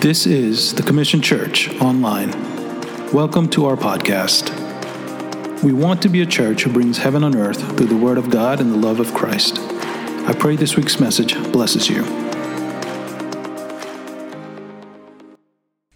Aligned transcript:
This 0.00 0.26
is 0.26 0.74
the 0.74 0.82
Commission 0.82 1.22
Church 1.22 1.74
Online. 1.80 2.30
Welcome 3.14 3.48
to 3.48 3.64
our 3.64 3.76
podcast. 3.76 4.52
We 5.62 5.72
want 5.72 6.02
to 6.02 6.10
be 6.10 6.20
a 6.20 6.26
church 6.26 6.64
who 6.64 6.72
brings 6.72 6.98
heaven 6.98 7.24
on 7.24 7.34
earth 7.34 7.66
through 7.78 7.86
the 7.86 7.96
Word 7.96 8.18
of 8.18 8.28
God 8.28 8.60
and 8.60 8.70
the 8.70 8.76
love 8.76 9.00
of 9.00 9.14
Christ. 9.14 9.58
I 9.58 10.34
pray 10.38 10.54
this 10.54 10.76
week's 10.76 11.00
message 11.00 11.34
blesses 11.50 11.88
you. 11.88 12.04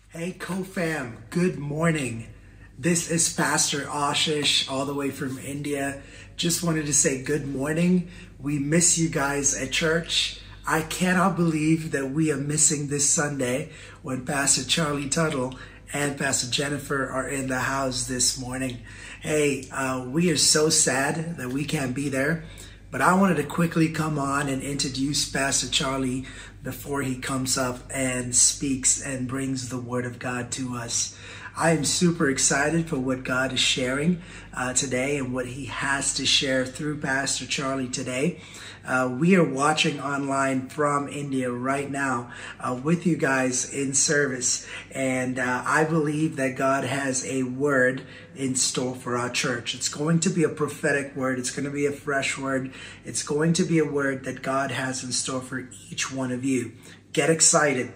Hey, 0.08 0.32
CoFam, 0.32 1.28
good 1.28 1.58
morning. 1.58 2.26
This 2.78 3.10
is 3.10 3.30
Pastor 3.30 3.80
Ashish, 3.80 4.68
all 4.70 4.86
the 4.86 4.94
way 4.94 5.10
from 5.10 5.38
India. 5.38 6.00
Just 6.38 6.62
wanted 6.62 6.86
to 6.86 6.94
say 6.94 7.22
good 7.22 7.46
morning. 7.46 8.08
We 8.38 8.58
miss 8.58 8.96
you 8.96 9.10
guys 9.10 9.54
at 9.54 9.72
church. 9.72 10.40
I 10.70 10.82
cannot 10.82 11.34
believe 11.34 11.90
that 11.90 12.12
we 12.12 12.30
are 12.30 12.36
missing 12.36 12.86
this 12.86 13.10
Sunday 13.10 13.70
when 14.02 14.24
Pastor 14.24 14.62
Charlie 14.62 15.08
Tuttle 15.08 15.58
and 15.92 16.16
Pastor 16.16 16.48
Jennifer 16.48 17.10
are 17.10 17.28
in 17.28 17.48
the 17.48 17.58
house 17.58 18.06
this 18.06 18.38
morning. 18.38 18.78
Hey, 19.20 19.66
uh, 19.72 20.06
we 20.08 20.30
are 20.30 20.36
so 20.36 20.68
sad 20.68 21.38
that 21.38 21.48
we 21.48 21.64
can't 21.64 21.92
be 21.92 22.08
there, 22.08 22.44
but 22.92 23.00
I 23.00 23.14
wanted 23.14 23.38
to 23.38 23.42
quickly 23.42 23.88
come 23.88 24.16
on 24.16 24.48
and 24.48 24.62
introduce 24.62 25.28
Pastor 25.28 25.66
Charlie 25.66 26.24
before 26.62 27.02
he 27.02 27.16
comes 27.16 27.58
up 27.58 27.80
and 27.92 28.32
speaks 28.32 29.04
and 29.04 29.26
brings 29.26 29.70
the 29.70 29.80
Word 29.80 30.06
of 30.06 30.20
God 30.20 30.52
to 30.52 30.76
us. 30.76 31.18
I 31.56 31.72
am 31.72 31.84
super 31.84 32.30
excited 32.30 32.88
for 32.88 32.96
what 32.96 33.24
God 33.24 33.52
is 33.52 33.60
sharing 33.60 34.22
uh, 34.54 34.72
today 34.72 35.18
and 35.18 35.34
what 35.34 35.46
He 35.46 35.66
has 35.66 36.14
to 36.14 36.24
share 36.24 36.64
through 36.64 37.00
Pastor 37.00 37.44
Charlie 37.44 37.88
today. 37.88 38.40
Uh, 38.84 39.14
we 39.18 39.36
are 39.36 39.44
watching 39.44 40.00
online 40.00 40.68
from 40.68 41.08
India 41.08 41.50
right 41.50 41.90
now 41.90 42.30
uh, 42.58 42.78
with 42.82 43.06
you 43.06 43.16
guys 43.16 43.72
in 43.72 43.92
service. 43.94 44.66
And 44.90 45.38
uh, 45.38 45.62
I 45.66 45.84
believe 45.84 46.36
that 46.36 46.56
God 46.56 46.84
has 46.84 47.24
a 47.26 47.42
word 47.42 48.02
in 48.34 48.54
store 48.54 48.94
for 48.94 49.16
our 49.16 49.30
church. 49.30 49.74
It's 49.74 49.88
going 49.88 50.20
to 50.20 50.30
be 50.30 50.44
a 50.44 50.48
prophetic 50.48 51.14
word, 51.14 51.38
it's 51.38 51.50
going 51.50 51.66
to 51.66 51.70
be 51.70 51.86
a 51.86 51.92
fresh 51.92 52.38
word, 52.38 52.72
it's 53.04 53.22
going 53.22 53.52
to 53.54 53.64
be 53.64 53.78
a 53.78 53.84
word 53.84 54.24
that 54.24 54.42
God 54.42 54.70
has 54.70 55.04
in 55.04 55.12
store 55.12 55.40
for 55.40 55.68
each 55.90 56.12
one 56.12 56.32
of 56.32 56.44
you. 56.44 56.72
Get 57.12 57.28
excited. 57.28 57.92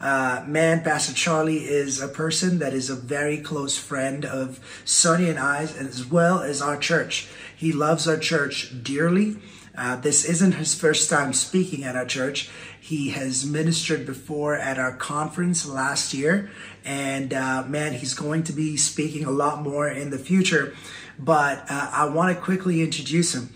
Uh, 0.00 0.44
man, 0.46 0.84
Pastor 0.84 1.12
Charlie 1.12 1.64
is 1.64 2.00
a 2.00 2.06
person 2.06 2.60
that 2.60 2.72
is 2.72 2.88
a 2.88 2.94
very 2.94 3.38
close 3.38 3.76
friend 3.76 4.24
of 4.24 4.60
Sonny 4.84 5.28
and 5.28 5.38
I, 5.38 5.62
as 5.62 6.06
well 6.06 6.40
as 6.40 6.62
our 6.62 6.76
church. 6.76 7.26
He 7.56 7.72
loves 7.72 8.06
our 8.06 8.16
church 8.16 8.72
dearly. 8.84 9.38
Uh, 9.78 9.94
this 9.94 10.24
isn't 10.24 10.52
his 10.52 10.74
first 10.74 11.08
time 11.08 11.32
speaking 11.32 11.84
at 11.84 11.94
our 11.94 12.04
church. 12.04 12.50
He 12.80 13.10
has 13.10 13.46
ministered 13.46 14.04
before 14.04 14.56
at 14.56 14.76
our 14.76 14.92
conference 14.92 15.68
last 15.68 16.12
year, 16.12 16.50
and 16.84 17.32
uh, 17.32 17.62
man, 17.62 17.92
he's 17.92 18.14
going 18.14 18.42
to 18.44 18.52
be 18.52 18.76
speaking 18.76 19.24
a 19.24 19.30
lot 19.30 19.62
more 19.62 19.88
in 19.88 20.10
the 20.10 20.18
future. 20.18 20.74
But 21.16 21.64
uh, 21.70 21.90
I 21.92 22.06
want 22.06 22.36
to 22.36 22.42
quickly 22.42 22.82
introduce 22.82 23.36
him. 23.36 23.50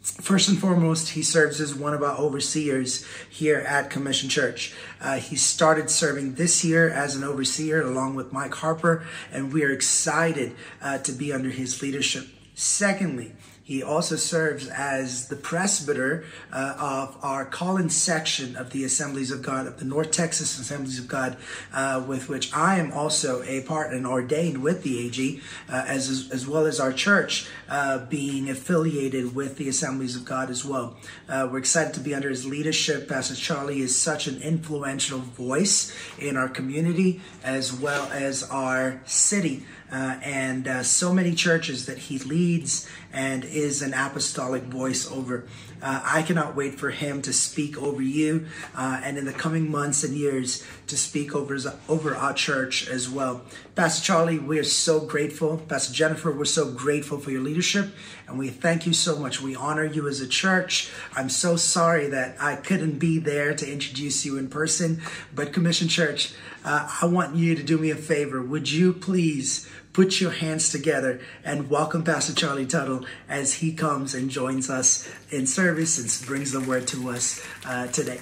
First 0.00 0.48
and 0.48 0.58
foremost, 0.58 1.10
he 1.10 1.22
serves 1.22 1.60
as 1.60 1.74
one 1.74 1.92
of 1.92 2.02
our 2.02 2.16
overseers 2.16 3.06
here 3.28 3.58
at 3.58 3.90
Commission 3.90 4.30
Church. 4.30 4.74
Uh, 5.02 5.16
he 5.16 5.36
started 5.36 5.90
serving 5.90 6.34
this 6.34 6.64
year 6.64 6.88
as 6.88 7.14
an 7.14 7.24
overseer 7.24 7.82
along 7.82 8.14
with 8.14 8.32
Mike 8.32 8.54
Harper, 8.54 9.04
and 9.30 9.52
we 9.52 9.64
are 9.64 9.70
excited 9.70 10.56
uh, 10.80 10.96
to 10.98 11.12
be 11.12 11.30
under 11.30 11.50
his 11.50 11.82
leadership. 11.82 12.26
Secondly, 12.54 13.32
he 13.68 13.82
also 13.82 14.16
serves 14.16 14.66
as 14.66 15.28
the 15.28 15.36
presbyter 15.36 16.24
uh, 16.50 16.74
of 16.80 17.22
our 17.22 17.44
Collins 17.44 17.94
section 17.94 18.56
of 18.56 18.70
the 18.70 18.82
Assemblies 18.82 19.30
of 19.30 19.42
God, 19.42 19.66
of 19.66 19.78
the 19.78 19.84
North 19.84 20.10
Texas 20.10 20.58
Assemblies 20.58 20.98
of 20.98 21.06
God, 21.06 21.36
uh, 21.74 22.02
with 22.08 22.30
which 22.30 22.50
I 22.54 22.78
am 22.78 22.90
also 22.92 23.42
a 23.42 23.60
part 23.60 23.92
and 23.92 24.06
ordained 24.06 24.62
with 24.62 24.84
the 24.84 25.04
AG, 25.04 25.42
uh, 25.68 25.84
as, 25.86 26.30
as 26.32 26.48
well 26.48 26.64
as 26.64 26.80
our 26.80 26.94
church 26.94 27.46
uh, 27.68 28.06
being 28.06 28.48
affiliated 28.48 29.34
with 29.34 29.58
the 29.58 29.68
Assemblies 29.68 30.16
of 30.16 30.24
God 30.24 30.48
as 30.48 30.64
well. 30.64 30.96
Uh, 31.28 31.46
we're 31.52 31.58
excited 31.58 31.92
to 31.92 32.00
be 32.00 32.14
under 32.14 32.30
his 32.30 32.46
leadership. 32.46 33.06
Pastor 33.06 33.34
Charlie 33.34 33.82
is 33.82 33.94
such 33.94 34.26
an 34.26 34.40
influential 34.40 35.18
voice 35.18 35.94
in 36.18 36.38
our 36.38 36.48
community 36.48 37.20
as 37.44 37.70
well 37.70 38.10
as 38.12 38.44
our 38.44 39.02
city. 39.04 39.66
Uh, 39.90 40.18
and 40.22 40.68
uh, 40.68 40.82
so 40.82 41.12
many 41.14 41.34
churches 41.34 41.86
that 41.86 41.98
he 41.98 42.18
leads 42.18 42.88
and 43.12 43.44
is 43.44 43.80
an 43.80 43.94
apostolic 43.94 44.62
voice 44.64 45.10
over. 45.10 45.46
Uh, 45.80 46.02
I 46.04 46.22
cannot 46.22 46.56
wait 46.56 46.74
for 46.74 46.90
him 46.90 47.22
to 47.22 47.32
speak 47.32 47.80
over 47.80 48.02
you 48.02 48.46
uh, 48.74 49.00
and 49.02 49.16
in 49.16 49.24
the 49.24 49.32
coming 49.32 49.70
months 49.70 50.04
and 50.04 50.14
years 50.14 50.64
to 50.88 50.96
speak 50.96 51.34
over, 51.34 51.56
over 51.88 52.16
our 52.16 52.34
church 52.34 52.88
as 52.88 53.08
well. 53.08 53.42
Pastor 53.76 54.04
Charlie, 54.04 54.38
we 54.38 54.58
are 54.58 54.64
so 54.64 55.00
grateful. 55.00 55.58
Pastor 55.68 55.94
Jennifer, 55.94 56.32
we're 56.32 56.44
so 56.44 56.70
grateful 56.70 57.18
for 57.18 57.30
your 57.30 57.42
leadership 57.42 57.94
and 58.26 58.38
we 58.38 58.48
thank 58.48 58.86
you 58.86 58.92
so 58.92 59.18
much. 59.18 59.40
We 59.40 59.54
honor 59.54 59.84
you 59.84 60.08
as 60.08 60.20
a 60.20 60.28
church. 60.28 60.90
I'm 61.16 61.30
so 61.30 61.56
sorry 61.56 62.08
that 62.08 62.36
I 62.40 62.56
couldn't 62.56 62.98
be 62.98 63.18
there 63.18 63.54
to 63.54 63.72
introduce 63.72 64.26
you 64.26 64.36
in 64.36 64.48
person, 64.48 65.00
but 65.34 65.52
Commission 65.52 65.88
Church, 65.88 66.34
uh, 66.64 66.98
I 67.00 67.06
want 67.06 67.36
you 67.36 67.54
to 67.54 67.62
do 67.62 67.78
me 67.78 67.90
a 67.90 67.96
favor. 67.96 68.42
Would 68.42 68.70
you 68.70 68.92
please 68.92 69.68
put 69.92 70.20
your 70.20 70.30
hands 70.30 70.70
together 70.70 71.20
and 71.44 71.70
welcome 71.70 72.04
Pastor 72.04 72.34
Charlie 72.34 72.66
Tuttle 72.66 73.04
as 73.28 73.54
he 73.54 73.72
comes 73.72 74.14
and 74.14 74.30
joins 74.30 74.70
us 74.70 75.10
in 75.30 75.46
service 75.46 75.98
and 75.98 76.26
brings 76.26 76.52
the 76.52 76.60
word 76.60 76.86
to 76.88 77.10
us 77.10 77.44
uh, 77.66 77.86
today. 77.88 78.20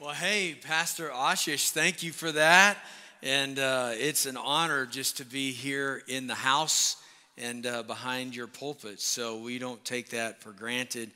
Well, 0.00 0.14
hey, 0.14 0.56
Pastor 0.60 1.10
Ashish, 1.10 1.70
thank 1.70 2.02
you 2.02 2.12
for 2.12 2.32
that. 2.32 2.78
And 3.22 3.58
uh, 3.58 3.92
it's 3.94 4.26
an 4.26 4.36
honor 4.36 4.84
just 4.84 5.18
to 5.18 5.24
be 5.24 5.52
here 5.52 6.02
in 6.08 6.26
the 6.26 6.34
house 6.34 6.96
and 7.38 7.64
uh, 7.66 7.84
behind 7.84 8.34
your 8.34 8.48
pulpit. 8.48 9.00
So 9.00 9.38
we 9.38 9.58
don't 9.58 9.82
take 9.84 10.10
that 10.10 10.42
for 10.42 10.50
granted. 10.50 11.12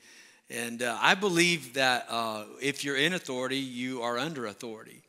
And 0.49 0.81
uh, 0.81 0.97
I 1.01 1.15
believe 1.15 1.73
that 1.73 2.05
uh, 2.09 2.45
if 2.61 2.85
you're 2.85 2.95
in 2.95 3.13
authority, 3.13 3.57
you 3.57 4.01
are 4.03 4.17
under 4.17 4.45
authority. 4.45 5.01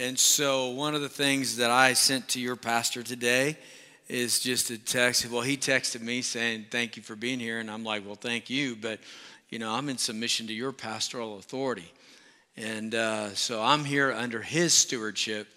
And 0.00 0.16
so, 0.16 0.68
one 0.68 0.94
of 0.94 1.00
the 1.00 1.08
things 1.08 1.56
that 1.56 1.72
I 1.72 1.92
sent 1.94 2.28
to 2.28 2.40
your 2.40 2.54
pastor 2.54 3.02
today 3.02 3.56
is 4.06 4.38
just 4.38 4.70
a 4.70 4.78
text. 4.78 5.28
Well, 5.28 5.42
he 5.42 5.56
texted 5.56 6.02
me 6.02 6.22
saying, 6.22 6.66
Thank 6.70 6.96
you 6.96 7.02
for 7.02 7.16
being 7.16 7.40
here. 7.40 7.58
And 7.58 7.68
I'm 7.68 7.82
like, 7.82 8.06
Well, 8.06 8.14
thank 8.14 8.48
you. 8.48 8.76
But, 8.76 9.00
you 9.50 9.58
know, 9.58 9.72
I'm 9.72 9.88
in 9.88 9.98
submission 9.98 10.46
to 10.46 10.52
your 10.52 10.70
pastoral 10.70 11.38
authority. 11.38 11.92
And 12.56 12.94
uh, 12.94 13.34
so 13.34 13.60
I'm 13.60 13.84
here 13.84 14.12
under 14.12 14.40
his 14.40 14.72
stewardship 14.72 15.48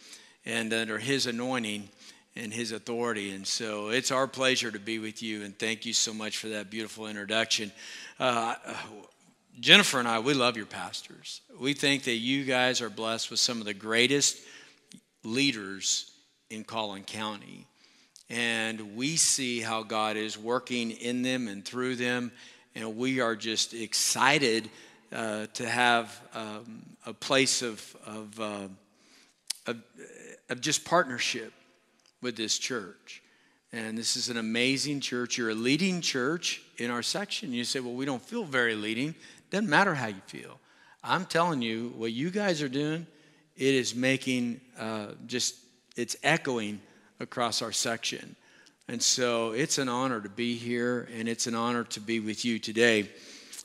and 0.44 0.73
under 0.73 0.97
his 0.97 1.28
anointing 1.28 1.90
and 2.35 2.52
his 2.52 2.72
authority. 2.72 3.29
And 3.29 3.46
so 3.46 3.90
it's 3.90 4.09
our 4.09 4.25
pleasure 4.25 4.72
to 4.72 4.79
be 4.79 4.97
with 4.97 5.22
you. 5.22 5.44
And 5.44 5.56
thank 5.59 5.85
you 5.85 5.94
so 5.94 6.16
much 6.16 6.38
for 6.38 6.47
that 6.47 6.72
beautiful 6.72 7.06
introduction. 7.06 7.72
Uh, 8.19 8.56
Jennifer 9.60 10.00
and 10.00 10.08
I, 10.08 10.20
we 10.20 10.34
love 10.34 10.58
your 10.58 10.66
pastors. 10.66 11.42
We 11.60 11.74
think 11.74 12.04
that 12.04 12.16
you 12.16 12.46
guys 12.46 12.82
are 12.82 12.90
blessed 12.90 13.30
with 13.30 13.40
some 13.40 13.60
of 13.60 13.66
the 13.66 13.74
greatest 13.74 14.38
leaders 15.24 16.12
in 16.50 16.64
Collin 16.64 17.04
County. 17.04 17.68
And 18.30 18.96
we 18.96 19.18
see 19.18 19.60
how 19.60 19.84
God 19.84 20.16
is 20.16 20.38
working 20.38 20.92
in 20.92 21.22
them 21.22 21.48
and 21.48 21.66
through 21.66 21.98
them. 21.98 22.32
And 22.76 22.96
we 22.96 23.20
are 23.20 23.36
just 23.36 23.74
excited 23.74 24.70
uh, 25.12 25.48
to 25.54 25.68
have 25.68 26.20
um, 26.34 26.84
a 27.06 27.14
place 27.14 27.62
of, 27.62 27.96
of, 28.06 28.40
uh, 28.40 28.68
of, 29.68 29.78
of 30.50 30.62
just 30.62 30.86
partnership 30.86 31.52
with 32.22 32.38
this 32.38 32.58
church. 32.58 33.22
And 33.74 33.98
this 33.98 34.16
is 34.16 34.30
an 34.30 34.38
amazing 34.38 35.02
church. 35.02 35.38
You're 35.38 35.52
a 35.52 35.56
leading 35.56 36.02
church 36.02 36.62
in 36.78 36.90
our 36.90 37.04
section. 37.04 37.54
You 37.54 37.64
say, 37.64 37.80
well, 37.80 37.94
we 37.94 38.06
don't 38.06 38.22
feel 38.22 38.44
very 38.44 38.76
leading. 38.76 39.14
Doesn't 39.52 39.70
matter 39.70 39.94
how 39.94 40.08
you 40.08 40.22
feel. 40.28 40.60
I'm 41.04 41.26
telling 41.26 41.62
you, 41.62 41.94
what 41.98 42.14
you 42.14 42.32
guys 42.32 42.62
are 42.62 42.70
doing, 42.70 43.06
it 43.58 43.76
is 43.76 43.94
making 43.94 44.62
uh, 44.80 45.08
just, 45.28 45.56
it's 45.98 46.16
echoing 46.24 46.80
across 47.20 47.62
our 47.62 47.74
section. 47.74 48.36
And 48.88 49.03
so 49.03 49.52
it's 49.52 49.78
an 49.78 49.90
honor 49.90 50.22
to 50.22 50.30
be 50.30 50.56
here, 50.56 51.08
and 51.14 51.28
it's 51.28 51.48
an 51.48 51.56
honor 51.56 51.84
to 51.84 52.00
be 52.00 52.22
with 52.22 52.46
you 52.46 52.59
today. 52.59 53.09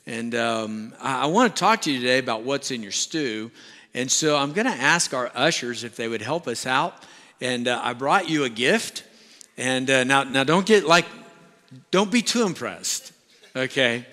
And 0.05 0.35
um, 0.35 0.93
I, 1.01 1.23
I 1.23 1.25
want 1.27 1.55
to 1.55 1.59
talk 1.59 1.81
to 1.83 1.91
you 1.91 1.99
today 1.99 2.19
about 2.19 2.43
what's 2.43 2.69
in 2.71 2.83
your 2.83 2.91
stew. 2.91 3.49
And 3.93 4.11
so 4.11 4.35
I'm 4.35 4.51
going 4.51 4.67
to 4.67 4.73
ask 4.73 5.13
our 5.13 5.31
ushers 5.33 5.85
if 5.85 5.95
they 5.95 6.09
would 6.09 6.21
help 6.21 6.49
us 6.49 6.65
out. 6.65 7.01
And 7.39 7.67
uh, 7.69 7.79
I 7.81 7.93
brought 7.93 8.29
you 8.29 8.43
a 8.43 8.49
gift. 8.49 9.03
And 9.57 9.89
uh, 9.89 10.03
now, 10.03 10.23
now 10.23 10.43
don't 10.43 10.65
get 10.65 10.85
like, 10.85 11.05
don't 11.91 12.11
be 12.11 12.21
too 12.21 12.45
impressed, 12.45 13.13
okay? 13.55 14.05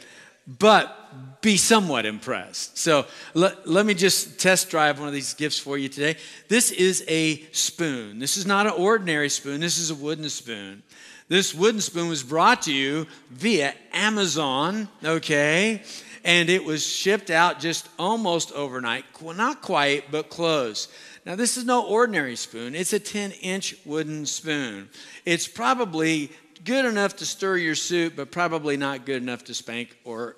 But 0.47 1.04
be 1.45 1.59
somewhat 1.59 2.07
impressed. 2.07 2.79
So 2.79 3.05
let, 3.35 3.69
let 3.69 3.85
me 3.85 3.93
just 3.93 4.41
test 4.41 4.71
drive 4.71 4.99
one 4.99 5.09
of 5.09 5.15
these 5.15 5.35
gifts 5.35 5.59
for 5.59 5.77
you 5.77 5.91
today. 5.91 6.17
This 6.49 6.73
is 6.73 7.05
a 7.07 7.43
spoon. 7.53 8.19
This 8.19 8.39
is 8.39 8.47
not 8.47 8.67
an 8.67 8.73
ordinary 8.73 9.29
spoon, 9.29 9.61
this 9.61 9.77
is 9.77 9.91
a 9.91 9.95
wooden 9.95 10.29
spoon. 10.31 10.83
This 11.29 11.55
wooden 11.55 11.83
spoon 11.83 12.09
was 12.09 12.23
brought 12.23 12.63
to 12.63 12.73
you 12.73 13.07
via 13.31 13.75
Amazon, 13.93 14.89
okay? 15.05 15.83
And 16.25 16.49
it 16.49 16.65
was 16.65 16.87
shipped 16.87 17.31
out 17.31 17.61
just 17.61 17.89
almost 17.99 18.51
overnight. 18.53 19.05
Well, 19.21 19.35
Not 19.35 19.61
quite, 19.61 20.11
but 20.11 20.31
close. 20.31 20.89
Now, 21.27 21.37
this 21.37 21.57
is 21.57 21.65
no 21.65 21.87
ordinary 21.87 22.37
spoon, 22.37 22.75
it's 22.75 22.95
a 22.95 22.99
10 22.99 23.33
inch 23.43 23.77
wooden 23.85 24.25
spoon. 24.25 24.89
It's 25.27 25.47
probably 25.47 26.31
good 26.65 26.87
enough 26.87 27.17
to 27.17 27.27
stir 27.27 27.59
your 27.59 27.75
soup, 27.75 28.15
but 28.17 28.31
probably 28.31 28.79
not 28.79 29.05
good 29.05 29.23
enough 29.23 29.45
to 29.45 29.55
spank 29.55 29.97
or 30.05 30.37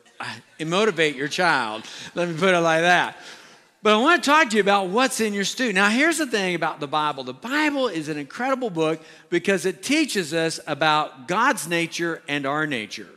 motivate 0.60 1.16
your 1.16 1.28
child. 1.28 1.84
Let 2.14 2.28
me 2.28 2.36
put 2.36 2.54
it 2.54 2.60
like 2.60 2.82
that. 2.82 3.16
But 3.82 3.94
I 3.94 3.98
want 3.98 4.24
to 4.24 4.28
talk 4.30 4.50
to 4.50 4.56
you 4.56 4.62
about 4.62 4.88
what's 4.88 5.20
in 5.20 5.32
your 5.32 5.44
stew. 5.44 5.72
Now, 5.72 5.88
here's 5.88 6.18
the 6.18 6.26
thing 6.26 6.56
about 6.56 6.80
the 6.80 6.88
Bible 6.88 7.22
the 7.22 7.32
Bible 7.32 7.88
is 7.88 8.08
an 8.08 8.18
incredible 8.18 8.70
book 8.70 9.00
because 9.30 9.64
it 9.64 9.82
teaches 9.82 10.34
us 10.34 10.58
about 10.66 11.28
God's 11.28 11.68
nature 11.68 12.20
and 12.26 12.46
our 12.46 12.66
nature. 12.66 13.08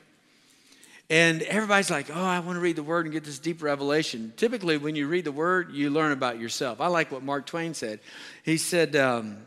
And 1.10 1.42
everybody's 1.42 1.90
like, 1.90 2.16
oh, 2.16 2.24
I 2.24 2.40
want 2.40 2.58
to 2.58 2.60
read 2.60 2.76
the 2.76 2.84
word 2.84 3.08
and 3.08 3.14
get 3.14 3.24
this 3.24 3.40
deep 3.40 3.64
revelation. 3.64 4.32
Typically, 4.38 4.78
when 4.78 4.96
you 4.96 5.08
read 5.08 5.26
the 5.26 5.32
word, 5.32 5.72
you 5.72 5.90
learn 5.90 6.12
about 6.12 6.40
yourself. 6.40 6.80
I 6.80 6.86
like 6.86 7.12
what 7.12 7.24
Mark 7.24 7.48
Twain 7.48 7.74
said. 7.74 8.00
He 8.44 8.58
said, 8.58 8.96
um, 8.96 9.38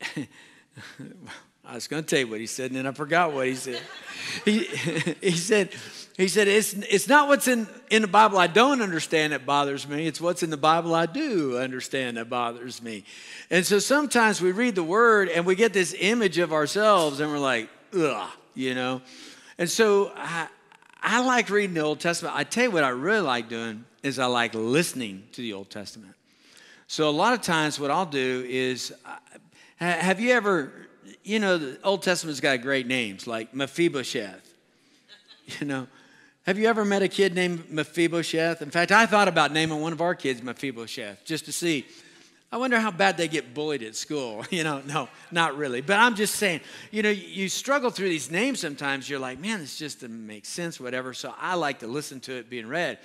I 1.68 1.74
was 1.74 1.86
going 1.86 2.02
to 2.02 2.08
tell 2.08 2.20
you 2.20 2.28
what 2.28 2.40
he 2.40 2.46
said, 2.46 2.70
and 2.70 2.76
then 2.76 2.86
I 2.86 2.92
forgot 2.92 3.34
what 3.34 3.46
he 3.46 3.54
said. 3.54 3.78
he, 4.46 4.64
he 5.20 5.32
said, 5.32 5.68
he 6.16 6.26
said, 6.26 6.48
it's, 6.48 6.72
it's 6.72 7.08
not 7.08 7.28
what's 7.28 7.46
in, 7.46 7.68
in 7.90 8.00
the 8.00 8.08
Bible 8.08 8.38
I 8.38 8.46
don't 8.46 8.80
understand 8.80 9.34
that 9.34 9.44
bothers 9.44 9.86
me. 9.86 10.06
It's 10.06 10.18
what's 10.18 10.42
in 10.42 10.48
the 10.48 10.56
Bible 10.56 10.94
I 10.94 11.04
do 11.04 11.58
understand 11.58 12.16
that 12.16 12.30
bothers 12.30 12.82
me. 12.82 13.04
And 13.50 13.66
so 13.66 13.78
sometimes 13.80 14.40
we 14.40 14.50
read 14.50 14.76
the 14.76 14.82
word 14.82 15.28
and 15.28 15.44
we 15.44 15.54
get 15.56 15.74
this 15.74 15.94
image 15.98 16.38
of 16.38 16.54
ourselves 16.54 17.20
and 17.20 17.30
we're 17.30 17.38
like, 17.38 17.68
ugh, 17.94 18.30
you 18.54 18.74
know. 18.74 19.02
And 19.58 19.68
so 19.68 20.10
I, 20.16 20.48
I 21.02 21.22
like 21.22 21.50
reading 21.50 21.74
the 21.74 21.82
Old 21.82 22.00
Testament. 22.00 22.34
I 22.34 22.44
tell 22.44 22.64
you 22.64 22.70
what 22.70 22.82
I 22.82 22.88
really 22.88 23.20
like 23.20 23.50
doing 23.50 23.84
is 24.02 24.18
I 24.18 24.24
like 24.24 24.54
listening 24.54 25.24
to 25.32 25.42
the 25.42 25.52
Old 25.52 25.68
Testament. 25.68 26.14
So 26.86 27.10
a 27.10 27.12
lot 27.12 27.34
of 27.34 27.42
times 27.42 27.78
what 27.78 27.90
I'll 27.90 28.06
do 28.06 28.46
is, 28.48 28.94
uh, 29.04 29.16
have 29.76 30.18
you 30.18 30.32
ever, 30.32 30.87
you 31.28 31.38
know, 31.38 31.58
the 31.58 31.78
Old 31.84 32.02
Testament's 32.02 32.40
got 32.40 32.62
great 32.62 32.86
names 32.86 33.26
like 33.26 33.54
Mephibosheth. 33.54 34.44
You 35.60 35.66
know, 35.66 35.86
have 36.42 36.58
you 36.58 36.68
ever 36.68 36.84
met 36.84 37.00
a 37.00 37.08
kid 37.08 37.34
named 37.34 37.70
Mephibosheth? 37.70 38.60
In 38.60 38.70
fact, 38.70 38.92
I 38.92 39.06
thought 39.06 39.28
about 39.28 39.50
naming 39.50 39.80
one 39.80 39.94
of 39.94 40.02
our 40.02 40.14
kids 40.14 40.42
Mephibosheth 40.42 41.24
just 41.24 41.46
to 41.46 41.52
see. 41.52 41.86
I 42.52 42.58
wonder 42.58 42.78
how 42.78 42.90
bad 42.90 43.16
they 43.16 43.28
get 43.28 43.54
bullied 43.54 43.82
at 43.82 43.96
school. 43.96 44.44
You 44.50 44.62
know, 44.62 44.82
no, 44.84 45.08
not 45.30 45.56
really. 45.56 45.80
But 45.80 46.00
I'm 46.00 46.16
just 46.16 46.34
saying, 46.34 46.60
you 46.90 47.02
know, 47.02 47.08
you 47.08 47.48
struggle 47.48 47.88
through 47.88 48.10
these 48.10 48.30
names 48.30 48.60
sometimes. 48.60 49.08
You're 49.08 49.18
like, 49.18 49.38
man, 49.38 49.60
this 49.60 49.78
just 49.78 50.02
doesn't 50.02 50.26
make 50.26 50.44
sense, 50.44 50.78
whatever. 50.78 51.14
So 51.14 51.34
I 51.40 51.54
like 51.54 51.78
to 51.78 51.86
listen 51.86 52.20
to 52.20 52.34
it 52.34 52.50
being 52.50 52.68
read. 52.68 52.98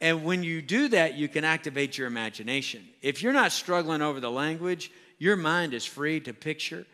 And 0.00 0.24
when 0.24 0.42
you 0.42 0.62
do 0.62 0.88
that, 0.88 1.14
you 1.14 1.28
can 1.28 1.44
activate 1.44 1.96
your 1.96 2.08
imagination. 2.08 2.84
If 3.02 3.22
you're 3.22 3.32
not 3.32 3.52
struggling 3.52 4.02
over 4.02 4.18
the 4.18 4.32
language, 4.32 4.90
your 5.18 5.36
mind 5.36 5.74
is 5.74 5.84
free 5.84 6.18
to 6.18 6.32
picture. 6.32 6.86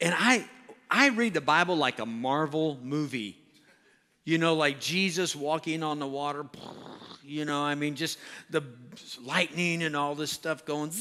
And 0.00 0.14
I, 0.16 0.46
I 0.90 1.08
read 1.08 1.34
the 1.34 1.40
Bible 1.40 1.76
like 1.76 1.98
a 1.98 2.06
Marvel 2.06 2.78
movie. 2.82 3.38
You 4.24 4.38
know, 4.38 4.54
like 4.54 4.78
Jesus 4.78 5.34
walking 5.34 5.82
on 5.82 5.98
the 5.98 6.06
water, 6.06 6.44
you 7.24 7.44
know, 7.44 7.60
I 7.60 7.74
mean, 7.74 7.96
just 7.96 8.18
the 8.50 8.62
lightning 9.20 9.82
and 9.82 9.96
all 9.96 10.14
this 10.14 10.30
stuff 10.30 10.64
going, 10.64 10.92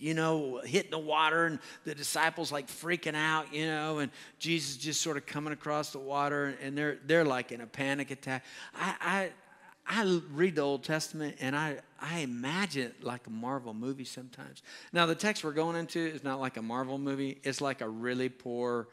you 0.00 0.12
know, 0.14 0.60
hitting 0.64 0.90
the 0.90 0.98
water 0.98 1.46
and 1.46 1.60
the 1.84 1.94
disciples 1.94 2.50
like 2.50 2.66
freaking 2.66 3.14
out, 3.14 3.54
you 3.54 3.66
know, 3.66 4.00
and 4.00 4.10
Jesus 4.40 4.76
just 4.76 5.02
sort 5.02 5.16
of 5.16 5.24
coming 5.24 5.52
across 5.52 5.92
the 5.92 6.00
water 6.00 6.56
and 6.60 6.76
they're, 6.76 6.98
they're 7.06 7.24
like 7.24 7.52
in 7.52 7.60
a 7.60 7.66
panic 7.66 8.10
attack. 8.10 8.44
I, 8.74 8.94
I, 9.00 9.30
I 9.86 10.20
read 10.32 10.56
the 10.56 10.62
Old 10.62 10.82
Testament 10.82 11.36
and 11.40 11.54
I, 11.54 11.78
I 12.00 12.20
imagine 12.20 12.88
it 12.88 13.04
like 13.04 13.26
a 13.26 13.30
Marvel 13.30 13.74
movie 13.74 14.04
sometimes. 14.04 14.62
Now, 14.92 15.06
the 15.06 15.14
text 15.14 15.44
we're 15.44 15.52
going 15.52 15.76
into 15.76 16.00
is 16.00 16.24
not 16.24 16.40
like 16.40 16.56
a 16.56 16.62
Marvel 16.62 16.98
movie, 16.98 17.38
it's 17.42 17.60
like 17.60 17.80
a 17.80 17.88
really 17.88 18.28
poor 18.28 18.88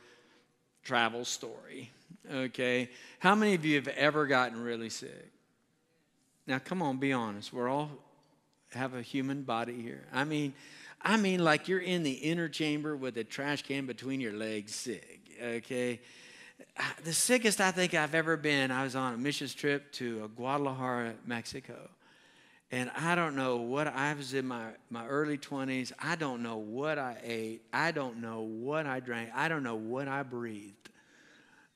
travel 0.83 1.23
story 1.25 1.91
okay? 2.29 2.89
How 3.19 3.35
many 3.35 3.53
of 3.53 3.65
you 3.65 3.75
have 3.75 3.88
ever 3.89 4.25
gotten 4.25 4.61
really 4.61 4.89
sick? 4.89 5.31
Now, 6.47 6.59
come 6.59 6.81
on, 6.81 6.97
be 6.97 7.13
honest. 7.13 7.53
We're 7.53 7.69
all 7.69 7.91
have 8.73 8.93
a 8.93 9.01
human 9.01 9.43
body 9.43 9.81
here. 9.81 10.05
I 10.13 10.23
mean, 10.23 10.53
I 11.01 11.17
mean, 11.17 11.43
like 11.43 11.67
you're 11.67 11.79
in 11.79 12.03
the 12.03 12.11
inner 12.11 12.47
chamber 12.47 12.95
with 12.95 13.17
a 13.17 13.23
trash 13.23 13.63
can 13.63 13.85
between 13.85 14.21
your 14.21 14.33
legs, 14.33 14.73
sick, 14.73 15.19
okay? 15.41 15.99
The 17.03 17.13
sickest 17.13 17.59
I 17.59 17.71
think 17.71 17.94
I've 17.94 18.15
ever 18.15 18.38
been, 18.38 18.71
I 18.71 18.83
was 18.83 18.95
on 18.95 19.13
a 19.13 19.18
missions 19.18 19.53
trip 19.53 19.91
to 19.94 20.29
Guadalajara, 20.35 21.13
Mexico. 21.25 21.89
And 22.71 22.89
I 22.95 23.15
don't 23.15 23.35
know 23.35 23.57
what 23.57 23.88
I 23.88 24.13
was 24.13 24.33
in 24.33 24.47
my, 24.47 24.68
my 24.89 25.06
early 25.06 25.38
20s. 25.38 25.91
I 26.00 26.15
don't 26.15 26.41
know 26.41 26.57
what 26.57 26.97
I 26.97 27.18
ate. 27.21 27.63
I 27.73 27.91
don't 27.91 28.21
know 28.21 28.41
what 28.41 28.85
I 28.85 29.01
drank. 29.01 29.29
I 29.35 29.50
don't 29.50 29.63
know 29.63 29.75
what 29.75 30.07
I 30.07 30.23
breathed. 30.23 30.89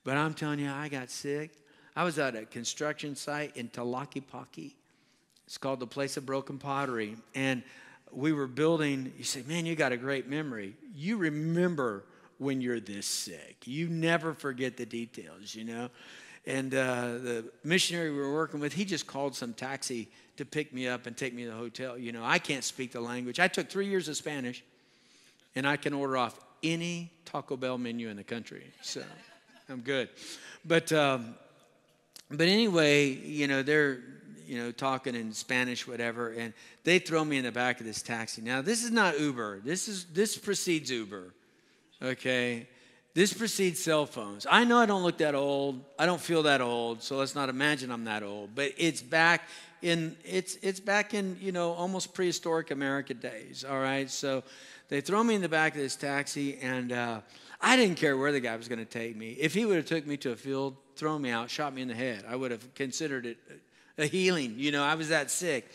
But 0.06 0.16
I'm 0.16 0.34
telling 0.34 0.60
you, 0.60 0.72
I 0.72 0.88
got 0.88 1.10
sick. 1.10 1.52
I 1.96 2.06
was 2.06 2.18
at 2.18 2.36
a 2.36 2.46
construction 2.46 3.16
site 3.16 3.58
in 3.58 3.68
Tlaquepaque. 3.68 4.74
It's 5.46 5.58
called 5.58 5.82
the 5.82 5.88
Place 5.88 6.16
of 6.16 6.26
Broken 6.26 6.58
Pottery. 6.58 7.18
And 7.34 7.62
we 8.12 8.32
were 8.32 8.48
building, 8.48 9.12
you 9.18 9.26
say, 9.26 9.44
man, 9.46 9.66
you 9.66 9.76
got 9.76 9.92
a 9.92 9.98
great 9.98 10.30
memory. 10.30 10.76
You 10.94 11.18
remember 11.18 12.06
when 12.38 12.62
you're 12.62 12.80
this 12.80 13.06
sick. 13.06 13.58
You 13.66 13.88
never 13.88 14.34
forget 14.34 14.78
the 14.78 14.86
details, 14.86 15.56
you 15.56 15.64
know? 15.64 15.90
And 16.46 16.74
uh, 16.74 17.18
the 17.18 17.46
missionary 17.64 18.12
we 18.12 18.18
were 18.18 18.34
working 18.34 18.60
with, 18.60 18.74
he 18.74 18.86
just 18.86 19.08
called 19.08 19.36
some 19.36 19.54
taxi 19.54 20.10
to 20.38 20.46
pick 20.46 20.74
me 20.74 20.88
up 20.88 21.08
and 21.08 21.18
take 21.18 21.34
me 21.34 21.44
to 21.44 21.50
the 21.50 21.56
hotel. 21.56 21.98
You 21.98 22.12
know, 22.12 22.24
I 22.24 22.40
can't 22.40 22.64
speak 22.64 22.92
the 22.92 23.02
language. 23.02 23.40
I 23.40 23.48
took 23.48 23.70
three 23.70 23.88
years 23.88 24.08
of 24.08 24.18
Spanish, 24.18 24.64
and 25.56 25.68
I 25.68 25.78
can 25.78 25.94
order 25.94 26.18
off 26.18 26.40
any 26.62 27.12
Taco 27.26 27.58
Bell 27.58 27.78
menu 27.78 28.10
in 28.10 28.18
the 28.18 28.24
country. 28.24 28.64
So. 28.82 29.02
I'm 29.70 29.82
good. 29.82 30.10
But 30.64 30.92
um, 30.92 31.36
but 32.30 32.48
anyway, 32.48 33.08
you 33.08 33.48
know 33.48 33.64
they're 33.64 34.00
you 34.46 34.58
know 34.58 34.72
talking 34.72 35.16
in 35.16 35.34
Spanish, 35.34 35.88
whatever, 35.88 36.32
and 36.32 36.54
they 36.84 37.00
throw 37.00 37.26
me 37.26 37.38
in 37.38 37.44
the 37.44 37.52
back 37.52 37.80
of 37.80 37.86
this 37.86 38.02
taxi. 38.02 38.42
Now 38.42 38.62
this 38.62 38.84
is 38.84 38.92
not 38.92 39.20
Uber. 39.20 39.62
This 39.64 39.88
is 39.88 40.06
this 40.06 40.38
precedes 40.38 40.92
Uber. 40.92 41.34
Okay. 42.02 42.68
This 43.14 43.32
precedes 43.32 43.82
cell 43.82 44.06
phones. 44.06 44.46
I 44.50 44.66
know 44.66 44.78
I 44.78 44.86
don't 44.86 45.04
look 45.04 45.20
that 45.20 45.36
old. 45.36 45.82
I 45.98 46.06
don't 46.06 46.20
feel 46.20 46.44
that 46.44 46.60
old, 46.60 47.02
so 47.02 47.16
let's 47.16 47.34
not 47.34 47.48
imagine 47.48 47.90
I'm 47.90 48.04
that 48.06 48.24
old. 48.24 48.54
But 48.54 48.74
it's 48.78 49.02
back 49.02 49.48
in 49.82 50.18
it's 50.26 50.58
it's 50.62 50.82
back 50.82 51.14
in 51.14 51.38
you 51.40 51.54
know 51.54 51.72
almost 51.72 52.14
prehistoric 52.14 52.72
America 52.72 53.14
days. 53.14 53.64
All 53.64 53.80
right, 53.80 54.10
so 54.10 54.44
they 54.90 55.00
throw 55.00 55.24
me 55.24 55.34
in 55.34 55.42
the 55.42 55.48
back 55.48 55.76
of 55.76 55.82
this 55.82 55.96
taxi, 55.96 56.58
and 56.58 56.92
uh, 56.92 57.22
I 57.62 57.78
didn't 57.78 57.96
care 57.96 58.18
where 58.18 58.34
the 58.34 58.42
guy 58.42 58.58
was 58.58 58.68
going 58.68 58.80
to 58.80 58.86
take 58.86 59.16
me. 59.16 59.32
If 59.32 59.54
he 59.54 59.66
would 59.66 59.78
have 59.78 59.86
took 59.86 60.06
me 60.06 60.18
to 60.18 60.32
a 60.32 60.36
field, 60.36 60.76
thrown 60.98 61.22
me 61.22 61.30
out, 61.30 61.50
shot 61.50 61.74
me 61.74 61.84
in 61.84 61.88
the 61.88 61.96
head, 61.96 62.26
I 62.28 62.36
would 62.36 62.52
have 62.52 62.74
considered 62.76 63.26
it 63.26 63.38
a 63.98 64.06
healing. 64.06 64.56
You 64.58 64.72
know, 64.72 64.84
I 64.84 64.96
was 64.96 65.10
that 65.10 65.32
sick. 65.32 65.72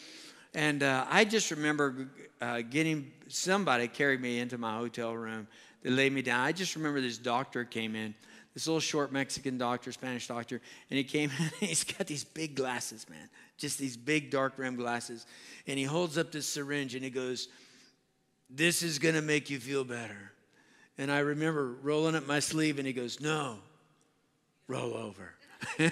And 0.52 0.82
uh, 0.82 1.06
I 1.08 1.24
just 1.24 1.50
remember 1.50 2.08
uh, 2.40 2.62
getting 2.62 3.12
somebody 3.28 3.88
carried 3.88 4.20
me 4.20 4.40
into 4.40 4.58
my 4.58 4.76
hotel 4.76 5.14
room. 5.14 5.46
They 5.82 5.90
laid 5.90 6.12
me 6.12 6.22
down. 6.22 6.40
I 6.40 6.52
just 6.52 6.76
remember 6.76 7.00
this 7.00 7.18
doctor 7.18 7.64
came 7.64 7.94
in, 7.94 8.14
this 8.54 8.66
little 8.66 8.80
short 8.80 9.12
Mexican 9.12 9.58
doctor, 9.58 9.92
Spanish 9.92 10.26
doctor, 10.26 10.60
and 10.90 10.98
he 10.98 11.04
came 11.04 11.30
in. 11.60 11.68
he's 11.68 11.84
got 11.84 12.06
these 12.06 12.24
big 12.24 12.54
glasses, 12.54 13.08
man, 13.08 13.28
just 13.56 13.78
these 13.78 13.96
big 13.96 14.30
dark 14.30 14.54
rim 14.56 14.76
glasses, 14.76 15.26
and 15.66 15.78
he 15.78 15.84
holds 15.84 16.18
up 16.18 16.32
this 16.32 16.46
syringe 16.46 16.94
and 16.94 17.04
he 17.04 17.10
goes, 17.10 17.48
"This 18.48 18.82
is 18.82 18.98
gonna 18.98 19.22
make 19.22 19.50
you 19.50 19.58
feel 19.58 19.84
better." 19.84 20.32
And 21.00 21.10
I 21.10 21.20
remember 21.20 21.76
rolling 21.82 22.14
up 22.14 22.26
my 22.26 22.40
sleeve, 22.40 22.76
and 22.76 22.86
he 22.86 22.92
goes, 22.92 23.22
No, 23.22 23.56
roll 24.68 24.92
over. 24.92 25.32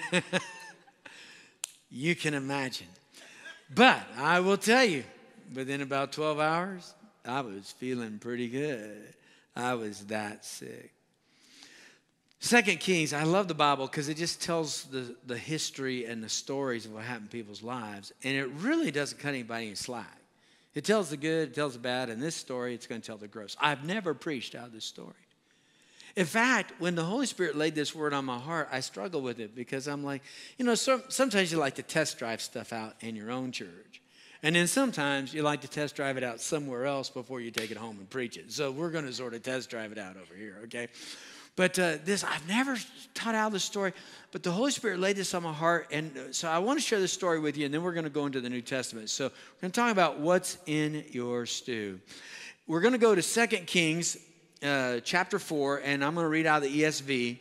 you 1.89 2.15
can 2.15 2.35
imagine. 2.35 2.85
But 3.73 4.03
I 4.17 4.39
will 4.39 4.55
tell 4.55 4.85
you, 4.85 5.03
within 5.51 5.81
about 5.81 6.11
12 6.11 6.39
hours, 6.39 6.93
I 7.25 7.41
was 7.41 7.71
feeling 7.79 8.19
pretty 8.19 8.49
good. 8.49 9.15
I 9.55 9.73
was 9.73 10.05
that 10.05 10.45
sick. 10.45 10.93
Second 12.41 12.79
Kings, 12.79 13.11
I 13.11 13.23
love 13.23 13.49
the 13.49 13.53
Bible 13.53 13.85
because 13.85 14.07
it 14.07 14.15
just 14.15 14.41
tells 14.41 14.85
the, 14.85 15.15
the 15.25 15.37
history 15.37 16.05
and 16.05 16.23
the 16.23 16.29
stories 16.29 16.85
of 16.85 16.93
what 16.93 17.03
happened 17.03 17.27
in 17.33 17.39
people's 17.39 17.61
lives. 17.61 18.13
And 18.23 18.37
it 18.37 18.47
really 18.59 18.91
doesn't 18.91 19.19
cut 19.19 19.29
anybody 19.29 19.67
any 19.67 19.75
slack. 19.75 20.17
It 20.73 20.85
tells 20.85 21.09
the 21.09 21.17
good, 21.17 21.49
it 21.49 21.55
tells 21.55 21.73
the 21.73 21.79
bad. 21.79 22.09
and 22.09 22.21
this 22.21 22.35
story, 22.35 22.73
it's 22.73 22.87
going 22.87 23.01
to 23.01 23.07
tell 23.07 23.17
the 23.17 23.27
gross. 23.27 23.57
I've 23.59 23.83
never 23.83 24.13
preached 24.13 24.55
out 24.55 24.67
of 24.67 24.71
this 24.71 24.85
story. 24.85 25.13
In 26.15 26.25
fact, 26.25 26.73
when 26.79 26.95
the 26.95 27.03
Holy 27.03 27.25
Spirit 27.25 27.55
laid 27.55 27.75
this 27.75 27.93
word 27.93 28.13
on 28.13 28.25
my 28.25 28.37
heart, 28.37 28.69
I 28.71 28.79
struggle 28.79 29.21
with 29.21 29.39
it 29.39 29.55
because 29.55 29.87
I'm 29.87 30.03
like, 30.03 30.23
you 30.57 30.65
know, 30.65 30.75
so, 30.75 31.01
sometimes 31.09 31.51
you 31.51 31.57
like 31.57 31.75
to 31.75 31.83
test 31.83 32.17
drive 32.17 32.41
stuff 32.41 32.71
out 32.71 32.95
in 33.01 33.15
your 33.15 33.31
own 33.31 33.51
church. 33.51 34.01
And 34.41 34.55
then 34.55 34.67
sometimes 34.67 35.33
you 35.33 35.41
like 35.41 35.61
to 35.61 35.67
test 35.67 35.95
drive 35.95 36.17
it 36.17 36.23
out 36.23 36.39
somewhere 36.39 36.85
else 36.85 37.09
before 37.09 37.41
you 37.41 37.51
take 37.51 37.71
it 37.71 37.77
home 37.77 37.97
and 37.99 38.09
preach 38.09 38.37
it. 38.37 38.51
So 38.51 38.71
we're 38.71 38.89
going 38.89 39.05
to 39.05 39.13
sort 39.13 39.33
of 39.33 39.43
test 39.43 39.69
drive 39.69 39.91
it 39.91 39.97
out 39.97 40.15
over 40.15 40.33
here, 40.33 40.61
okay? 40.63 40.87
But 41.57 41.77
uh, 41.77 41.97
this, 42.05 42.23
I've 42.23 42.47
never 42.47 42.77
taught 43.13 43.35
out 43.35 43.51
the 43.51 43.59
story, 43.59 43.91
but 44.31 44.43
the 44.43 44.51
Holy 44.51 44.71
Spirit 44.71 44.99
laid 44.99 45.17
this 45.17 45.33
on 45.33 45.43
my 45.43 45.51
heart. 45.51 45.87
And 45.91 46.17
uh, 46.17 46.31
so 46.31 46.47
I 46.49 46.59
want 46.59 46.79
to 46.79 46.85
share 46.85 47.01
this 47.01 47.11
story 47.11 47.39
with 47.39 47.57
you, 47.57 47.65
and 47.65 47.73
then 47.73 47.83
we're 47.83 47.91
going 47.91 48.05
to 48.05 48.09
go 48.09 48.25
into 48.25 48.39
the 48.39 48.49
New 48.49 48.61
Testament. 48.61 49.09
So 49.09 49.25
we're 49.25 49.61
going 49.61 49.71
to 49.71 49.79
talk 49.81 49.91
about 49.91 50.19
what's 50.19 50.57
in 50.67 51.03
your 51.11 51.45
stew. 51.45 51.99
We're 52.65 52.79
going 52.79 52.93
to 52.93 52.97
go 52.97 53.13
to 53.13 53.21
2 53.21 53.47
Kings 53.65 54.15
uh, 54.63 55.01
chapter 55.03 55.37
4, 55.37 55.81
and 55.83 56.05
I'm 56.05 56.13
going 56.13 56.23
to 56.23 56.29
read 56.29 56.45
out 56.45 56.61
the 56.61 56.81
ESV. 56.81 57.39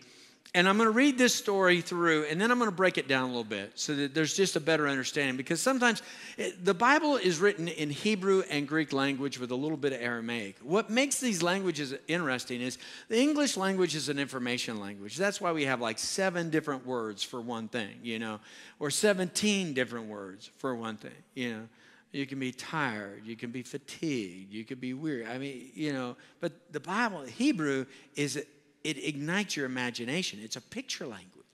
And 0.59 0.69
I'm 0.69 0.77
going 0.77 0.89
to 0.89 0.91
read 0.91 1.19
this 1.19 1.37
story 1.37 1.83
through, 1.83 2.25
and 2.25 2.41
then 2.41 2.51
I'm 2.51 2.59
going 2.59 2.69
to 2.69 2.75
break 2.75 2.99
it 2.99 3.07
down 3.07 3.23
a 3.23 3.27
little 3.29 3.45
bit 3.45 3.79
so 3.79 3.95
that 3.95 4.13
there's 4.13 4.35
just 4.35 4.57
a 4.57 4.61
better 4.61 4.89
understanding. 4.89 5.37
Because 5.37 5.61
sometimes 5.61 6.03
it, 6.37 6.65
the 6.65 6.75
Bible 6.75 7.15
is 7.15 7.39
written 7.39 7.69
in 7.69 7.91
Hebrew 7.91 8.43
and 8.51 8.67
Greek 8.67 8.93
language 8.93 9.39
with 9.39 9.53
a 9.53 9.55
little 9.55 9.77
bit 9.77 9.93
of 9.93 10.03
Aramaic. 10.03 10.57
What 10.61 10.91
makes 10.91 11.21
these 11.21 11.45
languages 11.45 11.95
interesting 12.09 12.61
is 12.61 12.77
the 13.07 13.21
English 13.21 13.57
language 13.57 13.95
is 13.95 14.09
an 14.09 14.19
information 14.19 14.81
language. 14.81 15.17
That's 15.17 15.41
why 15.41 15.53
we 15.53 15.65
have 15.67 15.81
like 15.81 16.01
seven 16.01 16.51
different 16.51 16.85
words 16.85 17.23
for 17.23 17.41
one 17.41 17.69
thing, 17.69 17.95
you 18.03 18.19
know, 18.19 18.41
or 18.81 18.91
17 18.91 19.75
different 19.75 20.09
words 20.09 20.51
for 20.59 20.75
one 20.75 20.97
thing, 20.97 21.13
you 21.37 21.53
know. 21.53 21.69
You 22.11 22.27
can 22.27 22.41
be 22.41 22.51
tired, 22.53 23.27
you 23.27 23.37
can 23.37 23.51
be 23.51 23.63
fatigued, 23.63 24.53
you 24.53 24.65
can 24.65 24.79
be 24.79 24.95
weary. 24.95 25.27
I 25.27 25.39
mean, 25.39 25.71
you 25.75 25.93
know, 25.93 26.17
but 26.41 26.73
the 26.73 26.81
Bible, 26.81 27.23
Hebrew, 27.23 27.85
is 28.17 28.45
it 28.85 29.03
ignites 29.05 29.57
your 29.57 29.67
imagination. 29.67 30.41
It's 30.43 30.57
a 30.57 30.61
picture 30.61 31.07
language. 31.07 31.45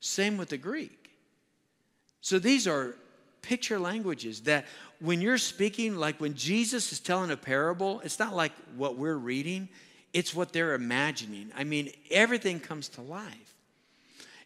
Same 0.00 0.36
with 0.36 0.50
the 0.50 0.58
Greek. 0.58 1.10
So 2.20 2.38
these 2.38 2.66
are 2.66 2.94
picture 3.42 3.78
languages 3.78 4.40
that 4.42 4.66
when 5.00 5.20
you're 5.20 5.38
speaking, 5.38 5.96
like 5.96 6.20
when 6.20 6.34
Jesus 6.34 6.92
is 6.92 7.00
telling 7.00 7.30
a 7.30 7.36
parable, 7.36 8.00
it's 8.00 8.18
not 8.18 8.34
like 8.34 8.52
what 8.76 8.96
we're 8.96 9.16
reading, 9.16 9.68
it's 10.12 10.34
what 10.34 10.52
they're 10.52 10.74
imagining. 10.74 11.52
I 11.56 11.64
mean, 11.64 11.92
everything 12.10 12.60
comes 12.60 12.88
to 12.90 13.02
life. 13.02 13.54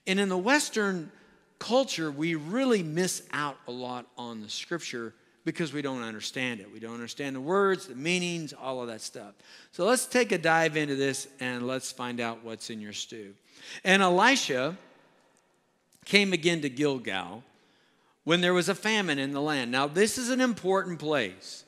And 0.06 0.18
in 0.18 0.28
the 0.28 0.38
Western 0.38 1.10
culture, 1.58 2.10
we 2.10 2.34
really 2.34 2.82
miss 2.82 3.22
out 3.32 3.56
a 3.68 3.70
lot 3.70 4.06
on 4.18 4.40
the 4.40 4.48
scripture 4.48 5.14
because 5.44 5.72
we 5.72 5.82
don't 5.82 6.02
understand 6.02 6.60
it. 6.60 6.72
We 6.72 6.80
don't 6.80 6.94
understand 6.94 7.34
the 7.34 7.40
words, 7.40 7.86
the 7.86 7.94
meanings, 7.94 8.52
all 8.52 8.82
of 8.82 8.88
that 8.88 9.00
stuff. 9.00 9.34
So 9.72 9.84
let's 9.84 10.06
take 10.06 10.32
a 10.32 10.38
dive 10.38 10.76
into 10.76 10.96
this 10.96 11.28
and 11.40 11.66
let's 11.66 11.90
find 11.90 12.20
out 12.20 12.44
what's 12.44 12.70
in 12.70 12.80
your 12.80 12.92
stew. 12.92 13.34
And 13.84 14.02
Elisha 14.02 14.76
came 16.04 16.32
again 16.32 16.60
to 16.62 16.68
Gilgal 16.68 17.42
when 18.24 18.40
there 18.40 18.54
was 18.54 18.68
a 18.68 18.74
famine 18.74 19.18
in 19.18 19.32
the 19.32 19.40
land. 19.40 19.70
Now, 19.70 19.86
this 19.86 20.18
is 20.18 20.28
an 20.28 20.40
important 20.40 20.98
place. 20.98 21.64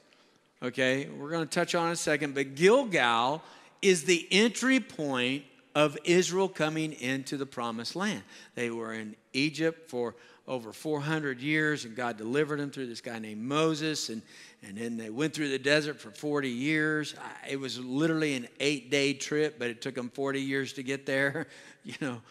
Okay, 0.63 1.09
we're 1.09 1.31
going 1.31 1.47
to 1.47 1.53
touch 1.53 1.75
on 1.75 1.91
a 1.91 1.97
second, 1.97 2.35
but 2.35 2.55
Gilgal 2.55 3.43
is 3.81 4.05
the 4.05 4.29
entry 4.31 4.79
point 4.79 5.45
of 5.75 5.99
Israel 6.05 6.49
coming 6.49 6.93
into 6.93 7.37
the 7.37 7.47
promised 7.47 7.97
land. 7.97 8.23
They 8.55 8.71
were 8.71 8.93
in 8.93 9.17
Egypt 9.33 9.91
for 9.91 10.15
over 10.49 10.73
400 10.73 11.41
years, 11.41 11.85
and 11.85 11.95
God 11.95 12.17
delivered 12.17 12.59
them 12.59 12.71
through 12.71 12.89
this 12.89 13.01
guy 13.01 13.19
named 13.19 13.43
Moses. 13.43 14.09
And, 14.09 14.23
and 14.63 14.77
then 14.77 14.97
they 14.97 15.11
went 15.11 15.35
through 15.35 15.51
the 15.51 15.59
desert 15.59 16.01
for 16.01 16.11
40 16.11 16.49
years. 16.49 17.15
It 17.49 17.61
was 17.61 17.79
literally 17.79 18.35
an 18.35 18.49
eight 18.59 18.91
day 18.91 19.13
trip, 19.15 19.59
but 19.59 19.69
it 19.69 19.81
took 19.81 19.95
them 19.95 20.11
40 20.11 20.41
years 20.41 20.73
to 20.75 20.83
get 20.83 21.07
there. 21.07 21.47
You 21.85 21.95
know, 22.01 22.23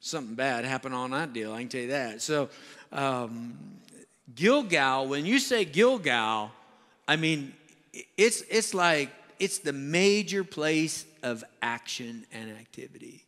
something 0.00 0.34
bad 0.34 0.66
happened 0.66 0.94
on 0.94 1.12
that 1.12 1.32
deal, 1.32 1.54
I 1.54 1.60
can 1.60 1.68
tell 1.70 1.80
you 1.80 1.88
that. 1.88 2.20
So, 2.20 2.50
um, 2.92 3.56
Gilgal, 4.34 5.08
when 5.08 5.24
you 5.24 5.38
say 5.38 5.64
Gilgal, 5.64 6.50
I 7.08 7.16
mean, 7.16 7.54
it's, 8.18 8.42
it's 8.50 8.74
like 8.74 9.08
it's 9.38 9.58
the 9.58 9.72
major 9.72 10.44
place 10.44 11.06
of 11.22 11.42
action 11.62 12.26
and 12.32 12.50
activity. 12.50 13.23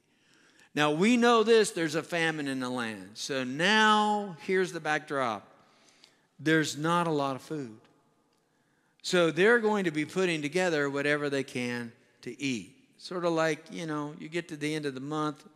Now 0.76 0.90
we 0.90 1.16
know 1.16 1.42
this 1.42 1.70
there's 1.70 1.94
a 1.94 2.02
famine 2.02 2.46
in 2.46 2.60
the 2.60 2.68
land. 2.68 3.12
So 3.14 3.42
now 3.42 4.36
here's 4.42 4.72
the 4.72 4.80
backdrop 4.80 5.48
there's 6.38 6.76
not 6.76 7.06
a 7.06 7.10
lot 7.10 7.34
of 7.34 7.40
food. 7.40 7.78
So 9.00 9.30
they're 9.30 9.58
going 9.58 9.84
to 9.84 9.90
be 9.90 10.04
putting 10.04 10.42
together 10.42 10.90
whatever 10.90 11.30
they 11.30 11.44
can 11.44 11.92
to 12.22 12.42
eat. 12.42 12.76
Sort 12.98 13.24
of 13.24 13.32
like, 13.32 13.64
you 13.70 13.86
know, 13.86 14.14
you 14.18 14.28
get 14.28 14.48
to 14.48 14.56
the 14.56 14.74
end 14.74 14.84
of 14.84 14.94
the 14.94 15.00
month, 15.00 15.46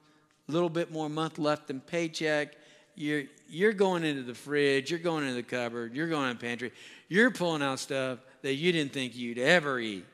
a 0.48 0.52
little 0.52 0.70
bit 0.70 0.90
more 0.90 1.10
month 1.10 1.38
left 1.38 1.68
in 1.68 1.80
paycheck. 1.80 2.54
You're, 2.94 3.24
you're 3.46 3.74
going 3.74 4.04
into 4.04 4.22
the 4.22 4.34
fridge, 4.34 4.90
you're 4.90 5.00
going 5.00 5.24
into 5.24 5.34
the 5.34 5.42
cupboard, 5.42 5.94
you're 5.94 6.08
going 6.08 6.30
in 6.30 6.36
the 6.38 6.40
pantry, 6.40 6.72
you're 7.08 7.30
pulling 7.30 7.60
out 7.60 7.78
stuff 7.78 8.20
that 8.40 8.54
you 8.54 8.72
didn't 8.72 8.92
think 8.92 9.14
you'd 9.14 9.38
ever 9.38 9.78
eat. 9.78 10.06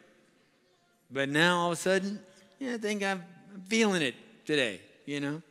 But 1.12 1.28
now 1.28 1.58
all 1.58 1.66
of 1.68 1.74
a 1.74 1.76
sudden, 1.76 2.18
yeah, 2.58 2.74
I 2.74 2.78
think 2.78 3.04
I'm 3.04 3.22
feeling 3.68 4.02
it 4.02 4.16
today 4.44 4.80
you 5.06 5.20
know? 5.20 5.42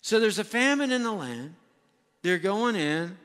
So 0.00 0.20
there's 0.20 0.38
a 0.38 0.44
famine 0.44 0.92
in 0.92 1.02
the 1.02 1.12
land. 1.12 1.54
They're 2.22 2.38
going 2.38 2.76
in, 2.76 3.16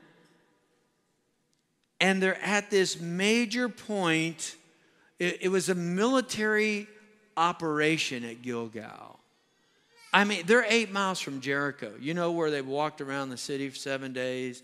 and 2.00 2.22
they're 2.22 2.40
at 2.42 2.70
this 2.70 3.00
major 3.00 3.68
point. 3.68 4.56
It, 5.18 5.38
it 5.42 5.48
was 5.48 5.68
a 5.68 5.74
military 5.74 6.88
operation 7.36 8.24
at 8.24 8.42
Gilgal. 8.42 9.18
I 10.12 10.24
mean, 10.24 10.42
they're 10.46 10.66
eight 10.68 10.92
miles 10.92 11.20
from 11.20 11.40
Jericho. 11.40 11.92
You 11.98 12.14
know 12.14 12.32
where 12.32 12.50
they 12.50 12.60
walked 12.60 13.00
around 13.00 13.30
the 13.30 13.36
city 13.36 13.68
for 13.70 13.76
seven 13.76 14.12
days, 14.12 14.62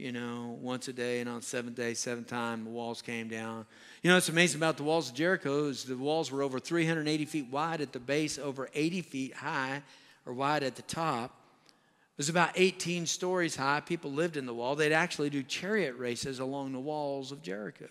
you 0.00 0.12
know, 0.12 0.58
once 0.60 0.88
a 0.88 0.92
day, 0.92 1.20
and 1.20 1.28
on 1.28 1.42
seventh 1.42 1.76
day, 1.76 1.92
seventh 1.92 2.26
time, 2.26 2.64
the 2.64 2.70
walls 2.70 3.02
came 3.02 3.28
down. 3.28 3.66
You 4.02 4.08
know, 4.08 4.16
what's 4.16 4.30
amazing 4.30 4.58
about 4.58 4.78
the 4.78 4.82
walls 4.82 5.10
of 5.10 5.14
Jericho 5.14 5.66
is 5.66 5.84
the 5.84 5.96
walls 5.96 6.32
were 6.32 6.42
over 6.42 6.58
380 6.58 7.26
feet 7.26 7.46
wide 7.50 7.82
at 7.82 7.92
the 7.92 8.00
base, 8.00 8.38
over 8.38 8.70
80 8.74 9.02
feet 9.02 9.34
high 9.34 9.82
or 10.24 10.32
wide 10.32 10.62
at 10.62 10.76
the 10.76 10.82
top. 10.82 11.36
It 11.66 12.18
was 12.18 12.30
about 12.30 12.52
18 12.54 13.06
stories 13.06 13.56
high. 13.56 13.80
People 13.80 14.10
lived 14.10 14.38
in 14.38 14.46
the 14.46 14.54
wall. 14.54 14.74
They'd 14.74 14.92
actually 14.92 15.28
do 15.28 15.42
chariot 15.42 15.96
races 15.96 16.38
along 16.38 16.72
the 16.72 16.80
walls 16.80 17.30
of 17.30 17.42
Jericho. 17.42 17.88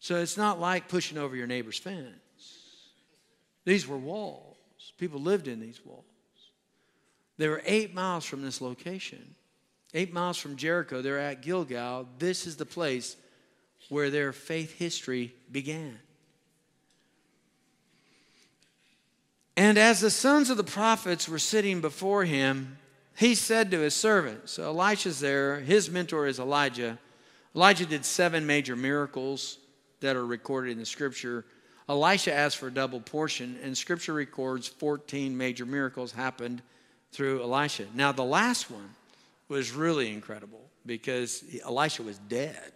So 0.00 0.16
it's 0.16 0.36
not 0.36 0.58
like 0.58 0.88
pushing 0.88 1.18
over 1.18 1.36
your 1.36 1.46
neighbor's 1.46 1.78
fence. 1.78 2.14
These 3.64 3.86
were 3.86 3.98
walls. 3.98 4.56
People 4.98 5.20
lived 5.20 5.48
in 5.48 5.60
these 5.60 5.84
walls. 5.84 6.04
They 7.36 7.48
were 7.48 7.62
eight 7.66 7.94
miles 7.94 8.24
from 8.24 8.42
this 8.42 8.62
location. 8.62 9.34
Eight 9.94 10.12
miles 10.12 10.36
from 10.36 10.56
Jericho, 10.56 11.00
they're 11.00 11.18
at 11.18 11.42
Gilgal. 11.42 12.08
This 12.18 12.46
is 12.46 12.56
the 12.56 12.66
place 12.66 13.16
where 13.88 14.10
their 14.10 14.32
faith 14.32 14.72
history 14.72 15.34
began. 15.50 15.98
And 19.56 19.78
as 19.78 20.00
the 20.00 20.10
sons 20.10 20.50
of 20.50 20.56
the 20.56 20.64
prophets 20.64 21.28
were 21.28 21.38
sitting 21.38 21.80
before 21.80 22.24
him, 22.24 22.76
he 23.16 23.34
said 23.34 23.70
to 23.70 23.80
his 23.80 23.94
servant, 23.94 24.50
so 24.50 24.64
Elisha's 24.64 25.20
there, 25.20 25.60
his 25.60 25.90
mentor 25.90 26.26
is 26.26 26.38
Elijah. 26.38 26.98
Elijah 27.54 27.86
did 27.86 28.04
seven 28.04 28.46
major 28.46 28.76
miracles 28.76 29.56
that 30.00 30.16
are 30.16 30.26
recorded 30.26 30.72
in 30.72 30.78
the 30.78 30.84
scripture. 30.84 31.46
Elisha 31.88 32.34
asked 32.34 32.58
for 32.58 32.66
a 32.66 32.74
double 32.74 33.00
portion, 33.00 33.58
and 33.62 33.76
scripture 33.76 34.12
records 34.12 34.68
14 34.68 35.34
major 35.34 35.64
miracles 35.64 36.12
happened 36.12 36.60
through 37.12 37.42
Elisha. 37.42 37.86
Now, 37.94 38.12
the 38.12 38.24
last 38.24 38.70
one 38.70 38.90
was 39.48 39.72
really 39.72 40.12
incredible 40.12 40.70
because 40.84 41.44
Elisha 41.64 42.02
was 42.02 42.18
dead, 42.18 42.72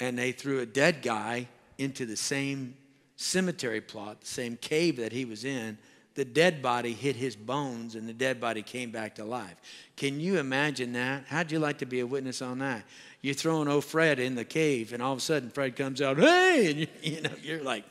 and 0.00 0.18
they 0.18 0.32
threw 0.32 0.60
a 0.60 0.66
dead 0.66 1.02
guy 1.02 1.48
into 1.78 2.06
the 2.06 2.16
same 2.16 2.74
cemetery 3.16 3.80
plot, 3.80 4.20
the 4.20 4.26
same 4.26 4.56
cave 4.56 4.96
that 4.96 5.12
he 5.12 5.24
was 5.24 5.44
in, 5.44 5.78
the 6.14 6.24
dead 6.24 6.62
body 6.62 6.92
hit 6.92 7.14
his 7.14 7.36
bones 7.36 7.94
and 7.94 8.08
the 8.08 8.12
dead 8.12 8.40
body 8.40 8.62
came 8.62 8.90
back 8.90 9.14
to 9.16 9.24
life. 9.24 9.54
Can 9.96 10.18
you 10.18 10.38
imagine 10.38 10.94
that? 10.94 11.24
How'd 11.28 11.52
you 11.52 11.58
like 11.58 11.78
to 11.78 11.86
be 11.86 12.00
a 12.00 12.06
witness 12.06 12.40
on 12.40 12.58
that? 12.60 12.84
You're 13.20 13.34
throwing 13.34 13.68
old 13.68 13.84
Fred 13.84 14.18
in 14.18 14.34
the 14.34 14.44
cave 14.44 14.94
and 14.94 15.02
all 15.02 15.12
of 15.12 15.18
a 15.18 15.22
sudden 15.22 15.50
Fred 15.50 15.76
comes 15.76 16.00
out, 16.00 16.16
hey, 16.16 16.70
and 16.70 16.80
you, 16.80 16.86
you 17.02 17.20
know, 17.20 17.30
you're 17.42 17.62
like, 17.62 17.84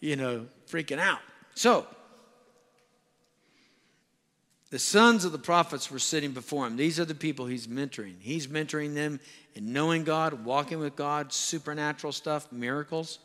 you 0.00 0.16
know, 0.16 0.46
freaking 0.68 0.98
out. 0.98 1.20
So, 1.54 1.86
the 4.74 4.80
sons 4.80 5.24
of 5.24 5.30
the 5.30 5.38
prophets 5.38 5.88
were 5.88 6.00
sitting 6.00 6.32
before 6.32 6.66
him. 6.66 6.76
These 6.76 6.98
are 6.98 7.04
the 7.04 7.14
people 7.14 7.46
he's 7.46 7.68
mentoring. 7.68 8.14
He's 8.18 8.48
mentoring 8.48 8.92
them 8.92 9.20
in 9.54 9.72
knowing 9.72 10.02
God, 10.02 10.44
walking 10.44 10.80
with 10.80 10.96
God, 10.96 11.32
supernatural 11.32 12.12
stuff, 12.12 12.50
miracles. 12.50 13.20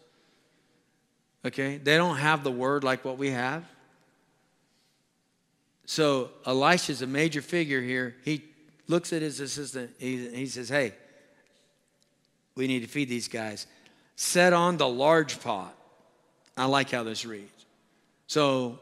Okay? 1.44 1.78
They 1.78 1.98
don't 1.98 2.18
have 2.18 2.44
the 2.44 2.52
word 2.52 2.84
like 2.84 3.04
what 3.04 3.18
we 3.18 3.32
have. 3.32 3.66
So 5.88 6.30
Elisha's 6.46 7.02
a 7.02 7.08
major 7.08 7.42
figure 7.42 7.82
here. 7.82 8.16
He 8.24 8.44
looks 8.88 9.12
at 9.12 9.24
his 9.24 9.40
assistant. 9.40 9.90
He, 9.98 10.30
he 10.30 10.46
says, 10.46 10.70
Hey, 10.70 10.94
we 12.54 12.68
need 12.68 12.82
to 12.82 12.88
feed 12.88 13.10
these 13.10 13.28
guys. 13.28 13.66
Set 14.16 14.54
on 14.54 14.78
the 14.78 14.88
large 14.88 15.40
pot. 15.40 15.76
I 16.56 16.66
like 16.66 16.92
how 16.92 17.02
this 17.02 17.26
reads. 17.26 17.66
So 18.28 18.80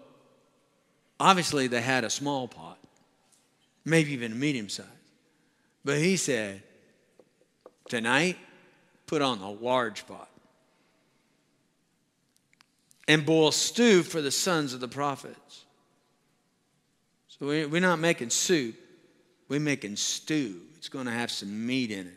obviously 1.19 1.67
they 1.67 1.81
had 1.81 2.03
a 2.03 2.09
small 2.09 2.47
pot, 2.47 2.77
maybe 3.85 4.11
even 4.13 4.31
a 4.33 4.35
medium 4.35 4.69
size. 4.69 4.85
But 5.83 5.97
he 5.97 6.17
said, 6.17 6.63
Tonight, 7.87 8.37
put 9.05 9.21
on 9.21 9.39
a 9.39 9.51
large 9.51 10.05
pot. 10.05 10.29
and 13.07 13.25
boil 13.25 13.51
stew 13.51 14.03
for 14.03 14.21
the 14.21 14.31
sons 14.31 14.73
of 14.73 14.81
the 14.81 14.87
prophets. 14.87 15.65
So 17.29 17.47
we're 17.47 17.79
not 17.79 17.99
making 17.99 18.31
soup, 18.31 18.75
we're 19.47 19.59
making 19.59 19.95
stew. 19.95 20.61
It's 20.77 20.89
going 20.89 21.05
to 21.05 21.11
have 21.11 21.31
some 21.31 21.65
meat 21.65 21.91
in 21.91 22.07
it. 22.07 22.13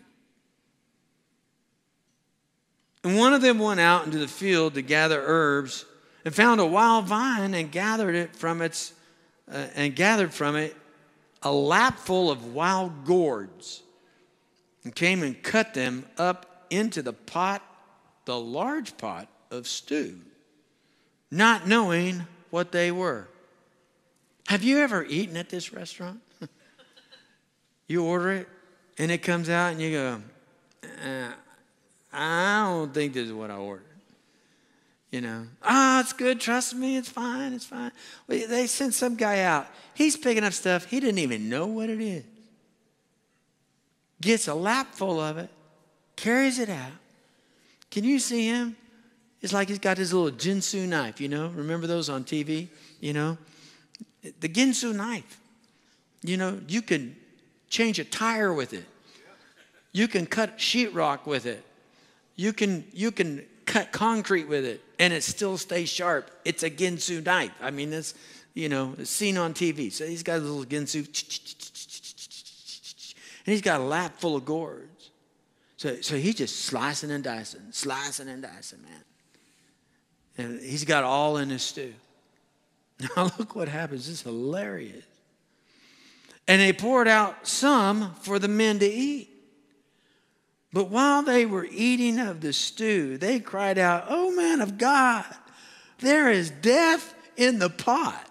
And 3.03 3.17
one 3.17 3.33
of 3.33 3.41
them 3.41 3.59
went 3.59 3.81
out 3.81 4.05
into 4.05 4.19
the 4.19 4.29
field 4.29 4.75
to 4.75 4.83
gather 4.83 5.23
herbs 5.25 5.85
and 6.25 6.35
found 6.35 6.61
a 6.61 6.67
wild 6.67 7.07
vine 7.07 7.55
and 7.55 7.71
gathered 7.71 8.15
it 8.15 8.35
from 8.37 8.63
its 8.63 8.93
uh, 9.51 9.67
and 9.75 9.97
gathered 9.97 10.33
from 10.33 10.57
it 10.57 10.77
a 11.43 11.53
lapful 11.53 12.31
of 12.31 12.55
wild 12.55 13.05
gourds 13.05 13.83
and 14.85 14.95
came 14.95 15.23
and 15.23 15.43
cut 15.43 15.75
them 15.75 16.05
up 16.19 16.67
into 16.71 17.03
the 17.03 17.13
pot 17.13 17.63
the 18.25 18.39
large 18.39 18.97
pot 18.97 19.29
of 19.51 19.67
stew 19.67 20.19
not 21.31 21.67
knowing 21.67 22.27
what 22.51 22.73
they 22.73 22.91
were. 22.91 23.29
Have 24.49 24.65
you 24.65 24.79
ever 24.79 25.05
eaten 25.05 25.37
at 25.37 25.49
this 25.49 25.73
restaurant? 25.73 26.21
You 27.87 28.05
order 28.05 28.31
it 28.31 28.49
and 29.01 29.11
it 29.11 29.19
comes 29.19 29.49
out 29.49 29.73
and 29.73 29.81
you 29.81 29.91
go 29.93 30.23
uh, 30.85 31.33
i 32.13 32.63
don't 32.63 32.93
think 32.93 33.15
this 33.15 33.27
is 33.27 33.33
what 33.33 33.51
i 33.51 33.57
ordered 33.57 33.90
you 35.11 35.21
know, 35.21 35.47
ah, 35.63 35.97
oh, 35.97 36.01
it's 36.01 36.13
good. 36.13 36.41
Trust 36.41 36.75
me, 36.75 36.97
it's 36.97 37.09
fine. 37.09 37.53
It's 37.53 37.67
fine. 37.67 37.91
Well, 38.29 38.47
they 38.47 38.67
sent 38.69 38.95
some 38.95 39.17
guy 39.17 39.41
out. 39.41 39.67
He's 39.95 40.17
picking 40.17 40.45
up 40.45 40.53
stuff. 40.53 40.85
He 40.85 41.01
didn't 41.01 41.19
even 41.19 41.49
know 41.49 41.67
what 41.67 41.91
it 41.91 42.01
is. 42.01 42.25
Gets 44.21 44.49
a 44.49 44.55
lap 44.55 44.95
full 44.95 45.19
of 45.19 45.39
it, 45.39 45.51
carries 46.15 46.59
it 46.59 46.69
out. 46.69 46.93
Can 47.91 48.05
you 48.05 48.21
see 48.21 48.47
him? 48.47 48.77
It's 49.41 49.53
like 49.53 49.69
he's 49.69 49.79
got 49.79 49.97
his 49.97 50.13
little 50.13 50.31
Ginsu 50.37 50.87
knife, 50.87 51.21
you 51.21 51.29
know? 51.29 51.49
Remember 51.49 51.87
those 51.87 52.09
on 52.09 52.25
TV? 52.25 52.69
You 53.01 53.15
know? 53.15 53.39
The 54.23 54.49
Ginsu 54.49 54.95
knife. 54.95 55.41
You 56.23 56.37
know, 56.37 56.61
you 56.69 56.83
can 56.83 57.17
change 57.69 57.99
a 57.99 58.05
tire 58.05 58.53
with 58.53 58.75
it. 58.75 58.85
You 59.93 60.07
can 60.07 60.27
cut 60.27 60.59
sheetrock 60.59 61.27
with 61.27 61.47
it. 61.47 61.65
You 62.37 62.53
can, 62.53 62.85
you 62.93 63.11
can 63.11 63.45
cut 63.65 63.91
concrete 63.91 64.45
with 64.45 64.65
it 64.65 64.83
and 65.01 65.15
it 65.15 65.25
still 65.25 65.57
stays 65.57 65.89
sharp. 65.89 66.31
It's 66.45 66.63
a 66.63 66.71
Ginsu 66.71 67.25
knife. 67.25 67.55
I 67.61 67.71
mean, 67.71 67.91
it's, 67.93 68.15
you 68.53 68.69
know, 68.69 68.95
it's 68.99 69.11
seen 69.11 69.39
on 69.39 69.55
TV. 69.55 69.91
So 69.91 70.07
he's 70.07 70.23
got 70.23 70.39
a 70.39 70.43
little 70.43 70.65
Ginsu, 70.65 70.99
and 73.47 73.53
he's 73.53 73.63
got 73.63 73.81
a 73.81 73.85
lap 73.85 74.21
full 74.21 74.37
of 74.37 74.45
gourds. 74.45 75.11
So, 75.79 76.03
so 76.03 76.17
he's 76.17 76.35
just 76.35 76.67
slicing 76.67 77.11
and 77.11 77.25
dicing, 77.25 77.63
slicing 77.71 78.29
and 78.29 78.43
dicing, 78.43 78.83
man. 78.83 79.05
And 80.37 80.61
he's 80.61 80.85
got 80.85 81.03
all 81.03 81.39
in 81.39 81.49
his 81.49 81.63
stew. 81.63 81.95
Now 83.17 83.31
look 83.39 83.57
what 83.57 83.69
happens. 83.69 84.07
It's 84.11 84.21
hilarious. 84.21 85.07
And 86.47 86.61
they 86.61 86.75
poured 86.75 87.09
out 87.09 87.49
some 87.49 88.15
for 88.17 88.39
the 88.39 88.49
men 88.49 88.79
to 88.81 88.87
eat. 88.87 89.30
But 90.73 90.89
while 90.89 91.23
they 91.23 91.47
were 91.47 91.67
eating 91.71 92.19
of 92.19 92.41
the 92.41 92.53
stew, 92.53 93.19
they 93.19 93.41
cried 93.41 93.79
out, 93.79 94.07
Oh 94.09 94.35
man 94.35 94.61
of 94.61 94.79
God, 94.79 95.25
there 95.99 96.31
is 96.31 96.51
death 96.51 97.15
in 97.37 97.59
the 97.59 97.71
pot. 97.71 98.27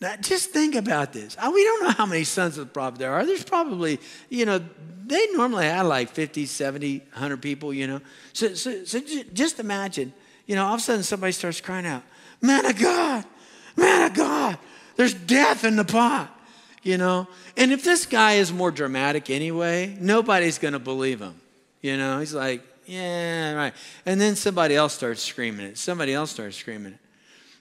Now, 0.00 0.16
just 0.16 0.50
think 0.50 0.74
about 0.74 1.12
this. 1.12 1.36
We 1.36 1.64
don't 1.64 1.84
know 1.84 1.90
how 1.90 2.04
many 2.04 2.24
sons 2.24 2.58
of 2.58 2.66
the 2.66 2.72
prophet 2.72 2.98
there 2.98 3.14
are. 3.14 3.24
There's 3.24 3.44
probably, 3.44 3.98
you 4.28 4.44
know, 4.44 4.60
they 5.06 5.26
normally 5.32 5.64
had 5.64 5.82
like 5.82 6.10
50, 6.10 6.44
70, 6.44 6.98
100 6.98 7.40
people, 7.40 7.72
you 7.72 7.86
know. 7.86 8.00
So, 8.34 8.52
so, 8.54 8.84
so 8.84 9.00
just 9.32 9.60
imagine, 9.60 10.12
you 10.46 10.56
know, 10.56 10.66
all 10.66 10.74
of 10.74 10.80
a 10.80 10.82
sudden 10.82 11.02
somebody 11.02 11.32
starts 11.32 11.60
crying 11.60 11.86
out, 11.86 12.02
Man 12.42 12.66
of 12.66 12.78
God, 12.78 13.24
man 13.76 14.10
of 14.10 14.14
God, 14.14 14.58
there's 14.96 15.14
death 15.14 15.64
in 15.64 15.76
the 15.76 15.84
pot 15.84 16.33
you 16.84 16.96
know? 16.96 17.26
And 17.56 17.72
if 17.72 17.82
this 17.82 18.06
guy 18.06 18.34
is 18.34 18.52
more 18.52 18.70
dramatic 18.70 19.30
anyway, 19.30 19.96
nobody's 19.98 20.58
going 20.58 20.74
to 20.74 20.78
believe 20.78 21.20
him. 21.20 21.40
You 21.80 21.96
know, 21.96 22.20
he's 22.20 22.32
like, 22.34 22.62
yeah, 22.86 23.54
right. 23.54 23.74
And 24.06 24.20
then 24.20 24.36
somebody 24.36 24.76
else 24.76 24.92
starts 24.92 25.22
screaming 25.22 25.66
it. 25.66 25.78
Somebody 25.78 26.12
else 26.14 26.30
starts 26.30 26.56
screaming 26.56 26.92
it. 26.92 26.98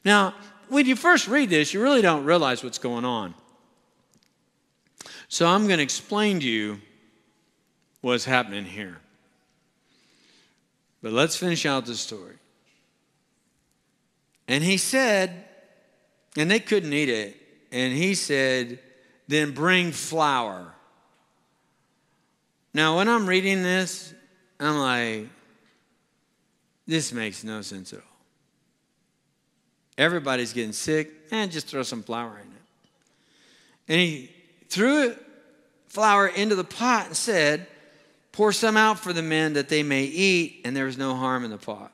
Now, 0.05 0.35
when 0.69 0.85
you 0.85 0.95
first 0.95 1.27
read 1.27 1.49
this, 1.49 1.73
you 1.73 1.81
really 1.81 2.01
don't 2.01 2.25
realize 2.25 2.63
what's 2.63 2.77
going 2.77 3.05
on. 3.05 3.33
So 5.29 5.47
I'm 5.47 5.65
going 5.67 5.77
to 5.77 5.83
explain 5.83 6.39
to 6.41 6.45
you 6.45 6.79
what's 8.01 8.25
happening 8.25 8.65
here. 8.65 8.99
But 11.01 11.11
let's 11.11 11.35
finish 11.35 11.65
out 11.65 11.85
the 11.85 11.95
story. 11.95 12.35
And 14.47 14.63
he 14.63 14.77
said, 14.77 15.45
and 16.37 16.51
they 16.51 16.59
couldn't 16.59 16.93
eat 16.93 17.09
it. 17.09 17.37
And 17.71 17.93
he 17.93 18.13
said, 18.15 18.79
then 19.27 19.51
bring 19.51 19.91
flour. 19.91 20.73
Now, 22.73 22.97
when 22.97 23.07
I'm 23.07 23.27
reading 23.27 23.63
this, 23.63 24.13
I'm 24.59 24.77
like, 24.77 25.29
this 26.87 27.13
makes 27.13 27.43
no 27.43 27.61
sense 27.61 27.93
at 27.93 27.99
all. 27.99 28.05
Everybody's 29.97 30.53
getting 30.53 30.73
sick, 30.73 31.11
and 31.31 31.51
just 31.51 31.67
throw 31.67 31.83
some 31.83 32.03
flour 32.03 32.31
in 32.31 32.47
it. 32.47 32.63
And 33.87 33.99
he 33.99 34.31
threw 34.69 35.15
flour 35.87 36.27
into 36.27 36.55
the 36.55 36.63
pot 36.63 37.07
and 37.07 37.15
said, 37.15 37.67
Pour 38.31 38.51
some 38.51 38.75
out 38.75 38.97
for 38.97 39.13
the 39.13 39.21
men 39.21 39.53
that 39.53 39.69
they 39.69 39.83
may 39.83 40.05
eat, 40.05 40.61
and 40.65 40.75
there 40.75 40.85
was 40.85 40.97
no 40.97 41.13
harm 41.13 41.45
in 41.45 41.51
the 41.51 41.57
pot. 41.57 41.91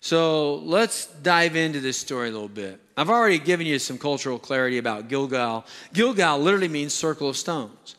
So 0.00 0.56
let's 0.56 1.06
dive 1.06 1.56
into 1.56 1.80
this 1.80 1.98
story 1.98 2.28
a 2.28 2.32
little 2.32 2.48
bit. 2.48 2.80
I've 2.96 3.10
already 3.10 3.38
given 3.38 3.66
you 3.66 3.78
some 3.78 3.98
cultural 3.98 4.38
clarity 4.38 4.78
about 4.78 5.08
Gilgal. 5.08 5.64
Gilgal 5.92 6.38
literally 6.38 6.68
means 6.68 6.92
circle 6.94 7.28
of 7.28 7.36
stones. 7.36 7.96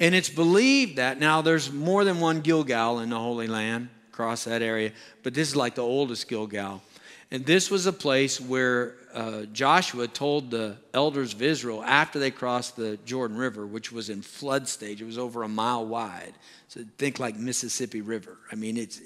And 0.00 0.14
it's 0.14 0.28
believed 0.28 0.96
that 0.96 1.18
now 1.18 1.42
there's 1.42 1.72
more 1.72 2.04
than 2.04 2.20
one 2.20 2.40
Gilgal 2.40 3.00
in 3.00 3.10
the 3.10 3.18
Holy 3.18 3.48
Land 3.48 3.88
across 4.12 4.44
that 4.44 4.62
area, 4.62 4.92
but 5.22 5.34
this 5.34 5.48
is 5.48 5.56
like 5.56 5.74
the 5.74 5.82
oldest 5.82 6.28
Gilgal. 6.28 6.82
And 7.30 7.44
this 7.44 7.70
was 7.70 7.86
a 7.86 7.92
place 7.92 8.40
where 8.40 8.94
uh, 9.12 9.42
Joshua 9.52 10.08
told 10.08 10.50
the 10.50 10.76
elders 10.94 11.34
of 11.34 11.42
Israel 11.42 11.82
after 11.82 12.18
they 12.18 12.30
crossed 12.30 12.76
the 12.76 12.96
Jordan 13.04 13.36
River, 13.36 13.66
which 13.66 13.92
was 13.92 14.08
in 14.08 14.22
flood 14.22 14.66
stage, 14.68 15.02
it 15.02 15.04
was 15.04 15.18
over 15.18 15.42
a 15.42 15.48
mile 15.48 15.84
wide. 15.84 16.34
So 16.68 16.80
think 16.96 17.18
like 17.18 17.36
Mississippi 17.36 18.00
River. 18.00 18.38
I 18.50 18.54
mean, 18.54 18.76
it's 18.76 19.00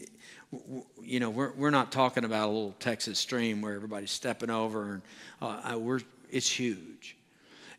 you 1.03 1.21
know, 1.21 1.31
we're, 1.31 1.53
we're 1.53 1.71
not 1.71 1.93
talking 1.93 2.25
about 2.25 2.49
a 2.49 2.53
little 2.53 2.75
Texas 2.79 3.19
stream 3.19 3.63
where 3.63 3.75
everybody's 3.75 4.11
stepping 4.11 4.51
over. 4.51 4.95
And, 4.95 5.03
uh, 5.41 5.79
we're, 5.79 6.01
it's 6.31 6.49
huge. 6.49 7.17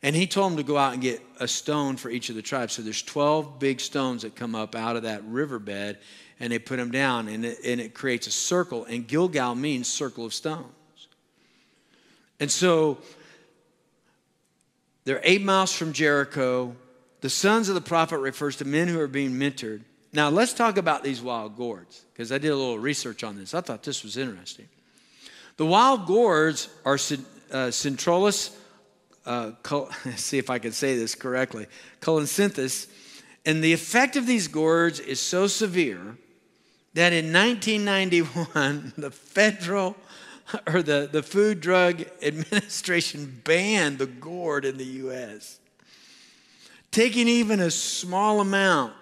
And 0.02 0.16
he 0.16 0.28
told 0.28 0.52
them 0.52 0.58
to 0.58 0.64
go 0.64 0.78
out 0.78 0.94
and 0.94 1.02
get 1.02 1.22
a 1.40 1.48
stone 1.48 1.96
for 1.96 2.10
each 2.10 2.30
of 2.30 2.36
the 2.36 2.42
tribes. 2.42 2.74
So 2.74 2.82
there's 2.82 3.02
12 3.02 3.58
big 3.60 3.80
stones 3.80 4.24
that 4.24 4.36
come 4.36 4.54
up 4.54 4.76
out 4.76 4.98
of 4.98 5.04
that 5.04 5.24
riverbed, 5.24 5.98
and 6.40 6.52
they 6.52 6.60
put 6.60 6.78
them 6.78 6.92
down, 6.92 7.30
and 7.30 7.46
it, 7.46 7.60
and 7.66 7.80
it 7.80 7.94
creates 7.94 8.28
a 8.28 8.32
circle. 8.32 8.84
And 8.86 9.08
Gilgal 9.08 9.56
means 9.56 9.88
circle 9.88 10.26
of 10.26 10.34
stones. 10.34 10.68
And 12.40 12.52
so 12.52 12.98
they're 15.06 15.22
eight 15.24 15.42
miles 15.42 15.72
from 15.72 15.94
Jericho. 15.94 16.76
The 17.22 17.30
sons 17.30 17.70
of 17.70 17.76
the 17.76 17.82
prophet 17.82 18.18
refers 18.18 18.58
to 18.58 18.66
men 18.66 18.90
who 18.90 19.00
are 19.00 19.08
being 19.08 19.32
mentored. 19.32 19.84
Now, 20.14 20.30
let's 20.30 20.54
talk 20.54 20.78
about 20.78 21.04
these 21.04 21.22
wild 21.22 21.58
gourds, 21.58 22.06
because 22.14 22.32
I 22.32 22.38
did 22.38 22.52
a 22.52 22.56
little 22.56 22.78
research 22.78 23.24
on 23.24 23.36
this. 23.36 23.56
I 23.56 23.62
thought 23.62 23.82
this 23.82 24.04
was 24.04 24.16
interesting. 24.16 24.70
The 25.58 25.66
wild 25.66 26.06
gourds 26.06 26.70
are 26.86 26.94
uh, 26.94 27.72
Citrullus, 27.72 28.56
uh, 29.26 29.52
see 30.16 30.38
if 30.38 30.52
I 30.52 30.60
can 30.60 30.72
say 30.72 30.96
this 30.96 31.16
correctly, 31.16 31.66
colocynthis, 32.00 32.88
and 33.46 33.64
the 33.64 33.74
effect 33.74 34.16
of 34.16 34.28
these 34.28 34.48
gourds 34.48 35.00
is 35.00 35.20
so 35.20 35.48
severe 35.48 36.18
that 36.94 37.12
in 37.12 37.34
1991, 37.34 38.94
the 38.98 39.12
federal 39.12 39.96
or 40.68 40.84
the, 40.84 41.10
the 41.12 41.24
Food 41.24 41.60
Drug 41.60 42.04
Administration 42.22 43.42
banned 43.44 43.98
the 43.98 44.06
gourd 44.06 44.64
in 44.64 44.78
the 44.78 44.86
U.S. 44.86 45.60
Taking 46.92 47.28
even 47.28 47.60
a 47.60 47.72
small 47.72 48.40
amount 48.40 48.94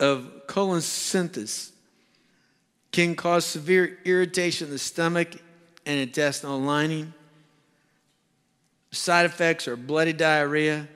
of 0.00 0.46
colocynthis 0.46 1.70
can 2.90 3.14
cause 3.14 3.44
severe 3.44 3.98
irritation 4.04 4.66
in 4.66 4.72
the 4.72 4.78
stomach 4.78 5.36
and 5.86 6.00
intestinal 6.00 6.58
lining. 6.58 7.12
Side 8.90 9.26
effects 9.26 9.68
are 9.68 9.76
bloody 9.76 10.12
diarrhea, 10.12 10.88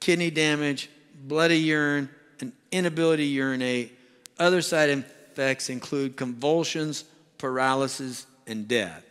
kidney 0.00 0.30
damage, 0.30 0.90
bloody 1.22 1.58
urine, 1.58 2.08
and 2.40 2.52
inability 2.72 3.24
to 3.24 3.32
urinate. 3.32 3.96
Other 4.38 4.62
side 4.62 4.90
effects 4.90 5.70
include 5.70 6.16
convulsions, 6.16 7.04
paralysis, 7.38 8.26
and 8.46 8.66
death. 8.66 9.04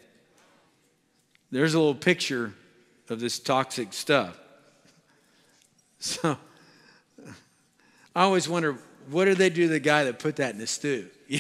There's 1.52 1.74
a 1.74 1.80
little 1.80 1.96
picture 1.96 2.54
of 3.08 3.20
this 3.20 3.40
toxic 3.40 3.94
stuff. 3.94 4.38
So 6.02 6.38
I 8.16 8.24
always 8.24 8.48
wonder 8.48 8.78
what 9.10 9.26
did 9.26 9.38
they 9.38 9.50
do 9.50 9.64
to 9.64 9.70
the 9.70 9.80
guy 9.80 10.04
that 10.06 10.20
put 10.20 10.38
that 10.38 10.54
in 10.54 10.60
the 10.60 10.68
stew? 10.68 11.08
you 11.28 11.40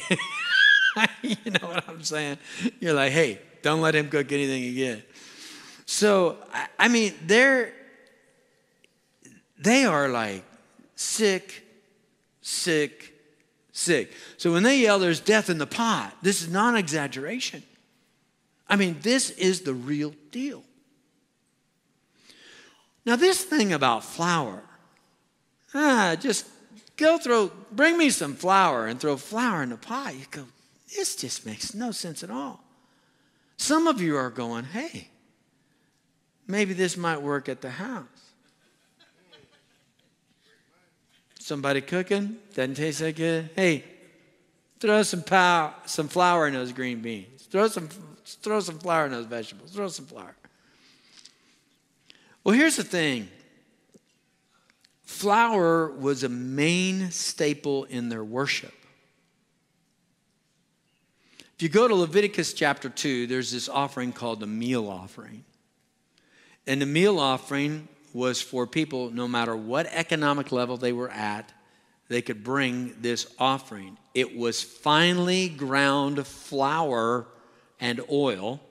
know 1.45 1.67
what 1.67 1.87
I'm 1.87 2.03
saying? 2.03 2.37
You're 2.79 2.93
like, 2.93 3.11
hey, 3.11 3.39
don't 3.61 3.81
let 3.81 3.95
him 3.95 4.09
cook 4.09 4.31
anything 4.31 4.63
again. 4.65 5.03
So, 5.85 6.37
I 6.77 6.87
mean, 6.87 7.13
they're, 7.25 7.73
they 9.57 9.85
are 9.85 10.07
like 10.07 10.43
sick, 10.95 11.63
sick, 12.41 13.13
sick. 13.71 14.13
So 14.37 14.51
when 14.53 14.63
they 14.63 14.79
yell, 14.79 14.99
there's 14.99 15.19
death 15.19 15.49
in 15.49 15.57
the 15.57 15.67
pot, 15.67 16.15
this 16.21 16.41
is 16.41 16.49
non 16.49 16.75
exaggeration. 16.75 17.63
I 18.67 18.75
mean, 18.75 18.97
this 19.01 19.31
is 19.31 19.61
the 19.61 19.73
real 19.73 20.13
deal. 20.31 20.63
Now, 23.05 23.15
this 23.15 23.43
thing 23.43 23.73
about 23.73 24.03
flour, 24.03 24.61
ah, 25.73 26.15
just 26.19 26.45
go 26.99 27.17
throw, 27.17 27.51
bring 27.71 27.97
me 27.97 28.09
some 28.09 28.35
flour 28.35 28.87
and 28.87 28.99
throw 28.99 29.15
flour 29.15 29.63
in 29.63 29.69
the 29.69 29.77
pot. 29.77 30.13
You 30.13 30.25
go, 30.29 30.45
this 30.95 31.15
just 31.15 31.45
makes 31.45 31.73
no 31.73 31.91
sense 31.91 32.23
at 32.23 32.29
all. 32.29 32.61
Some 33.57 33.87
of 33.87 34.01
you 34.01 34.17
are 34.17 34.29
going, 34.29 34.65
hey, 34.65 35.07
maybe 36.47 36.73
this 36.73 36.97
might 36.97 37.21
work 37.21 37.49
at 37.49 37.61
the 37.61 37.69
house. 37.69 38.05
Somebody 41.39 41.81
cooking, 41.81 42.37
doesn't 42.53 42.75
taste 42.75 42.99
that 42.99 43.15
good. 43.15 43.49
Hey, 43.55 43.83
throw 44.79 45.01
some 45.01 45.23
pow, 45.23 45.73
some 45.85 46.07
flour 46.07 46.47
in 46.47 46.53
those 46.53 46.71
green 46.71 47.01
beans. 47.01 47.43
Throw 47.43 47.67
some, 47.67 47.89
throw 48.23 48.59
some 48.59 48.77
flour 48.77 49.05
in 49.05 49.11
those 49.11 49.25
vegetables. 49.25 49.71
Throw 49.71 49.87
some 49.87 50.05
flour. 50.05 50.35
Well, 52.43 52.55
here's 52.55 52.75
the 52.75 52.83
thing 52.83 53.29
flour 55.19 55.91
was 55.91 56.23
a 56.23 56.29
main 56.29 57.11
staple 57.11 57.83
in 57.83 58.07
their 58.07 58.23
worship. 58.23 58.73
If 61.55 61.61
you 61.61 61.67
go 61.67 61.89
to 61.89 61.93
Leviticus 61.93 62.53
chapter 62.53 62.89
2, 62.89 63.27
there's 63.27 63.51
this 63.51 63.67
offering 63.67 64.13
called 64.13 64.39
the 64.39 64.47
meal 64.47 64.87
offering. 64.87 65.43
And 66.65 66.81
the 66.81 66.85
meal 66.85 67.19
offering 67.19 67.89
was 68.13 68.41
for 68.41 68.65
people, 68.65 69.11
no 69.11 69.27
matter 69.27 69.57
what 69.57 69.87
economic 69.87 70.53
level 70.53 70.77
they 70.77 70.93
were 70.93 71.11
at, 71.11 71.51
they 72.07 72.21
could 72.21 72.41
bring 72.41 72.95
this 73.01 73.27
offering. 73.37 73.97
It 74.13 74.37
was 74.37 74.63
finely 74.63 75.49
ground 75.49 76.25
flour 76.25 77.27
and 77.81 77.99
oil 78.09 78.61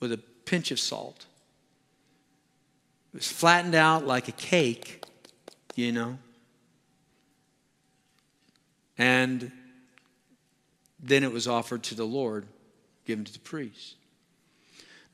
with 0.00 0.10
a 0.10 0.18
pinch 0.18 0.72
of 0.72 0.80
salt. 0.80 1.26
It 3.12 3.18
was 3.18 3.30
flattened 3.30 3.76
out 3.76 4.04
like 4.04 4.26
a 4.26 4.32
cake, 4.32 5.03
you 5.76 5.92
know. 5.92 6.18
And 8.96 9.50
then 11.00 11.24
it 11.24 11.32
was 11.32 11.46
offered 11.48 11.82
to 11.84 11.94
the 11.94 12.04
Lord, 12.04 12.46
given 13.04 13.24
to 13.24 13.32
the 13.32 13.38
priest. 13.38 13.96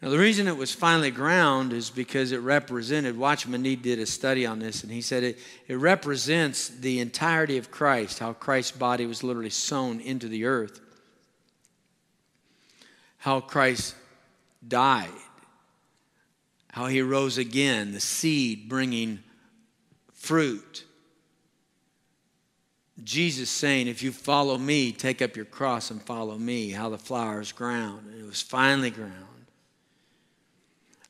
Now, 0.03 0.09
the 0.09 0.19
reason 0.19 0.49
it 0.49 0.57
was 0.57 0.73
finally 0.73 1.11
ground 1.11 1.75
is 1.75 1.91
because 1.91 2.33
it 2.33 2.39
represented, 2.39 3.19
Watchman 3.19 3.61
Nee 3.61 3.77
did 3.77 3.99
a 3.99 4.07
study 4.07 4.47
on 4.47 4.59
this, 4.59 4.83
and 4.83 4.91
he 4.91 5.03
said 5.03 5.23
it, 5.23 5.39
it 5.69 5.75
represents 5.75 6.69
the 6.69 7.01
entirety 7.01 7.59
of 7.59 7.71
Christ, 7.71 8.19
how 8.19 8.33
Christ's 8.33 8.73
body 8.73 9.05
was 9.05 9.23
literally 9.23 9.51
sown 9.51 10.01
into 10.01 10.27
the 10.27 10.47
earth, 10.47 10.81
how 13.19 13.41
Christ 13.41 13.95
died, 14.67 15.11
how 16.69 16.87
he 16.87 17.03
rose 17.03 17.37
again, 17.37 17.93
the 17.93 18.01
seed 18.01 18.71
bringing 18.71 19.19
fruit. 20.21 20.85
Jesus 23.03 23.49
saying, 23.49 23.89
If 23.89 24.03
you 24.03 24.13
follow 24.13 24.59
me, 24.59 24.93
take 24.93 25.23
up 25.23 25.35
your 25.35 25.47
cross 25.47 25.91
and 25.91 26.01
follow 26.01 26.37
me, 26.37 26.71
how 26.71 26.91
the 26.91 26.99
flour 26.99 27.41
is 27.41 27.53
ground. 27.53 28.07
And 28.07 28.21
it 28.21 28.27
was 28.27 28.43
finely 28.43 28.91
ground. 28.91 29.15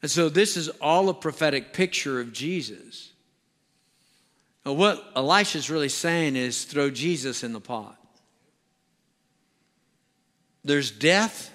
And 0.01 0.11
so 0.11 0.29
this 0.29 0.57
is 0.57 0.69
all 0.81 1.09
a 1.09 1.15
prophetic 1.15 1.73
picture 1.73 2.21
of 2.21 2.33
Jesus. 2.33 3.11
Now, 4.65 4.73
what 4.73 5.05
Elisha's 5.17 5.69
really 5.69 5.89
saying 5.89 6.37
is 6.37 6.65
throw 6.65 6.89
Jesus 6.89 7.43
in 7.43 7.53
the 7.53 7.61
pot. 7.61 7.99
There's 10.65 10.91
death 10.91 11.53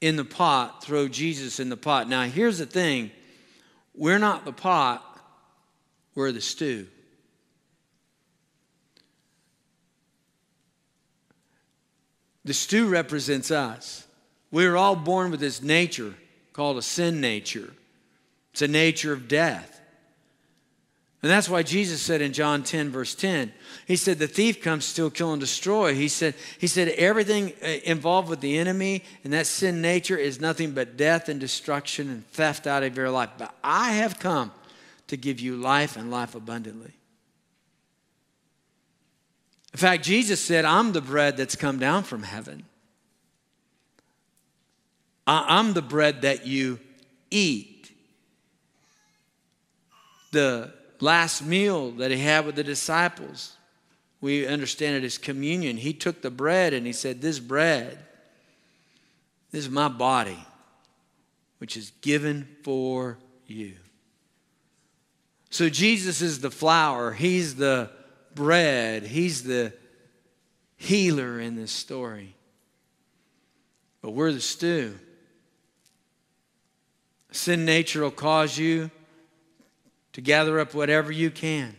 in 0.00 0.16
the 0.16 0.24
pot, 0.24 0.84
throw 0.84 1.08
Jesus 1.08 1.58
in 1.58 1.70
the 1.70 1.76
pot. 1.76 2.08
Now, 2.08 2.24
here's 2.24 2.58
the 2.58 2.66
thing 2.66 3.10
we're 3.94 4.18
not 4.18 4.44
the 4.44 4.52
pot, 4.52 5.15
we're 6.16 6.32
the 6.32 6.40
stew. 6.40 6.88
The 12.44 12.54
stew 12.54 12.88
represents 12.88 13.50
us. 13.50 14.06
We 14.50 14.66
are 14.66 14.76
all 14.76 14.96
born 14.96 15.30
with 15.30 15.40
this 15.40 15.62
nature 15.62 16.14
called 16.52 16.78
a 16.78 16.82
sin 16.82 17.20
nature, 17.20 17.72
it's 18.52 18.62
a 18.62 18.68
nature 18.68 19.12
of 19.12 19.28
death. 19.28 19.74
And 21.22 21.30
that's 21.32 21.48
why 21.48 21.64
Jesus 21.64 22.00
said 22.02 22.20
in 22.20 22.32
John 22.32 22.62
10, 22.62 22.90
verse 22.90 23.14
10, 23.14 23.52
He 23.86 23.96
said, 23.96 24.18
The 24.18 24.28
thief 24.28 24.62
comes, 24.62 24.84
steal, 24.84 25.10
kill, 25.10 25.32
and 25.32 25.40
destroy. 25.40 25.92
He 25.94 26.06
said, 26.06 26.34
he 26.58 26.68
said, 26.68 26.88
Everything 26.90 27.52
uh, 27.62 27.66
involved 27.84 28.28
with 28.28 28.40
the 28.40 28.58
enemy 28.58 29.02
and 29.24 29.32
that 29.32 29.48
sin 29.48 29.82
nature 29.82 30.16
is 30.16 30.40
nothing 30.40 30.70
but 30.70 30.96
death 30.96 31.28
and 31.28 31.40
destruction 31.40 32.10
and 32.10 32.26
theft 32.28 32.68
out 32.68 32.84
of 32.84 32.96
your 32.96 33.10
life. 33.10 33.30
But 33.38 33.52
I 33.64 33.92
have 33.92 34.20
come 34.20 34.52
to 35.08 35.16
give 35.16 35.40
you 35.40 35.56
life 35.56 35.96
and 35.96 36.10
life 36.10 36.34
abundantly. 36.34 36.92
In 39.72 39.78
fact, 39.78 40.04
Jesus 40.04 40.40
said, 40.40 40.64
I'm 40.64 40.92
the 40.92 41.02
bread 41.02 41.36
that's 41.36 41.54
come 41.54 41.78
down 41.78 42.02
from 42.02 42.22
heaven. 42.22 42.64
I'm 45.26 45.72
the 45.72 45.82
bread 45.82 46.22
that 46.22 46.46
you 46.46 46.78
eat. 47.30 47.92
The 50.32 50.72
last 51.00 51.44
meal 51.44 51.90
that 51.92 52.10
he 52.10 52.18
had 52.18 52.46
with 52.46 52.54
the 52.54 52.64
disciples, 52.64 53.56
we 54.20 54.46
understand 54.46 54.96
it 54.96 55.04
as 55.04 55.18
communion. 55.18 55.76
He 55.76 55.92
took 55.92 56.22
the 56.22 56.30
bread 56.30 56.72
and 56.72 56.86
he 56.86 56.92
said, 56.92 57.20
This 57.20 57.38
bread, 57.38 57.98
this 59.50 59.64
is 59.64 59.70
my 59.70 59.88
body, 59.88 60.38
which 61.58 61.76
is 61.76 61.92
given 62.00 62.48
for 62.62 63.18
you. 63.46 63.74
So 65.56 65.70
Jesus 65.70 66.20
is 66.20 66.40
the 66.40 66.50
flour, 66.50 67.12
he's 67.12 67.54
the 67.54 67.88
bread, 68.34 69.04
he's 69.04 69.42
the 69.42 69.72
healer 70.76 71.40
in 71.40 71.56
this 71.56 71.72
story. 71.72 72.36
But 74.02 74.10
we're 74.10 74.32
the 74.32 74.42
stew. 74.42 74.98
Sin 77.32 77.64
nature 77.64 78.02
will 78.02 78.10
cause 78.10 78.58
you 78.58 78.90
to 80.12 80.20
gather 80.20 80.60
up 80.60 80.74
whatever 80.74 81.10
you 81.10 81.30
can. 81.30 81.74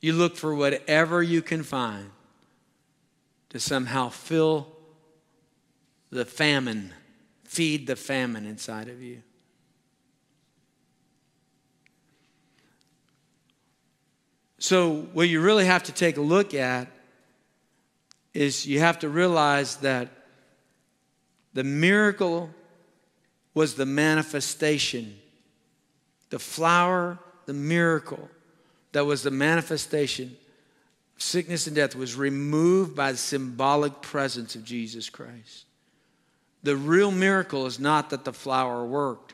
You 0.00 0.12
look 0.12 0.36
for 0.36 0.52
whatever 0.52 1.22
you 1.22 1.42
can 1.42 1.62
find 1.62 2.10
to 3.50 3.60
somehow 3.60 4.08
fill 4.08 4.66
the 6.10 6.24
famine, 6.24 6.92
feed 7.44 7.86
the 7.86 7.94
famine 7.94 8.46
inside 8.46 8.88
of 8.88 9.00
you. 9.00 9.22
So, 14.68 15.02
what 15.12 15.28
you 15.28 15.40
really 15.42 15.66
have 15.66 15.84
to 15.84 15.92
take 15.92 16.16
a 16.16 16.20
look 16.20 16.52
at 16.52 16.88
is 18.34 18.66
you 18.66 18.80
have 18.80 18.98
to 18.98 19.08
realize 19.08 19.76
that 19.76 20.08
the 21.54 21.62
miracle 21.62 22.50
was 23.54 23.76
the 23.76 23.86
manifestation. 23.86 25.16
The 26.30 26.40
flour, 26.40 27.20
the 27.44 27.52
miracle 27.54 28.28
that 28.90 29.06
was 29.06 29.22
the 29.22 29.30
manifestation 29.30 30.36
sickness 31.16 31.68
and 31.68 31.76
death 31.76 31.94
was 31.94 32.16
removed 32.16 32.96
by 32.96 33.12
the 33.12 33.18
symbolic 33.18 34.02
presence 34.02 34.56
of 34.56 34.64
Jesus 34.64 35.08
Christ. 35.08 35.66
The 36.64 36.76
real 36.76 37.12
miracle 37.12 37.66
is 37.66 37.78
not 37.78 38.10
that 38.10 38.24
the 38.24 38.32
flour 38.32 38.84
worked. 38.84 39.32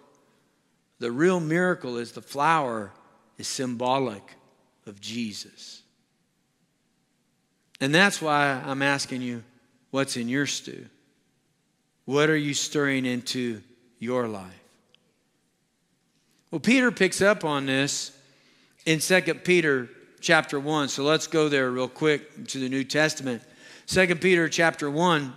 The 0.98 1.10
real 1.10 1.40
miracle 1.40 1.96
is 1.96 2.12
the 2.12 2.20
flour 2.20 2.92
is 3.38 3.48
symbolic 3.48 4.36
of 4.86 5.00
Jesus. 5.00 5.82
And 7.80 7.94
that's 7.94 8.22
why 8.22 8.62
I'm 8.64 8.82
asking 8.82 9.22
you 9.22 9.42
what's 9.90 10.16
in 10.16 10.28
your 10.28 10.46
stew? 10.46 10.86
What 12.04 12.30
are 12.30 12.36
you 12.36 12.54
stirring 12.54 13.04
into 13.06 13.60
your 13.98 14.28
life? 14.28 14.62
Well, 16.50 16.60
Peter 16.60 16.90
picks 16.90 17.20
up 17.20 17.44
on 17.44 17.66
this 17.66 18.16
in 18.84 18.98
2 18.98 19.22
Peter 19.34 19.88
chapter 20.20 20.60
1. 20.60 20.88
So 20.88 21.02
let's 21.02 21.26
go 21.26 21.48
there 21.48 21.70
real 21.70 21.88
quick 21.88 22.46
to 22.48 22.58
the 22.58 22.68
New 22.68 22.84
Testament. 22.84 23.42
2 23.86 24.16
Peter 24.16 24.48
chapter 24.48 24.90
1. 24.90 25.36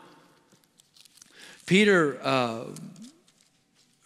Peter 1.65 2.19
uh, 2.21 2.65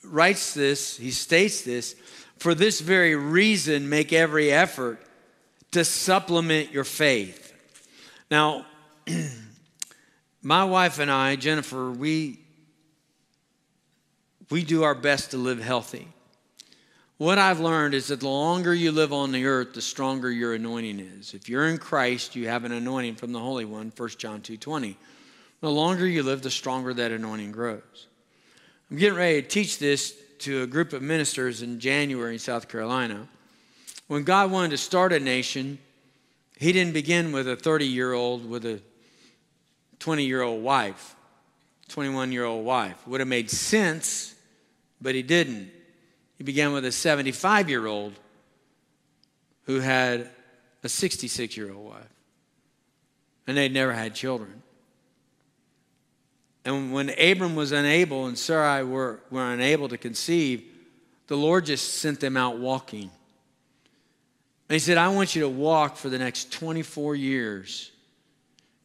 writes 0.03 0.53
this, 0.53 0.97
he 0.97 1.11
states 1.11 1.63
this, 1.63 1.95
for 2.37 2.55
this 2.55 2.79
very 2.79 3.15
reason, 3.15 3.89
make 3.89 4.13
every 4.13 4.51
effort 4.51 5.01
to 5.71 5.85
supplement 5.85 6.71
your 6.71 6.83
faith. 6.83 7.53
Now, 8.31 8.65
my 10.41 10.63
wife 10.63 10.99
and 10.99 11.11
I, 11.11 11.35
Jennifer, 11.35 11.91
we, 11.91 12.39
we 14.49 14.63
do 14.63 14.83
our 14.83 14.95
best 14.95 15.31
to 15.31 15.37
live 15.37 15.61
healthy. 15.61 16.07
What 17.17 17.37
I've 17.37 17.59
learned 17.59 17.95
is 17.95 18.07
that 18.07 18.21
the 18.21 18.29
longer 18.29 18.73
you 18.73 18.93
live 18.93 19.11
on 19.11 19.33
the 19.33 19.45
earth, 19.45 19.73
the 19.73 19.81
stronger 19.81 20.31
your 20.31 20.53
anointing 20.53 21.01
is. 21.01 21.33
If 21.33 21.49
you're 21.49 21.67
in 21.67 21.77
Christ, 21.77 22.35
you 22.35 22.47
have 22.47 22.63
an 22.63 22.71
anointing 22.71 23.15
from 23.15 23.33
the 23.33 23.39
Holy 23.39 23.65
One, 23.65 23.91
1 23.95 24.09
John 24.17 24.41
2.20. 24.41 24.95
The 25.59 25.69
longer 25.69 26.07
you 26.07 26.23
live, 26.23 26.41
the 26.41 26.49
stronger 26.49 26.93
that 26.93 27.11
anointing 27.11 27.51
grows. 27.51 28.07
I'm 28.89 28.95
getting 28.95 29.17
ready 29.17 29.41
to 29.41 29.47
teach 29.47 29.79
this 29.79 30.15
to 30.39 30.63
a 30.63 30.67
group 30.67 30.93
of 30.93 31.01
ministers 31.01 31.61
in 31.61 31.81
January 31.81 32.33
in 32.33 32.39
South 32.39 32.69
Carolina. 32.69 33.27
When 34.09 34.23
God 34.23 34.49
wanted 34.49 34.71
to 34.71 34.77
start 34.77 35.13
a 35.13 35.19
nation, 35.19 35.77
He 36.57 36.71
didn't 36.73 36.93
begin 36.93 37.31
with 37.31 37.47
a 37.47 37.55
30 37.55 37.85
year 37.85 38.11
old 38.11 38.49
with 38.49 38.65
a 38.65 38.81
20 39.99 40.25
year 40.25 40.41
old 40.41 40.63
wife, 40.63 41.15
21 41.89 42.31
year 42.31 42.43
old 42.43 42.65
wife. 42.65 43.07
Would 43.07 43.19
have 43.19 43.27
made 43.27 43.51
sense, 43.51 44.33
but 44.99 45.13
He 45.13 45.21
didn't. 45.21 45.69
He 46.39 46.43
began 46.43 46.73
with 46.73 46.85
a 46.85 46.91
75 46.91 47.69
year 47.69 47.85
old 47.85 48.13
who 49.65 49.79
had 49.79 50.27
a 50.83 50.89
66 50.89 51.55
year 51.55 51.71
old 51.71 51.85
wife, 51.85 52.09
and 53.45 53.55
they'd 53.55 53.71
never 53.71 53.93
had 53.93 54.15
children. 54.15 54.63
And 56.65 56.91
when 56.91 57.11
Abram 57.11 57.55
was 57.55 57.71
unable 57.71 58.25
and 58.25 58.35
Sarai 58.35 58.83
were, 58.83 59.19
were 59.29 59.53
unable 59.53 59.87
to 59.87 59.99
conceive, 59.99 60.63
the 61.27 61.37
Lord 61.37 61.67
just 61.67 61.93
sent 61.99 62.19
them 62.19 62.35
out 62.35 62.57
walking. 62.57 63.11
And 64.69 64.75
He 64.75 64.79
said, 64.79 64.97
I 64.97 65.09
want 65.09 65.35
you 65.35 65.41
to 65.41 65.49
walk 65.49 65.97
for 65.97 66.09
the 66.09 66.19
next 66.19 66.53
24 66.53 67.15
years 67.15 67.91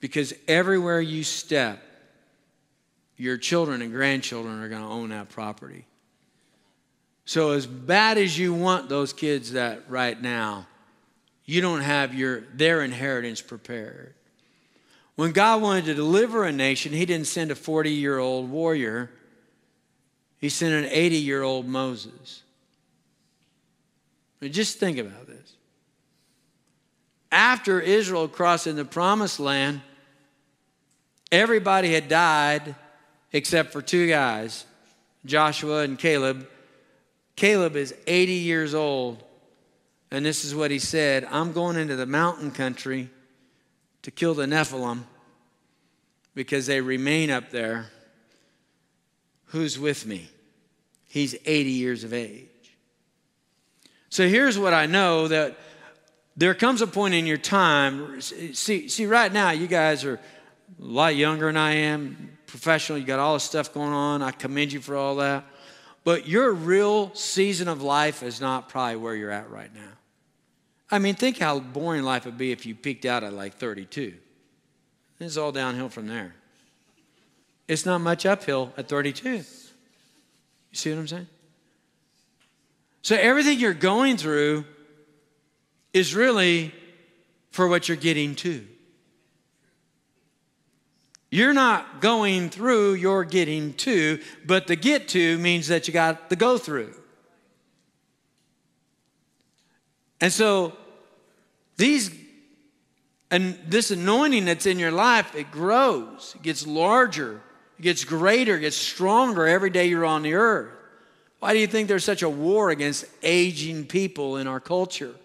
because 0.00 0.32
everywhere 0.48 1.00
you 1.00 1.22
step, 1.22 1.82
your 3.16 3.36
children 3.36 3.82
and 3.82 3.92
grandchildren 3.92 4.60
are 4.62 4.68
going 4.68 4.82
to 4.82 4.88
own 4.88 5.10
that 5.10 5.28
property. 5.28 5.84
So, 7.26 7.52
as 7.52 7.66
bad 7.66 8.18
as 8.18 8.38
you 8.38 8.52
want 8.52 8.88
those 8.88 9.12
kids 9.12 9.52
that 9.52 9.88
right 9.88 10.20
now, 10.20 10.66
you 11.44 11.60
don't 11.60 11.80
have 11.80 12.14
your, 12.14 12.40
their 12.54 12.82
inheritance 12.82 13.40
prepared. 13.40 14.14
When 15.16 15.32
God 15.32 15.62
wanted 15.62 15.84
to 15.86 15.94
deliver 15.94 16.44
a 16.44 16.52
nation, 16.52 16.92
He 16.92 17.06
didn't 17.06 17.26
send 17.26 17.50
a 17.50 17.54
40 17.54 17.90
year 17.90 18.18
old 18.18 18.50
warrior, 18.50 19.10
He 20.38 20.48
sent 20.48 20.74
an 20.74 20.90
80 20.90 21.16
year 21.16 21.42
old 21.42 21.66
Moses. 21.66 22.42
I 24.42 24.48
just 24.48 24.78
think 24.78 24.98
about 24.98 25.23
this. 25.23 25.23
After 27.34 27.80
Israel 27.80 28.28
crossed 28.28 28.68
in 28.68 28.76
the 28.76 28.84
promised 28.84 29.40
land, 29.40 29.80
everybody 31.32 31.92
had 31.92 32.06
died 32.06 32.76
except 33.32 33.72
for 33.72 33.82
two 33.82 34.06
guys, 34.06 34.64
Joshua 35.26 35.80
and 35.80 35.98
Caleb. 35.98 36.48
Caleb 37.34 37.74
is 37.74 37.92
80 38.06 38.32
years 38.34 38.72
old, 38.72 39.24
and 40.12 40.24
this 40.24 40.44
is 40.44 40.54
what 40.54 40.70
he 40.70 40.78
said 40.78 41.26
I'm 41.28 41.52
going 41.52 41.76
into 41.76 41.96
the 41.96 42.06
mountain 42.06 42.52
country 42.52 43.10
to 44.02 44.12
kill 44.12 44.34
the 44.34 44.46
Nephilim 44.46 45.02
because 46.36 46.66
they 46.66 46.80
remain 46.80 47.30
up 47.30 47.50
there. 47.50 47.86
Who's 49.46 49.76
with 49.76 50.06
me? 50.06 50.28
He's 51.08 51.34
80 51.44 51.70
years 51.70 52.04
of 52.04 52.12
age. 52.12 52.46
So 54.08 54.28
here's 54.28 54.56
what 54.56 54.72
I 54.72 54.86
know 54.86 55.26
that 55.26 55.56
there 56.36 56.54
comes 56.54 56.82
a 56.82 56.86
point 56.86 57.14
in 57.14 57.26
your 57.26 57.38
time. 57.38 58.20
See, 58.20 58.88
see, 58.88 59.06
right 59.06 59.32
now, 59.32 59.50
you 59.50 59.66
guys 59.66 60.04
are 60.04 60.14
a 60.14 60.20
lot 60.78 61.14
younger 61.14 61.46
than 61.46 61.56
I 61.56 61.72
am, 61.74 62.36
professional. 62.46 62.98
You 62.98 63.04
got 63.04 63.20
all 63.20 63.34
this 63.34 63.44
stuff 63.44 63.72
going 63.72 63.92
on. 63.92 64.22
I 64.22 64.32
commend 64.32 64.72
you 64.72 64.80
for 64.80 64.96
all 64.96 65.16
that. 65.16 65.44
But 66.02 66.26
your 66.28 66.52
real 66.52 67.14
season 67.14 67.68
of 67.68 67.82
life 67.82 68.22
is 68.22 68.40
not 68.40 68.68
probably 68.68 68.96
where 68.96 69.14
you're 69.14 69.30
at 69.30 69.50
right 69.50 69.72
now. 69.74 69.80
I 70.90 70.98
mean, 70.98 71.14
think 71.14 71.38
how 71.38 71.60
boring 71.60 72.02
life 72.02 72.24
would 72.24 72.36
be 72.36 72.52
if 72.52 72.66
you 72.66 72.74
peaked 72.74 73.04
out 73.04 73.24
at 73.24 73.32
like 73.32 73.54
32. 73.54 74.14
It's 75.20 75.36
all 75.36 75.52
downhill 75.52 75.88
from 75.88 76.06
there. 76.08 76.34
It's 77.66 77.86
not 77.86 78.00
much 78.00 78.26
uphill 78.26 78.72
at 78.76 78.88
32. 78.88 79.30
You 79.30 79.44
see 80.72 80.90
what 80.90 80.98
I'm 80.98 81.08
saying? 81.08 81.26
So 83.02 83.16
everything 83.16 83.58
you're 83.58 83.72
going 83.72 84.16
through 84.16 84.64
is 85.94 86.14
really 86.14 86.74
for 87.50 87.68
what 87.68 87.88
you're 87.88 87.96
getting 87.96 88.34
to. 88.34 88.66
You're 91.30 91.54
not 91.54 92.00
going 92.00 92.50
through, 92.50 92.94
you're 92.94 93.24
getting 93.24 93.72
to, 93.74 94.20
but 94.44 94.66
the 94.66 94.76
get 94.76 95.08
to 95.08 95.38
means 95.38 95.68
that 95.68 95.88
you 95.88 95.94
got 95.94 96.28
the 96.28 96.36
go 96.36 96.58
through. 96.58 96.94
And 100.20 100.32
so 100.32 100.76
these 101.76 102.14
and 103.30 103.58
this 103.66 103.90
anointing 103.90 104.44
that's 104.44 104.66
in 104.66 104.78
your 104.78 104.92
life, 104.92 105.34
it 105.34 105.50
grows, 105.50 106.34
it 106.36 106.42
gets 106.42 106.66
larger, 106.66 107.42
it 107.78 107.82
gets 107.82 108.04
greater, 108.04 108.56
it 108.56 108.60
gets 108.60 108.76
stronger 108.76 109.46
every 109.46 109.70
day 109.70 109.86
you're 109.86 110.04
on 110.04 110.22
the 110.22 110.34
earth. 110.34 110.70
Why 111.40 111.52
do 111.52 111.58
you 111.58 111.66
think 111.66 111.88
there's 111.88 112.04
such 112.04 112.22
a 112.22 112.28
war 112.28 112.70
against 112.70 113.06
aging 113.22 113.86
people 113.86 114.36
in 114.36 114.46
our 114.46 114.60
culture? 114.60 115.16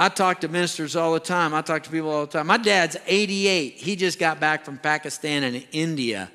I 0.00 0.08
talk 0.08 0.42
to 0.42 0.48
ministers 0.48 0.94
all 0.94 1.12
the 1.12 1.20
time. 1.20 1.52
I 1.52 1.60
talk 1.60 1.82
to 1.82 1.90
people 1.90 2.10
all 2.10 2.24
the 2.24 2.32
time. 2.32 2.46
My 2.46 2.56
dad's 2.56 2.96
88. 3.08 3.74
He 3.74 3.96
just 3.96 4.20
got 4.20 4.38
back 4.38 4.64
from 4.64 4.78
Pakistan 4.78 5.42
and 5.42 5.66
India 5.72 6.30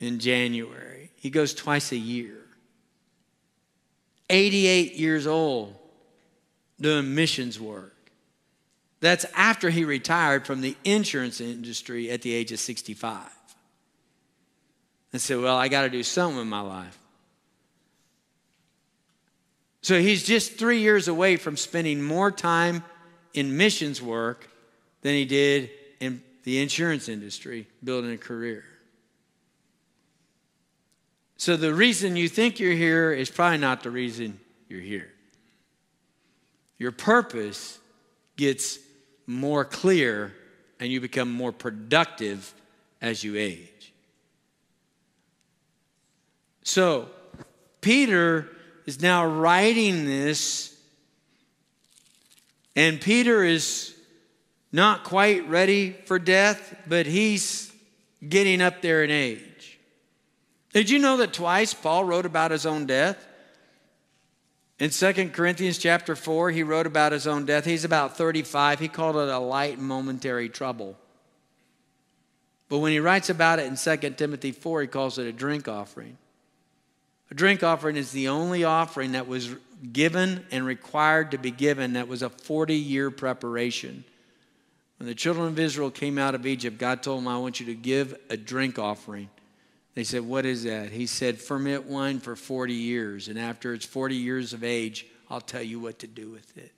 in 0.00 0.18
January. 0.18 1.10
He 1.16 1.28
goes 1.28 1.52
twice 1.52 1.92
a 1.92 1.96
year. 1.96 2.38
88 4.30 4.94
years 4.94 5.26
old 5.26 5.76
doing 6.80 7.14
missions 7.14 7.60
work. 7.60 7.94
That's 9.00 9.26
after 9.36 9.68
he 9.68 9.84
retired 9.84 10.46
from 10.46 10.62
the 10.62 10.74
insurance 10.84 11.38
industry 11.38 12.10
at 12.10 12.22
the 12.22 12.32
age 12.32 12.50
of 12.50 12.60
65. 12.60 13.28
And 15.12 15.20
said, 15.20 15.38
Well, 15.38 15.56
I 15.56 15.68
got 15.68 15.82
to 15.82 15.90
do 15.90 16.02
something 16.02 16.40
in 16.40 16.48
my 16.48 16.62
life. 16.62 16.98
So 19.82 20.00
he's 20.00 20.22
just 20.22 20.56
three 20.56 20.78
years 20.78 21.08
away 21.08 21.36
from 21.36 21.56
spending 21.56 22.02
more 22.02 22.30
time 22.30 22.84
in 23.34 23.56
missions 23.56 24.00
work 24.00 24.48
than 25.02 25.14
he 25.14 25.24
did 25.24 25.70
in 25.98 26.22
the 26.44 26.62
insurance 26.62 27.08
industry, 27.08 27.66
building 27.82 28.12
a 28.12 28.18
career. 28.18 28.64
So 31.36 31.56
the 31.56 31.74
reason 31.74 32.14
you 32.14 32.28
think 32.28 32.60
you're 32.60 32.72
here 32.72 33.12
is 33.12 33.28
probably 33.28 33.58
not 33.58 33.82
the 33.82 33.90
reason 33.90 34.38
you're 34.68 34.80
here. 34.80 35.10
Your 36.78 36.92
purpose 36.92 37.80
gets 38.36 38.78
more 39.26 39.64
clear 39.64 40.32
and 40.78 40.90
you 40.90 41.00
become 41.00 41.30
more 41.32 41.52
productive 41.52 42.54
as 43.00 43.24
you 43.24 43.36
age. 43.36 43.92
So, 46.62 47.08
Peter 47.80 48.48
is 48.86 49.00
now 49.00 49.26
writing 49.26 50.04
this, 50.04 50.76
and 52.74 53.00
Peter 53.00 53.44
is 53.44 53.94
not 54.72 55.04
quite 55.04 55.48
ready 55.48 55.92
for 55.92 56.18
death, 56.18 56.74
but 56.88 57.06
he's 57.06 57.70
getting 58.26 58.60
up 58.60 58.82
there 58.82 59.04
in 59.04 59.10
age. 59.10 59.78
Did 60.72 60.88
you 60.88 60.98
know 60.98 61.18
that 61.18 61.32
twice 61.32 61.74
Paul 61.74 62.04
wrote 62.04 62.24
about 62.26 62.50
his 62.50 62.64
own 62.64 62.86
death? 62.86 63.26
In 64.78 64.90
2 64.90 65.28
Corinthians 65.28 65.78
chapter 65.78 66.16
4, 66.16 66.50
he 66.50 66.62
wrote 66.62 66.86
about 66.86 67.12
his 67.12 67.26
own 67.26 67.44
death. 67.44 67.64
He's 67.64 67.84
about 67.84 68.16
35. 68.16 68.80
He 68.80 68.88
called 68.88 69.16
it 69.16 69.28
a 69.28 69.38
light 69.38 69.78
momentary 69.78 70.48
trouble. 70.48 70.96
But 72.68 72.78
when 72.78 72.90
he 72.90 72.98
writes 72.98 73.28
about 73.28 73.58
it 73.58 73.66
in 73.66 73.76
2 73.76 74.10
Timothy 74.16 74.50
4, 74.50 74.82
he 74.82 74.86
calls 74.88 75.18
it 75.18 75.26
a 75.26 75.32
drink 75.32 75.68
offering. 75.68 76.16
A 77.32 77.34
drink 77.34 77.62
offering 77.62 77.96
is 77.96 78.12
the 78.12 78.28
only 78.28 78.62
offering 78.62 79.12
that 79.12 79.26
was 79.26 79.48
given 79.90 80.44
and 80.50 80.66
required 80.66 81.30
to 81.30 81.38
be 81.38 81.50
given 81.50 81.94
that 81.94 82.06
was 82.06 82.20
a 82.20 82.28
40 82.28 82.74
year 82.74 83.10
preparation. 83.10 84.04
When 84.98 85.06
the 85.06 85.14
children 85.14 85.46
of 85.46 85.58
Israel 85.58 85.90
came 85.90 86.18
out 86.18 86.34
of 86.34 86.44
Egypt, 86.44 86.76
God 86.76 87.02
told 87.02 87.20
them, 87.20 87.28
I 87.28 87.38
want 87.38 87.58
you 87.58 87.64
to 87.64 87.74
give 87.74 88.14
a 88.28 88.36
drink 88.36 88.78
offering. 88.78 89.30
They 89.94 90.04
said, 90.04 90.26
What 90.26 90.44
is 90.44 90.64
that? 90.64 90.90
He 90.90 91.06
said, 91.06 91.40
Ferment 91.40 91.86
wine 91.86 92.20
for 92.20 92.36
40 92.36 92.74
years, 92.74 93.28
and 93.28 93.38
after 93.38 93.72
it's 93.72 93.86
40 93.86 94.14
years 94.14 94.52
of 94.52 94.62
age, 94.62 95.06
I'll 95.30 95.40
tell 95.40 95.62
you 95.62 95.80
what 95.80 96.00
to 96.00 96.06
do 96.06 96.28
with 96.28 96.54
it. 96.58 96.72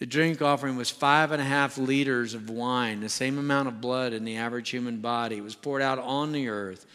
The 0.00 0.06
drink 0.06 0.42
offering 0.42 0.74
was 0.74 0.90
five 0.90 1.30
and 1.30 1.40
a 1.40 1.44
half 1.44 1.78
liters 1.78 2.34
of 2.34 2.50
wine, 2.50 3.02
the 3.02 3.08
same 3.08 3.38
amount 3.38 3.68
of 3.68 3.80
blood 3.80 4.12
in 4.12 4.24
the 4.24 4.38
average 4.38 4.70
human 4.70 4.98
body. 4.98 5.36
It 5.36 5.44
was 5.44 5.54
poured 5.54 5.80
out 5.80 6.00
on 6.00 6.32
the 6.32 6.48
earth. 6.48 6.86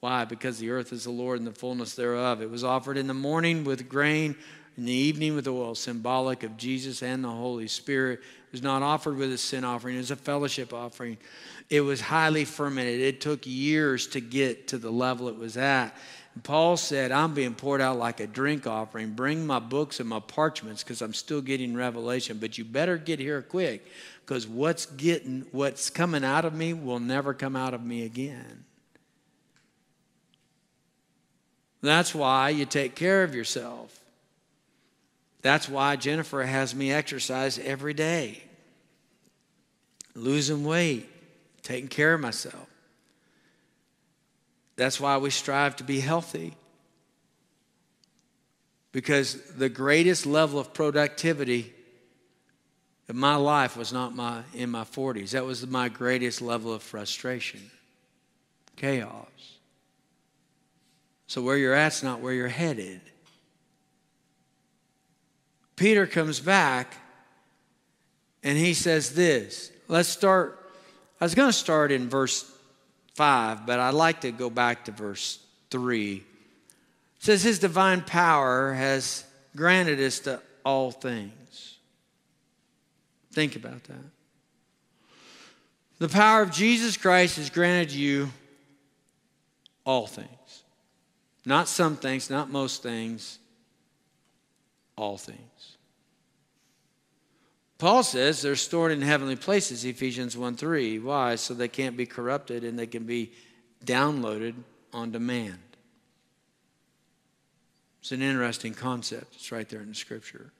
Why? 0.00 0.24
Because 0.24 0.58
the 0.58 0.70
earth 0.70 0.92
is 0.92 1.04
the 1.04 1.10
Lord 1.10 1.38
and 1.38 1.46
the 1.46 1.52
fullness 1.52 1.94
thereof. 1.94 2.40
It 2.40 2.50
was 2.50 2.64
offered 2.64 2.96
in 2.96 3.06
the 3.06 3.14
morning 3.14 3.64
with 3.64 3.88
grain 3.88 4.34
in 4.76 4.86
the 4.86 4.92
evening 4.92 5.34
with 5.34 5.46
oil, 5.46 5.74
symbolic 5.74 6.42
of 6.42 6.56
Jesus 6.56 7.02
and 7.02 7.22
the 7.22 7.28
Holy 7.28 7.68
Spirit. 7.68 8.20
It 8.20 8.52
was 8.52 8.62
not 8.62 8.82
offered 8.82 9.16
with 9.16 9.30
a 9.30 9.36
sin 9.36 9.62
offering, 9.62 9.96
it 9.96 9.98
was 9.98 10.10
a 10.10 10.16
fellowship 10.16 10.72
offering. 10.72 11.18
It 11.68 11.82
was 11.82 12.00
highly 12.00 12.44
fermented. 12.44 13.00
It 13.00 13.20
took 13.20 13.46
years 13.46 14.08
to 14.08 14.20
get 14.20 14.68
to 14.68 14.78
the 14.78 14.90
level 14.90 15.28
it 15.28 15.36
was 15.36 15.56
at. 15.56 15.94
And 16.34 16.42
Paul 16.42 16.76
said, 16.76 17.12
I'm 17.12 17.34
being 17.34 17.54
poured 17.54 17.80
out 17.80 17.98
like 17.98 18.20
a 18.20 18.26
drink 18.26 18.66
offering. 18.66 19.12
Bring 19.12 19.46
my 19.46 19.60
books 19.60 20.00
and 20.00 20.08
my 20.08 20.18
parchments 20.20 20.82
because 20.82 21.02
I'm 21.02 21.14
still 21.14 21.40
getting 21.40 21.76
revelation. 21.76 22.38
But 22.38 22.58
you 22.58 22.64
better 22.64 22.96
get 22.96 23.20
here 23.20 23.42
quick 23.42 23.86
because 24.24 24.48
what's 24.48 24.86
getting 24.86 25.46
what's 25.52 25.90
coming 25.90 26.24
out 26.24 26.44
of 26.44 26.54
me 26.54 26.72
will 26.72 27.00
never 27.00 27.34
come 27.34 27.54
out 27.54 27.74
of 27.74 27.84
me 27.84 28.04
again. 28.04 28.64
That's 31.82 32.14
why 32.14 32.50
you 32.50 32.66
take 32.66 32.94
care 32.94 33.22
of 33.22 33.34
yourself. 33.34 33.98
That's 35.42 35.68
why 35.68 35.96
Jennifer 35.96 36.42
has 36.42 36.74
me 36.74 36.92
exercise 36.92 37.58
every 37.58 37.94
day. 37.94 38.42
Losing 40.14 40.64
weight, 40.64 41.08
taking 41.62 41.88
care 41.88 42.14
of 42.14 42.20
myself. 42.20 42.68
That's 44.76 45.00
why 45.00 45.16
we 45.18 45.30
strive 45.30 45.76
to 45.76 45.84
be 45.84 46.00
healthy. 46.00 46.54
Because 48.92 49.40
the 49.52 49.68
greatest 49.68 50.26
level 50.26 50.58
of 50.58 50.74
productivity 50.74 51.72
in 53.08 53.16
my 53.16 53.36
life 53.36 53.76
was 53.76 53.92
not 53.92 54.14
my 54.14 54.42
in 54.52 54.70
my 54.70 54.84
40s. 54.84 55.30
That 55.30 55.44
was 55.44 55.66
my 55.66 55.88
greatest 55.88 56.42
level 56.42 56.72
of 56.72 56.82
frustration. 56.82 57.70
Chaos. 58.76 59.59
So 61.30 61.40
where 61.40 61.56
you're 61.56 61.74
at's 61.74 62.02
not 62.02 62.18
where 62.18 62.32
you're 62.32 62.48
headed. 62.48 63.00
Peter 65.76 66.04
comes 66.04 66.40
back 66.40 66.92
and 68.42 68.58
he 68.58 68.74
says 68.74 69.14
this. 69.14 69.70
Let's 69.86 70.08
start. 70.08 70.58
I 71.20 71.24
was 71.24 71.36
going 71.36 71.48
to 71.48 71.52
start 71.52 71.92
in 71.92 72.08
verse 72.08 72.50
5, 73.14 73.64
but 73.64 73.78
I'd 73.78 73.94
like 73.94 74.22
to 74.22 74.32
go 74.32 74.50
back 74.50 74.86
to 74.86 74.90
verse 74.90 75.38
3. 75.70 76.16
It 76.16 76.22
says, 77.20 77.44
His 77.44 77.60
divine 77.60 78.00
power 78.00 78.72
has 78.72 79.24
granted 79.54 80.00
us 80.00 80.18
to 80.20 80.42
all 80.64 80.90
things. 80.90 81.78
Think 83.30 83.54
about 83.54 83.84
that. 83.84 84.04
The 86.00 86.08
power 86.08 86.42
of 86.42 86.50
Jesus 86.50 86.96
Christ 86.96 87.36
has 87.36 87.50
granted 87.50 87.92
you 87.92 88.30
all 89.84 90.08
things. 90.08 90.39
Not 91.44 91.68
some 91.68 91.96
things, 91.96 92.28
not 92.28 92.50
most 92.50 92.82
things, 92.82 93.38
all 94.96 95.16
things. 95.16 95.76
Paul 97.78 98.02
says 98.02 98.42
they're 98.42 98.56
stored 98.56 98.92
in 98.92 99.00
heavenly 99.00 99.36
places, 99.36 99.86
Ephesians 99.86 100.36
1 100.36 100.56
3. 100.56 100.98
Why? 100.98 101.36
So 101.36 101.54
they 101.54 101.68
can't 101.68 101.96
be 101.96 102.04
corrupted 102.04 102.62
and 102.62 102.78
they 102.78 102.86
can 102.86 103.04
be 103.04 103.32
downloaded 103.86 104.54
on 104.92 105.10
demand. 105.12 105.58
It's 108.00 108.12
an 108.12 108.20
interesting 108.20 108.74
concept. 108.74 109.34
It's 109.36 109.50
right 109.50 109.68
there 109.68 109.80
in 109.80 109.88
the 109.88 109.94
scripture. 109.94 110.52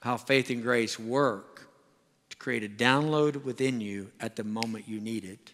How 0.00 0.16
faith 0.16 0.50
and 0.50 0.62
grace 0.62 0.98
work 0.98 1.68
to 2.30 2.36
create 2.36 2.64
a 2.64 2.68
download 2.68 3.44
within 3.44 3.80
you 3.80 4.10
at 4.20 4.36
the 4.36 4.44
moment 4.44 4.88
you 4.88 5.00
need 5.00 5.24
it. 5.24 5.52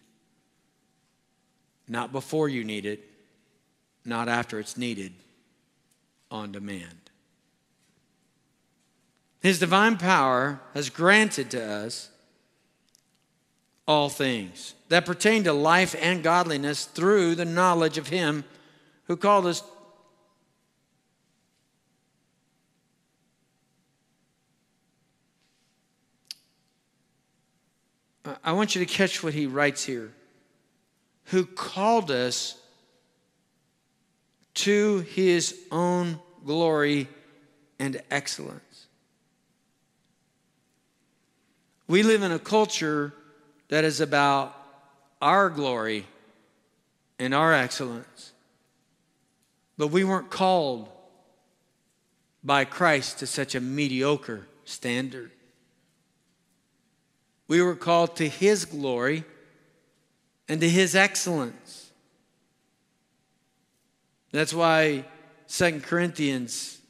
Not 1.89 2.13
before 2.13 2.49
you 2.49 2.65
need 2.65 2.85
it, 2.85 3.05
not 4.05 4.29
after 4.29 4.59
it's 4.59 4.77
needed, 4.77 5.13
on 6.31 6.53
demand. 6.53 7.11
His 9.41 9.59
divine 9.59 9.97
power 9.97 10.61
has 10.75 10.91
granted 10.91 11.51
to 11.53 11.65
us 11.65 12.11
all 13.87 14.11
things 14.11 14.75
that 14.89 15.07
pertain 15.07 15.45
to 15.45 15.53
life 15.53 15.95
and 15.99 16.23
godliness 16.23 16.85
through 16.85 17.35
the 17.35 17.45
knowledge 17.45 17.97
of 17.97 18.09
Him 18.09 18.45
who 19.05 19.17
called 19.17 19.47
us. 19.47 19.63
I 28.45 28.53
want 28.53 28.75
you 28.75 28.85
to 28.85 28.93
catch 28.93 29.23
what 29.23 29.33
he 29.33 29.47
writes 29.47 29.85
here 29.85 30.13
who 31.29 31.45
called 31.45 32.11
us 32.11 32.59
to 34.55 35.01
his 35.01 35.59
own 35.71 36.19
glory 36.45 37.07
and 37.79 38.01
excellence. 38.11 38.87
We 41.87 42.03
live 42.03 42.23
in 42.23 42.33
a 42.33 42.39
culture 42.39 43.15
that 43.69 43.85
is 43.85 44.01
about 44.01 44.57
our 45.21 45.51
glory 45.51 46.07
and 47.19 47.35
our 47.35 47.53
excellence. 47.53 48.33
But 49.77 49.89
we 49.89 50.05
weren't 50.05 50.31
called 50.31 50.89
by 52.43 52.65
Christ 52.65 53.19
to 53.19 53.27
such 53.27 53.55
a 53.55 53.61
mediocre 53.61 54.47
standard. 54.65 55.31
We 57.49 57.61
were 57.63 57.77
called 57.77 58.17
to 58.17 58.29
His 58.29 58.65
glory 58.65 59.25
and 60.49 60.61
to 60.61 60.69
his 60.69 60.95
excellence. 60.95 61.91
That's 64.33 64.55
why 64.55 65.05
Second 65.47 65.85
Corinthians, 65.85 66.81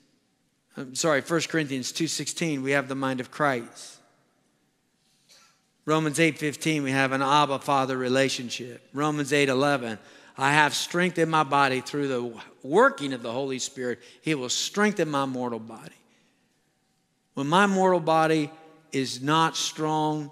I'm 0.76 0.94
sorry, 0.94 1.20
1 1.20 1.40
Corinthians 1.42 1.92
2.16, 1.92 2.62
we 2.62 2.72
have 2.72 2.88
the 2.88 2.94
mind 2.94 3.20
of 3.20 3.30
Christ. 3.30 3.96
Romans 5.84 6.18
8.15, 6.18 6.82
we 6.82 6.90
have 6.90 7.12
an 7.12 7.22
Abba 7.22 7.60
Father 7.60 7.96
relationship. 7.96 8.86
Romans 8.92 9.32
8.11, 9.32 9.98
I 10.36 10.52
have 10.52 10.74
strength 10.74 11.18
in 11.18 11.30
my 11.30 11.44
body 11.44 11.80
through 11.80 12.08
the 12.08 12.32
working 12.62 13.12
of 13.12 13.22
the 13.22 13.32
Holy 13.32 13.58
Spirit. 13.58 14.00
He 14.20 14.34
will 14.34 14.50
strengthen 14.50 15.08
my 15.10 15.24
mortal 15.24 15.58
body. 15.58 15.94
When 17.34 17.46
my 17.46 17.66
mortal 17.66 18.00
body 18.00 18.50
is 18.92 19.22
not 19.22 19.56
strong, 19.56 20.30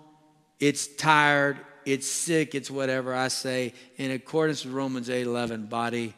it's 0.60 0.86
tired, 0.86 1.56
it's 1.86 2.08
sick, 2.08 2.54
it's 2.56 2.70
whatever, 2.70 3.14
I 3.14 3.28
say, 3.28 3.72
in 3.96 4.10
accordance 4.10 4.64
with 4.64 4.74
Romans 4.74 5.08
8 5.08 5.24
11, 5.24 5.66
body 5.66 6.14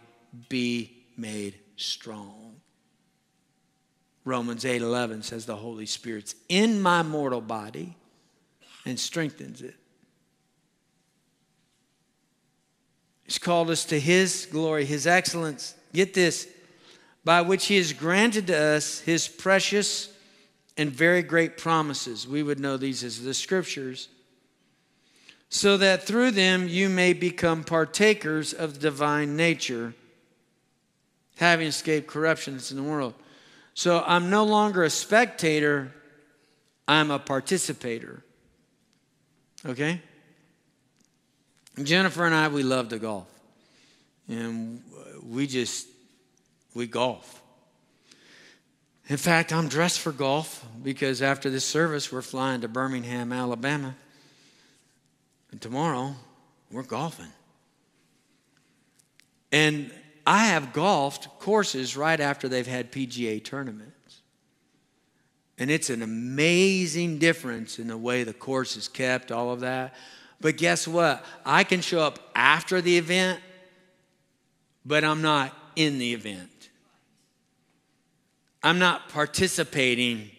be 0.49 0.97
made 1.17 1.55
strong. 1.77 2.57
Romans 4.25 4.65
8 4.65 4.81
11 4.81 5.23
says 5.23 5.47
the 5.47 5.57
Holy 5.57 5.87
Spirit's 5.87 6.35
in 6.49 6.81
my 6.81 7.03
mortal 7.03 7.43
body 7.43 7.97
and 8.85 8.99
strengthens 8.99 9.61
it. 9.61 9.77
He's 13.25 13.39
called 13.39 13.69
us 13.71 13.85
to 13.87 14.01
His 14.01 14.49
glory, 14.51 14.87
His 14.87 15.07
excellence. 15.07 15.75
Get 15.93 16.15
this, 16.15 16.49
by 17.25 17.43
which 17.43 17.67
He 17.67 17.77
has 17.77 17.93
granted 17.93 18.47
to 18.47 18.59
us 18.59 19.01
His 19.01 19.29
precious 19.29 20.11
and 20.79 20.91
very 20.91 21.23
great 21.23 21.59
promises. 21.59 22.27
We 22.27 22.43
would 22.43 22.59
know 22.59 22.79
these 22.79 23.05
as 23.05 23.23
the 23.23 23.35
scriptures 23.35 24.09
so 25.51 25.77
that 25.77 26.03
through 26.03 26.33
them 26.33 26.69
you 26.69 26.89
may 26.89 27.13
become 27.13 27.65
partakers 27.65 28.53
of 28.53 28.75
the 28.75 28.81
divine 28.81 29.37
nature, 29.37 29.95
having 31.37 31.67
escaped 31.67 32.07
corruption 32.07 32.55
that's 32.55 32.71
in 32.71 32.77
the 32.77 32.83
world. 32.83 33.15
So 33.75 34.03
I'm 34.07 34.29
no 34.29 34.45
longer 34.45 34.83
a 34.83 34.91
spectator, 34.91 35.93
I'm 36.87 37.11
a 37.11 37.19
participator. 37.19 38.25
Okay? 39.65 40.03
Jennifer 41.83 42.27
and 42.27 42.35
I, 42.35 42.49
we 42.49 42.63
love 42.63 42.89
to 42.89 42.99
golf. 42.99 43.29
And 44.29 44.83
we 45.23 45.47
just, 45.47 45.87
we 46.75 46.87
golf. 46.87 47.43
In 49.09 49.17
fact, 49.17 49.53
I'm 49.53 49.69
dressed 49.69 50.01
for 50.01 50.13
golf 50.13 50.65
because 50.83 51.23
after 51.23 51.49
this 51.49 51.65
service, 51.65 52.13
we're 52.13 52.21
flying 52.21 52.61
to 52.61 52.69
Birmingham, 52.69 53.33
Alabama. 53.33 53.95
And 55.51 55.61
tomorrow, 55.61 56.15
we're 56.71 56.83
golfing. 56.83 57.33
And 59.51 59.91
I 60.27 60.47
have 60.47 60.73
golfed 60.73 61.29
courses 61.39 61.97
right 61.97 62.21
after 62.21 62.49
they've 62.49 62.67
had 62.67 62.93
PGA 62.93 63.43
tournaments. 63.43 64.21
And 65.59 65.71
it's 65.71 65.91
an 65.91 66.03
amazing 66.03 67.19
difference 67.19 67.79
in 67.79 67.89
the 67.89 67.97
way 67.97 68.25
the 68.25 68.35
course 68.35 68.77
is 68.77 68.89
kept, 68.89 69.33
all 69.33 69.53
of 69.53 69.61
that. 69.61 69.95
But 70.41 70.57
guess 70.57 70.87
what? 70.87 71.25
I 71.45 71.65
can 71.65 71.81
show 71.81 72.01
up 72.01 72.19
after 72.35 72.81
the 72.81 72.97
event, 72.97 73.41
but 74.85 75.03
I'm 75.03 75.23
not 75.23 75.57
in 75.75 75.99
the 75.99 76.13
event. 76.13 76.71
I'm 78.63 78.79
not 78.79 79.09
participating 79.09 80.31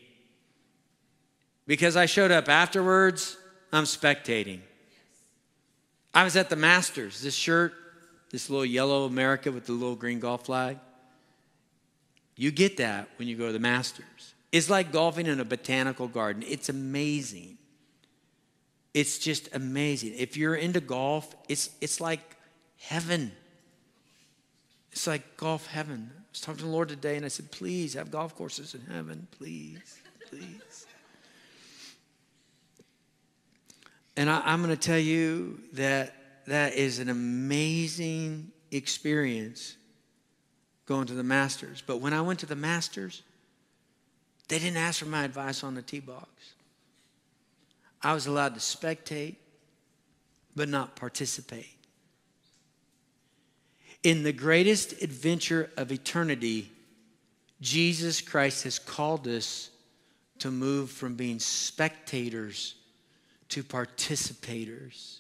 because 1.66 1.96
I 1.96 2.06
showed 2.06 2.32
up 2.32 2.48
afterwards, 2.48 3.38
I'm 3.74 3.84
spectating. 3.84 4.60
I 6.14 6.24
was 6.24 6.36
at 6.36 6.50
the 6.50 6.56
Masters. 6.56 7.22
This 7.22 7.36
shirt, 7.36 7.74
this 8.32 8.50
little 8.50 8.66
yellow 8.66 9.06
America 9.06 9.52
with 9.52 9.66
the 9.66 9.74
little 9.74 9.96
green 9.96 10.20
golf 10.20 10.46
flag. 10.46 10.78
You 12.36 12.52
get 12.52 12.78
that 12.78 13.10
when 13.18 13.28
you 13.28 13.36
go 13.36 13.48
to 13.48 13.54
the 13.54 13.60
Masters. 13.60 14.34
It's 14.52 14.70
like 14.70 14.92
golfing 14.92 15.28
in 15.28 15.40
a 15.40 15.46
botanical 15.46 16.08
garden. 16.08 16.44
It's 16.48 16.70
amazing. 16.70 17.58
It's 18.94 19.20
just 19.20 19.54
amazing. 19.54 20.14
If 20.18 20.38
you're 20.38 20.56
into 20.56 20.82
golf, 20.82 21.36
it's, 21.48 21.70
it's 21.82 22.02
like 22.02 22.38
heaven. 22.80 23.32
It's 24.92 25.06
like 25.06 25.38
golf 25.38 25.68
heaven. 25.68 26.10
I 26.16 26.22
was 26.32 26.42
talking 26.42 26.60
to 26.60 26.66
the 26.66 26.72
Lord 26.72 26.90
today 26.90 27.16
and 27.16 27.26
I 27.26 27.28
said, 27.28 27.52
please 27.52 27.94
have 27.94 28.10
golf 28.10 28.36
courses 28.36 28.74
in 28.74 28.82
heaven. 28.94 29.28
Please. 29.32 29.99
And 34.20 34.30
I, 34.30 34.42
I'm 34.44 34.62
going 34.62 34.76
to 34.76 34.88
tell 34.88 35.00
you 35.00 35.62
that 35.74 36.14
that 36.46 36.74
is 36.74 37.00
an 37.00 37.08
amazing 37.08 38.52
experience 38.70 39.78
going 40.86 41.08
to 41.08 41.14
the 41.14 41.24
Masters. 41.24 41.82
But 41.88 42.02
when 42.02 42.12
I 42.12 42.20
went 42.20 42.40
to 42.40 42.46
the 42.46 42.54
Masters, 42.54 43.24
they 44.50 44.60
didn't 44.60 44.76
ask 44.76 45.00
for 45.00 45.06
my 45.06 45.24
advice 45.24 45.64
on 45.64 45.74
the 45.74 45.82
tee 45.82 46.02
box. 46.02 46.28
I 48.02 48.14
was 48.14 48.28
allowed 48.28 48.56
to 48.56 48.60
spectate, 48.60 49.38
but 50.54 50.68
not 50.68 50.98
participate. 50.98 51.78
In 54.04 54.24
the 54.24 54.34
greatest 54.34 55.02
adventure 55.02 55.70
of 55.78 55.94
eternity, 55.94 56.70
Jesus 57.62 58.20
Christ 58.20 58.66
has 58.66 58.80
called 58.80 59.30
us 59.30 59.70
to 60.40 60.52
move 60.52 60.92
from 60.92 61.16
being 61.16 61.40
spectators 61.40 62.76
to 63.50 63.64
participators. 63.64 65.20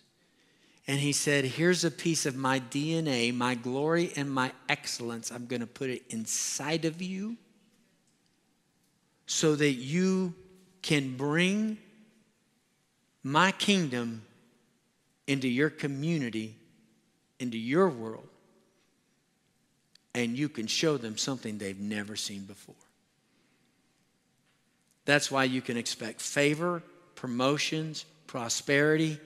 And 0.87 0.99
he 0.99 1.11
said, 1.11 1.45
Here's 1.45 1.83
a 1.83 1.91
piece 1.91 2.25
of 2.25 2.35
my 2.35 2.59
DNA, 2.59 3.33
my 3.33 3.55
glory 3.55 4.11
and 4.15 4.31
my 4.31 4.51
excellence. 4.67 5.31
I'm 5.31 5.45
going 5.45 5.61
to 5.61 5.67
put 5.67 5.89
it 5.89 6.03
inside 6.09 6.85
of 6.85 7.01
you 7.01 7.37
so 9.27 9.55
that 9.55 9.73
you 9.73 10.33
can 10.81 11.15
bring 11.15 11.77
my 13.21 13.51
kingdom 13.51 14.23
into 15.27 15.47
your 15.47 15.69
community, 15.69 16.55
into 17.39 17.57
your 17.57 17.89
world, 17.89 18.27
and 20.15 20.35
you 20.35 20.49
can 20.49 20.65
show 20.65 20.97
them 20.97 21.17
something 21.17 21.59
they've 21.59 21.79
never 21.79 22.15
seen 22.15 22.45
before. 22.45 22.73
That's 25.05 25.29
why 25.29 25.43
you 25.43 25.61
can 25.61 25.77
expect 25.77 26.21
favor, 26.21 26.81
promotions, 27.13 28.05
prosperity, 28.29 29.19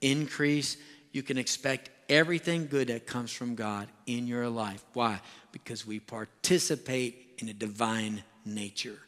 increase. 0.00 0.76
You 1.10 1.24
can 1.24 1.38
expect 1.38 1.90
everything 2.08 2.68
good 2.68 2.86
that 2.86 3.04
comes 3.04 3.32
from 3.32 3.56
God 3.56 3.88
in 4.06 4.28
your 4.28 4.48
life. 4.48 4.84
Why? 4.92 5.20
Because 5.50 5.84
we 5.84 5.98
participate 5.98 7.34
in 7.38 7.48
a 7.48 7.52
divine 7.52 8.22
nature. 8.44 9.00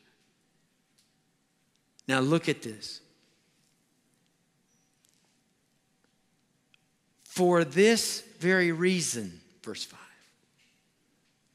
Now, 2.09 2.19
look 2.19 2.49
at 2.49 2.63
this. 2.63 3.01
For 7.23 7.63
this 7.63 8.25
very 8.41 8.73
reason, 8.73 9.41
verse 9.63 9.85
5. 9.85 10.01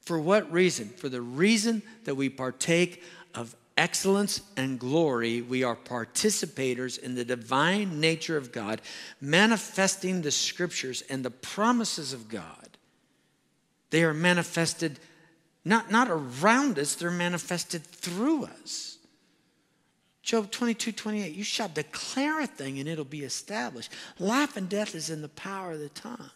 For 0.00 0.18
what 0.18 0.50
reason? 0.50 0.88
For 0.88 1.10
the 1.10 1.20
reason 1.20 1.82
that 2.04 2.14
we 2.14 2.30
partake 2.30 3.02
of 3.34 3.54
excellence 3.76 4.40
and 4.56 4.78
glory, 4.78 5.42
we 5.42 5.62
are 5.64 5.76
participators 5.76 6.98
in 6.98 7.14
the 7.14 7.24
divine 7.24 8.00
nature 8.00 8.36
of 8.36 8.52
God, 8.52 8.80
manifesting 9.20 10.22
the 10.22 10.30
scriptures 10.30 11.02
and 11.08 11.24
the 11.24 11.30
promises 11.30 12.12
of 12.12 12.28
God. 12.28 12.78
They 13.90 14.04
are 14.04 14.14
manifested 14.14 14.98
not, 15.64 15.90
not 15.90 16.08
around 16.10 16.78
us, 16.78 16.94
they're 16.96 17.10
manifested 17.10 17.84
through 17.84 18.46
us. 18.46 18.98
Job 20.22 20.50
22, 20.50 20.92
28, 20.92 21.34
you 21.34 21.44
shall 21.44 21.68
declare 21.68 22.40
a 22.40 22.46
thing 22.46 22.78
and 22.78 22.88
it'll 22.88 23.04
be 23.04 23.24
established. 23.24 23.90
Life 24.18 24.56
and 24.56 24.68
death 24.68 24.94
is 24.94 25.10
in 25.10 25.22
the 25.22 25.28
power 25.28 25.72
of 25.72 25.80
the 25.80 25.88
tongue. 25.88 26.30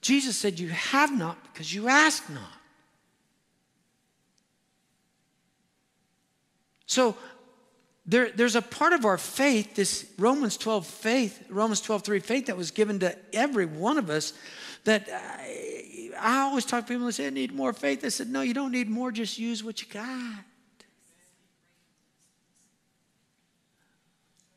Jesus 0.00 0.36
said, 0.36 0.58
You 0.58 0.68
have 0.68 1.16
not 1.16 1.42
because 1.52 1.74
you 1.74 1.88
ask 1.88 2.28
not. 2.28 2.61
So 6.92 7.16
there, 8.04 8.30
there's 8.30 8.54
a 8.54 8.60
part 8.60 8.92
of 8.92 9.06
our 9.06 9.16
faith, 9.16 9.74
this 9.74 10.12
Romans 10.18 10.58
12 10.58 10.86
faith, 10.86 11.42
Romans 11.48 11.80
12, 11.80 12.02
3 12.02 12.18
faith 12.20 12.46
that 12.46 12.56
was 12.56 12.70
given 12.70 12.98
to 12.98 13.16
every 13.32 13.64
one 13.64 13.96
of 13.96 14.10
us 14.10 14.34
that 14.84 15.08
I, 15.10 16.10
I 16.20 16.40
always 16.40 16.66
talk 16.66 16.86
to 16.86 16.92
people 16.92 17.06
and 17.06 17.14
say, 17.14 17.28
I 17.28 17.30
need 17.30 17.54
more 17.54 17.72
faith. 17.72 18.04
I 18.04 18.08
said, 18.08 18.28
No, 18.28 18.42
you 18.42 18.52
don't 18.52 18.72
need 18.72 18.90
more, 18.90 19.10
just 19.10 19.38
use 19.38 19.64
what 19.64 19.80
you 19.80 19.88
got. 19.88 20.44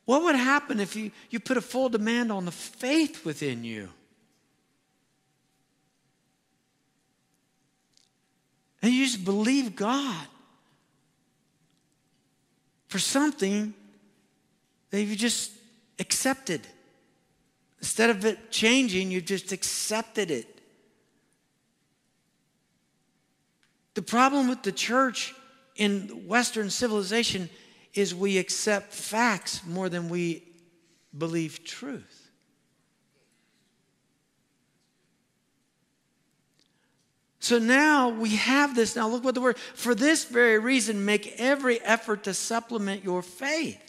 What 0.03 0.23
would 0.23 0.35
happen 0.35 0.81
if 0.81 0.95
you, 0.95 1.11
you 1.29 1.39
put 1.39 1.55
a 1.55 1.61
full 1.61 1.87
demand 1.87 2.33
on 2.33 2.43
the 2.43 2.51
faith 2.51 3.23
within 3.23 3.63
you? 3.63 3.89
And 8.81 8.93
you 8.93 9.05
just 9.05 9.23
believe 9.23 9.75
God 9.75 10.27
for 12.95 12.99
something 12.99 13.73
that 14.89 15.03
you 15.03 15.17
just 15.17 15.51
accepted. 15.99 16.61
Instead 17.79 18.09
of 18.09 18.23
it 18.23 18.51
changing, 18.51 19.11
you 19.11 19.19
just 19.19 19.51
accepted 19.51 20.31
it. 20.31 20.61
The 23.95 24.01
problem 24.01 24.47
with 24.47 24.63
the 24.63 24.71
church 24.71 25.35
in 25.75 26.25
Western 26.25 26.69
civilization 26.69 27.49
is 27.93 28.15
we 28.15 28.37
accept 28.37 28.93
facts 28.93 29.65
more 29.65 29.89
than 29.89 30.07
we 30.07 30.47
believe 31.17 31.65
truth. 31.65 32.14
So 37.45 37.59
now 37.59 38.09
we 38.09 38.37
have 38.37 38.75
this. 38.75 38.95
Now 38.95 39.07
look 39.07 39.23
what 39.23 39.35
the 39.35 39.39
word, 39.41 39.59
for 39.59 39.93
this 39.93 40.25
very 40.25 40.57
reason, 40.57 41.05
make 41.05 41.35
every 41.37 41.79
effort 41.81 42.23
to 42.23 42.33
supplement 42.33 43.03
your 43.03 43.21
faith. 43.21 43.79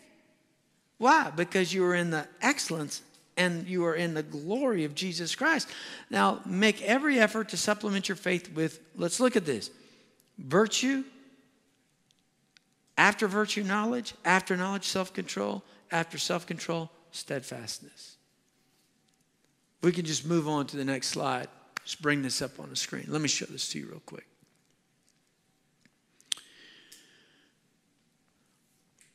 Why? 0.99 1.31
Because 1.35 1.73
you 1.73 1.83
are 1.87 1.95
in 1.95 2.11
the 2.11 2.29
excellence 2.43 3.01
and 3.35 3.67
you 3.67 3.87
are 3.87 3.95
in 3.95 4.13
the 4.13 4.23
glory 4.23 4.85
of 4.85 4.95
Jesus 4.95 5.35
Christ. 5.35 5.69
Now 6.11 6.43
make 6.45 6.83
every 6.83 7.19
effort 7.19 7.49
to 7.49 7.57
supplement 7.57 8.11
your 8.11 8.17
faith 8.17 8.53
with, 8.53 8.79
let's 8.95 9.21
look 9.21 9.37
at 9.37 9.47
this 9.47 9.71
virtue, 10.37 11.03
after 12.99 13.27
virtue, 13.27 13.63
knowledge. 13.63 14.13
After 14.23 14.55
knowledge, 14.55 14.85
self 14.85 15.15
control. 15.15 15.63
After 15.91 16.19
self 16.19 16.47
control, 16.47 16.91
steadfastness. 17.11 18.17
We 19.83 19.93
can 19.93 20.05
just 20.05 20.27
move 20.27 20.47
on 20.47 20.67
to 20.67 20.77
the 20.77 20.85
next 20.85 21.09
slide. 21.09 21.49
Just 21.87 22.03
bring 22.03 22.21
this 22.21 22.43
up 22.43 22.59
on 22.59 22.69
the 22.69 22.75
screen. 22.75 23.05
Let 23.07 23.23
me 23.23 23.29
show 23.29 23.47
this 23.47 23.69
to 23.69 23.79
you 23.79 23.87
real 23.87 24.03
quick. 24.05 24.27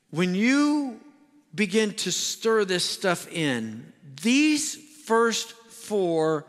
When 0.10 0.36
you 0.36 1.02
begin 1.54 1.94
to 1.96 2.14
stir 2.14 2.64
this 2.64 2.86
stuff 2.86 3.30
in, 3.30 3.92
these 4.22 4.76
first 5.04 5.52
four 5.52 6.46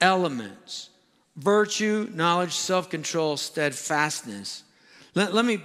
elements 0.00 0.88
virtue, 1.36 2.10
knowledge, 2.14 2.52
self 2.52 2.88
control, 2.88 3.36
steadfastness. 3.36 4.64
Let, 5.14 5.34
let 5.34 5.44
me 5.44 5.62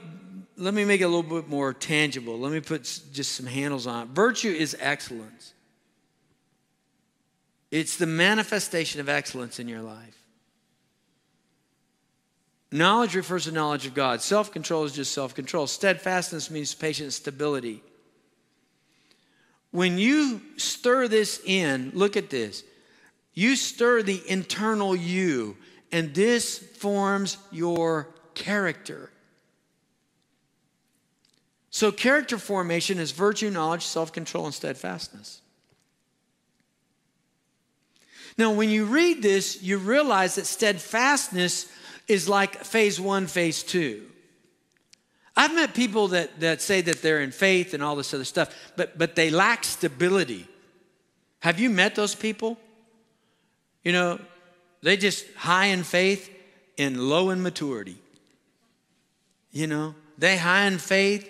let 0.57 0.73
me 0.73 0.83
make 0.83 0.99
it 0.99 1.05
a 1.05 1.07
little 1.07 1.23
bit 1.23 1.47
more 1.47 1.73
tangible. 1.73 2.37
Let 2.37 2.51
me 2.51 2.59
put 2.59 2.83
just 3.13 3.31
some 3.31 3.45
handles 3.45 3.87
on 3.87 4.07
it. 4.07 4.09
Virtue 4.09 4.51
is 4.51 4.75
excellence, 4.81 5.53
it's 7.73 7.97
the 7.97 8.05
manifestation 8.05 9.01
of 9.01 9.09
excellence 9.09 9.57
in 9.57 9.67
your 9.67 9.81
life. 9.81 10.15
Knowledge 12.71 13.15
refers 13.15 13.45
to 13.45 13.51
knowledge 13.51 13.87
of 13.87 13.95
God. 13.95 14.21
Self 14.21 14.51
control 14.51 14.83
is 14.83 14.93
just 14.93 15.11
self 15.11 15.33
control. 15.33 15.65
Steadfastness 15.65 16.51
means 16.51 16.75
patient 16.75 17.13
stability. 17.13 17.81
When 19.71 19.97
you 19.97 20.39
stir 20.57 21.07
this 21.07 21.41
in, 21.43 21.91
look 21.95 22.15
at 22.15 22.29
this. 22.29 22.63
You 23.33 23.55
stir 23.55 24.03
the 24.03 24.21
internal 24.29 24.95
you, 24.95 25.57
and 25.91 26.13
this 26.13 26.59
forms 26.59 27.37
your 27.51 28.07
character. 28.35 29.09
So, 31.71 31.91
character 31.91 32.37
formation 32.37 32.99
is 32.99 33.09
virtue, 33.09 33.49
knowledge, 33.49 33.83
self 33.83 34.13
control, 34.13 34.45
and 34.45 34.53
steadfastness. 34.53 35.41
Now, 38.37 38.51
when 38.51 38.69
you 38.69 38.85
read 38.85 39.21
this, 39.21 39.61
you 39.61 39.77
realize 39.77 40.35
that 40.35 40.45
steadfastness 40.45 41.71
is 42.07 42.27
like 42.27 42.63
phase 42.63 42.99
one, 42.99 43.27
phase 43.27 43.63
two. 43.63 44.03
I've 45.35 45.53
met 45.53 45.73
people 45.73 46.09
that, 46.09 46.39
that 46.41 46.61
say 46.61 46.81
that 46.81 47.01
they're 47.01 47.21
in 47.21 47.31
faith 47.31 47.73
and 47.73 47.83
all 47.83 47.95
this 47.95 48.13
other 48.13 48.25
stuff, 48.25 48.53
but, 48.75 48.97
but 48.97 49.15
they 49.15 49.29
lack 49.29 49.63
stability. 49.63 50.47
Have 51.39 51.59
you 51.59 51.69
met 51.69 51.95
those 51.95 52.15
people? 52.15 52.57
You 53.83 53.91
know, 53.91 54.19
they 54.81 54.97
just 54.97 55.25
high 55.35 55.65
in 55.67 55.83
faith 55.83 56.29
and 56.77 56.99
low 56.99 57.29
in 57.31 57.41
maturity. 57.41 57.97
You 59.51 59.67
know, 59.67 59.95
they 60.17 60.37
high 60.37 60.65
in 60.65 60.77
faith 60.77 61.29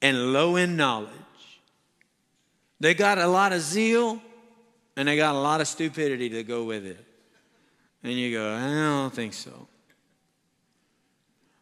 and 0.00 0.32
low 0.32 0.56
in 0.56 0.76
knowledge. 0.76 1.12
They 2.80 2.94
got 2.94 3.18
a 3.18 3.26
lot 3.26 3.52
of 3.52 3.60
zeal 3.60 4.20
and 4.98 5.06
they 5.06 5.16
got 5.16 5.36
a 5.36 5.38
lot 5.38 5.60
of 5.60 5.68
stupidity 5.68 6.28
to 6.28 6.42
go 6.42 6.64
with 6.64 6.84
it. 6.84 6.98
And 8.02 8.14
you 8.14 8.36
go, 8.36 8.52
I 8.52 8.66
don't 8.66 9.14
think 9.14 9.32
so. 9.32 9.68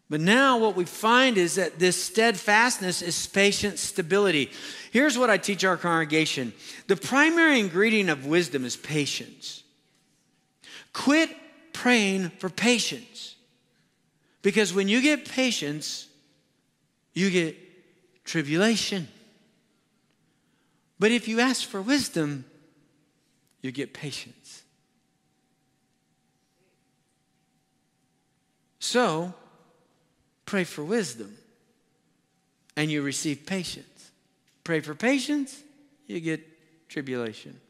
But 0.09 0.23
now 0.23 0.57
what 0.57 0.75
we 0.75 0.87
find 0.87 1.37
is 1.37 1.57
that 1.57 1.79
this 1.79 2.03
steadfastness 2.03 3.03
is 3.03 3.27
patient 3.27 3.79
stability. 3.79 4.51
Here's 4.91 5.19
what 5.19 5.29
I 5.29 5.37
teach 5.37 5.67
our 5.67 5.77
congregation 5.77 6.55
the 6.87 6.97
primary 6.97 7.61
ingredient 7.61 8.09
of 8.09 8.25
wisdom 8.25 8.65
is 8.65 8.75
patience. 8.75 9.65
Quit 10.95 11.29
praying 11.75 12.31
for 12.39 12.49
patience. 12.49 13.37
Because 14.41 14.73
when 14.73 14.89
you 14.89 15.03
get 15.03 15.29
patience, 15.29 16.09
you 17.13 17.31
get 17.31 17.55
tribulation. 18.25 19.09
But 20.99 21.13
if 21.13 21.29
you 21.29 21.41
ask 21.41 21.69
for 21.69 21.83
wisdom, 21.83 22.47
you 23.67 23.73
get 23.73 23.93
patience. 23.93 24.63
So, 28.79 29.35
pray 30.47 30.63
for 30.63 30.85
wisdom 30.85 31.37
and 32.77 32.91
you 32.91 33.03
receive 33.03 33.45
patience. 33.45 34.13
Pray 34.63 34.79
for 34.79 34.95
patience, 34.95 35.63
you 36.07 36.21
get 36.21 36.41
tribulation. 36.89 37.61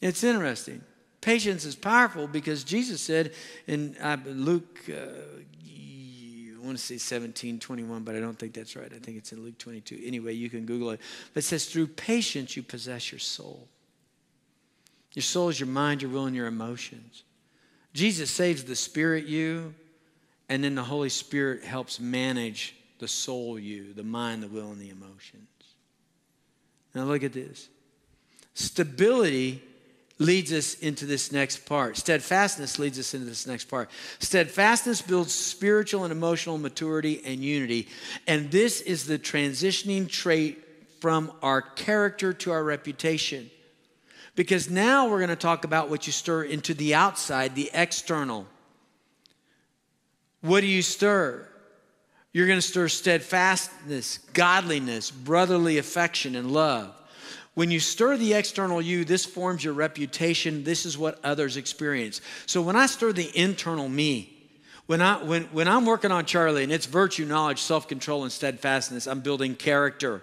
It's 0.00 0.24
interesting. 0.24 0.82
Patience 1.20 1.64
is 1.64 1.76
powerful 1.76 2.26
because 2.26 2.64
Jesus 2.64 3.00
said 3.00 3.32
in 3.68 3.96
uh, 4.00 4.16
Luke, 4.26 4.80
uh, 4.88 4.94
I 5.64 6.64
want 6.64 6.76
to 6.76 6.82
say 6.82 6.98
17, 6.98 7.60
21, 7.60 8.02
but 8.02 8.16
I 8.16 8.20
don't 8.20 8.36
think 8.36 8.54
that's 8.54 8.74
right. 8.74 8.92
I 8.92 8.98
think 8.98 9.18
it's 9.18 9.32
in 9.32 9.44
Luke 9.44 9.58
22. 9.58 10.00
Anyway, 10.04 10.34
you 10.34 10.50
can 10.50 10.64
Google 10.64 10.90
it. 10.90 11.00
But 11.32 11.44
it 11.44 11.46
says, 11.46 11.66
through 11.66 11.88
patience 11.88 12.56
you 12.56 12.64
possess 12.64 13.12
your 13.12 13.18
soul. 13.20 13.68
Your 15.14 15.22
soul 15.22 15.48
is 15.48 15.60
your 15.60 15.68
mind, 15.68 16.02
your 16.02 16.10
will, 16.10 16.26
and 16.26 16.36
your 16.36 16.46
emotions. 16.46 17.24
Jesus 17.92 18.30
saves 18.30 18.64
the 18.64 18.76
spirit 18.76 19.26
you, 19.26 19.74
and 20.48 20.64
then 20.64 20.74
the 20.74 20.82
Holy 20.82 21.08
Spirit 21.08 21.64
helps 21.64 22.00
manage 22.00 22.74
the 22.98 23.08
soul 23.08 23.58
you, 23.58 23.92
the 23.92 24.02
mind, 24.02 24.42
the 24.42 24.48
will, 24.48 24.70
and 24.70 24.80
the 24.80 24.90
emotions. 24.90 25.48
Now 26.94 27.04
look 27.04 27.22
at 27.22 27.32
this. 27.32 27.68
Stability 28.54 29.62
leads 30.18 30.52
us 30.52 30.74
into 30.74 31.04
this 31.04 31.32
next 31.32 31.66
part. 31.66 31.96
Steadfastness 31.96 32.78
leads 32.78 32.98
us 32.98 33.14
into 33.14 33.26
this 33.26 33.46
next 33.46 33.64
part. 33.64 33.90
Steadfastness 34.18 35.02
builds 35.02 35.32
spiritual 35.32 36.04
and 36.04 36.12
emotional 36.12 36.58
maturity 36.58 37.22
and 37.24 37.40
unity. 37.40 37.88
And 38.26 38.50
this 38.50 38.80
is 38.80 39.06
the 39.06 39.18
transitioning 39.18 40.08
trait 40.08 40.62
from 41.00 41.32
our 41.42 41.60
character 41.60 42.32
to 42.32 42.52
our 42.52 42.62
reputation. 42.62 43.50
Because 44.34 44.70
now 44.70 45.08
we're 45.08 45.18
going 45.18 45.28
to 45.28 45.36
talk 45.36 45.64
about 45.64 45.90
what 45.90 46.06
you 46.06 46.12
stir 46.12 46.44
into 46.44 46.72
the 46.74 46.94
outside, 46.94 47.54
the 47.54 47.70
external. 47.74 48.46
What 50.40 50.62
do 50.62 50.66
you 50.66 50.82
stir? 50.82 51.46
You're 52.32 52.46
going 52.46 52.58
to 52.58 52.66
stir 52.66 52.88
steadfastness, 52.88 54.18
godliness, 54.32 55.10
brotherly 55.10 55.76
affection, 55.78 56.34
and 56.34 56.50
love. 56.50 56.94
When 57.54 57.70
you 57.70 57.80
stir 57.80 58.16
the 58.16 58.32
external 58.32 58.80
you, 58.80 59.04
this 59.04 59.26
forms 59.26 59.62
your 59.62 59.74
reputation. 59.74 60.64
This 60.64 60.86
is 60.86 60.96
what 60.96 61.22
others 61.22 61.58
experience. 61.58 62.22
So 62.46 62.62
when 62.62 62.76
I 62.76 62.86
stir 62.86 63.12
the 63.12 63.30
internal 63.38 63.90
me, 63.90 64.32
when, 64.86 65.02
I, 65.02 65.22
when, 65.22 65.44
when 65.44 65.68
I'm 65.68 65.84
working 65.84 66.10
on 66.10 66.24
Charlie 66.24 66.64
and 66.64 66.72
it's 66.72 66.86
virtue, 66.86 67.26
knowledge, 67.26 67.60
self 67.60 67.86
control, 67.86 68.22
and 68.22 68.32
steadfastness, 68.32 69.06
I'm 69.06 69.20
building 69.20 69.54
character. 69.54 70.22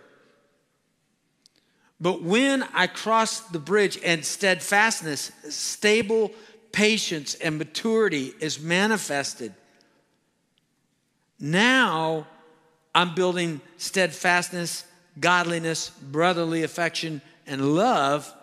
But 2.01 2.23
when 2.23 2.63
I 2.73 2.87
cross 2.87 3.41
the 3.41 3.59
bridge 3.59 3.99
and 4.03 4.23
steadfastness, 4.23 5.31
stable 5.49 6.31
patience, 6.71 7.35
and 7.35 7.57
maturity 7.57 8.33
is 8.39 8.59
manifested, 8.59 9.53
now 11.39 12.27
I'm 12.95 13.15
building 13.15 13.61
steadfastness, 13.77 14.85
godliness, 15.19 15.89
brotherly 15.89 16.63
affection, 16.63 17.21
and 17.45 17.75
love, 17.75 18.33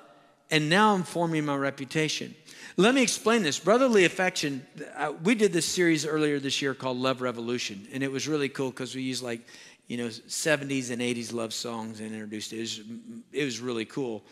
and 0.51 0.69
now 0.69 0.95
I'm 0.95 1.03
forming 1.03 1.45
my 1.45 1.57
reputation. 1.57 2.35
Let 2.77 2.95
me 2.95 3.03
explain 3.03 3.43
this. 3.43 3.59
Brotherly 3.59 4.05
affection, 4.05 4.67
uh, 4.97 5.15
we 5.25 5.35
did 5.35 5.53
this 5.53 5.67
series 5.67 6.05
earlier 6.05 6.39
this 6.39 6.61
year 6.61 6.75
called 6.75 6.99
Love 6.99 7.23
Revolution, 7.23 7.89
and 7.93 8.03
it 8.03 8.13
was 8.13 8.29
really 8.29 8.51
cool 8.51 8.71
because 8.71 8.95
we 8.95 9.03
used 9.03 9.23
like, 9.23 9.41
you 9.87 9.97
know, 9.97 10.09
70s 10.09 10.91
and 10.91 11.01
80s 11.01 11.32
love 11.32 11.55
songs 11.55 12.01
and 12.01 12.12
introduced 12.12 12.53
it. 12.53 12.57
It 12.57 12.61
was, 12.61 12.80
it 13.32 13.45
was 13.45 13.61
really 13.61 13.84
cool 13.84 14.24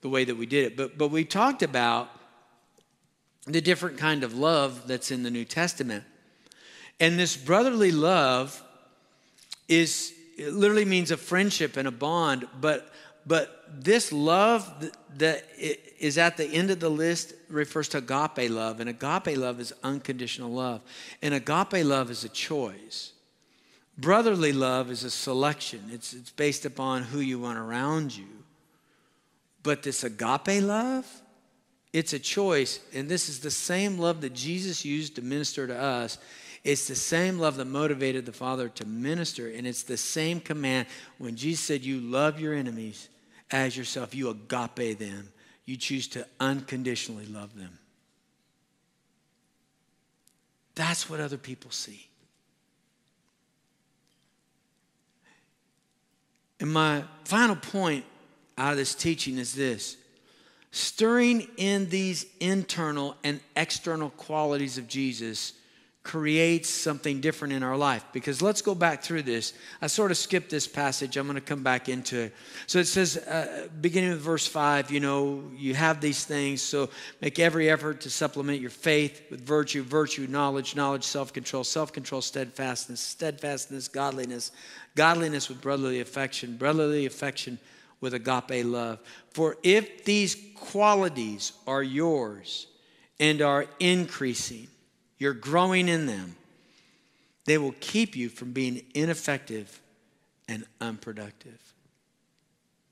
the 0.00 0.08
way 0.08 0.24
that 0.24 0.36
we 0.36 0.46
did 0.46 0.66
it. 0.66 0.76
But, 0.76 0.98
but 0.98 1.10
we 1.10 1.24
talked 1.24 1.62
about 1.62 2.10
the 3.46 3.60
different 3.60 3.96
kind 3.96 4.22
of 4.22 4.34
love 4.34 4.86
that's 4.86 5.10
in 5.10 5.22
the 5.22 5.30
New 5.30 5.44
Testament. 5.44 6.04
And 7.00 7.18
this 7.18 7.36
brotherly 7.36 7.92
love 7.92 8.62
is 9.68 10.12
it 10.36 10.52
literally 10.52 10.84
means 10.84 11.10
a 11.10 11.16
friendship 11.16 11.76
and 11.76 11.88
a 11.88 11.90
bond, 11.90 12.46
but 12.60 12.92
but 13.26 13.66
this 13.68 14.10
love 14.10 14.90
that 15.18 15.44
is 15.58 16.16
at 16.16 16.38
the 16.38 16.46
end 16.46 16.70
of 16.70 16.80
the 16.80 16.88
list 16.88 17.34
refers 17.50 17.88
to 17.90 17.98
agape 17.98 18.50
love, 18.50 18.80
and 18.80 18.88
agape 18.88 19.36
love 19.36 19.60
is 19.60 19.74
unconditional 19.82 20.50
love, 20.50 20.80
and 21.20 21.34
agape 21.34 21.84
love 21.84 22.10
is 22.10 22.24
a 22.24 22.30
choice. 22.30 23.12
Brotherly 23.98 24.52
love 24.52 24.90
is 24.90 25.02
a 25.02 25.10
selection. 25.10 25.82
It's, 25.92 26.14
it's 26.14 26.30
based 26.30 26.64
upon 26.64 27.02
who 27.02 27.18
you 27.18 27.40
want 27.40 27.58
around 27.58 28.16
you. 28.16 28.28
But 29.64 29.82
this 29.82 30.04
agape 30.04 30.62
love, 30.62 31.04
it's 31.92 32.12
a 32.12 32.18
choice. 32.18 32.78
And 32.94 33.08
this 33.08 33.28
is 33.28 33.40
the 33.40 33.50
same 33.50 33.98
love 33.98 34.20
that 34.20 34.34
Jesus 34.34 34.84
used 34.84 35.16
to 35.16 35.22
minister 35.22 35.66
to 35.66 35.76
us. 35.76 36.18
It's 36.62 36.86
the 36.86 36.94
same 36.94 37.38
love 37.38 37.56
that 37.56 37.64
motivated 37.64 38.24
the 38.24 38.32
Father 38.32 38.68
to 38.68 38.84
minister, 38.84 39.48
and 39.48 39.66
it's 39.66 39.84
the 39.84 39.96
same 39.96 40.40
command 40.40 40.86
when 41.18 41.36
Jesus 41.36 41.64
said, 41.64 41.82
You 41.82 42.00
love 42.00 42.40
your 42.40 42.52
enemies 42.52 43.08
as 43.50 43.76
yourself, 43.76 44.14
you 44.14 44.28
agape 44.28 44.98
them, 44.98 45.32
you 45.64 45.76
choose 45.76 46.08
to 46.08 46.26
unconditionally 46.40 47.26
love 47.26 47.56
them. 47.56 47.78
That's 50.74 51.08
what 51.08 51.20
other 51.20 51.38
people 51.38 51.70
see. 51.70 52.07
And 56.60 56.72
my 56.72 57.04
final 57.24 57.56
point 57.56 58.04
out 58.56 58.72
of 58.72 58.76
this 58.76 58.94
teaching 58.94 59.38
is 59.38 59.54
this. 59.54 59.96
Stirring 60.70 61.48
in 61.56 61.88
these 61.88 62.26
internal 62.40 63.16
and 63.24 63.40
external 63.56 64.10
qualities 64.10 64.76
of 64.76 64.86
Jesus 64.86 65.54
creates 66.08 66.70
something 66.70 67.20
different 67.20 67.52
in 67.52 67.62
our 67.62 67.76
life. 67.76 68.02
Because 68.14 68.40
let's 68.40 68.62
go 68.62 68.74
back 68.74 69.02
through 69.02 69.24
this. 69.24 69.52
I 69.82 69.88
sort 69.88 70.10
of 70.10 70.16
skipped 70.16 70.48
this 70.48 70.66
passage. 70.66 71.18
I'm 71.18 71.26
going 71.26 71.34
to 71.34 71.42
come 71.42 71.62
back 71.62 71.90
into 71.90 72.18
it. 72.18 72.34
So 72.66 72.78
it 72.78 72.86
says, 72.86 73.18
uh, 73.18 73.68
beginning 73.82 74.12
with 74.12 74.20
verse 74.20 74.46
5, 74.46 74.90
you 74.90 75.00
know, 75.00 75.44
you 75.54 75.74
have 75.74 76.00
these 76.00 76.24
things. 76.24 76.62
So 76.62 76.88
make 77.20 77.38
every 77.38 77.68
effort 77.68 78.00
to 78.00 78.10
supplement 78.10 78.58
your 78.58 78.70
faith 78.70 79.20
with 79.30 79.42
virtue, 79.42 79.82
virtue, 79.82 80.26
knowledge, 80.26 80.74
knowledge, 80.74 81.04
self 81.04 81.34
control, 81.34 81.62
self 81.62 81.92
control, 81.92 82.22
steadfastness, 82.22 83.00
steadfastness, 83.00 83.86
godliness, 83.86 84.50
godliness 84.94 85.50
with 85.50 85.60
brotherly 85.60 86.00
affection, 86.00 86.56
brotherly 86.56 87.04
affection 87.04 87.58
with 88.00 88.14
agape 88.14 88.64
love. 88.64 88.98
For 89.32 89.58
if 89.62 90.06
these 90.06 90.38
qualities 90.54 91.52
are 91.66 91.82
yours 91.82 92.66
and 93.20 93.42
are 93.42 93.66
increasing, 93.78 94.68
you're 95.18 95.34
growing 95.34 95.88
in 95.88 96.06
them, 96.06 96.36
they 97.44 97.58
will 97.58 97.74
keep 97.80 98.16
you 98.16 98.28
from 98.28 98.52
being 98.52 98.82
ineffective 98.94 99.80
and 100.48 100.64
unproductive. 100.80 101.60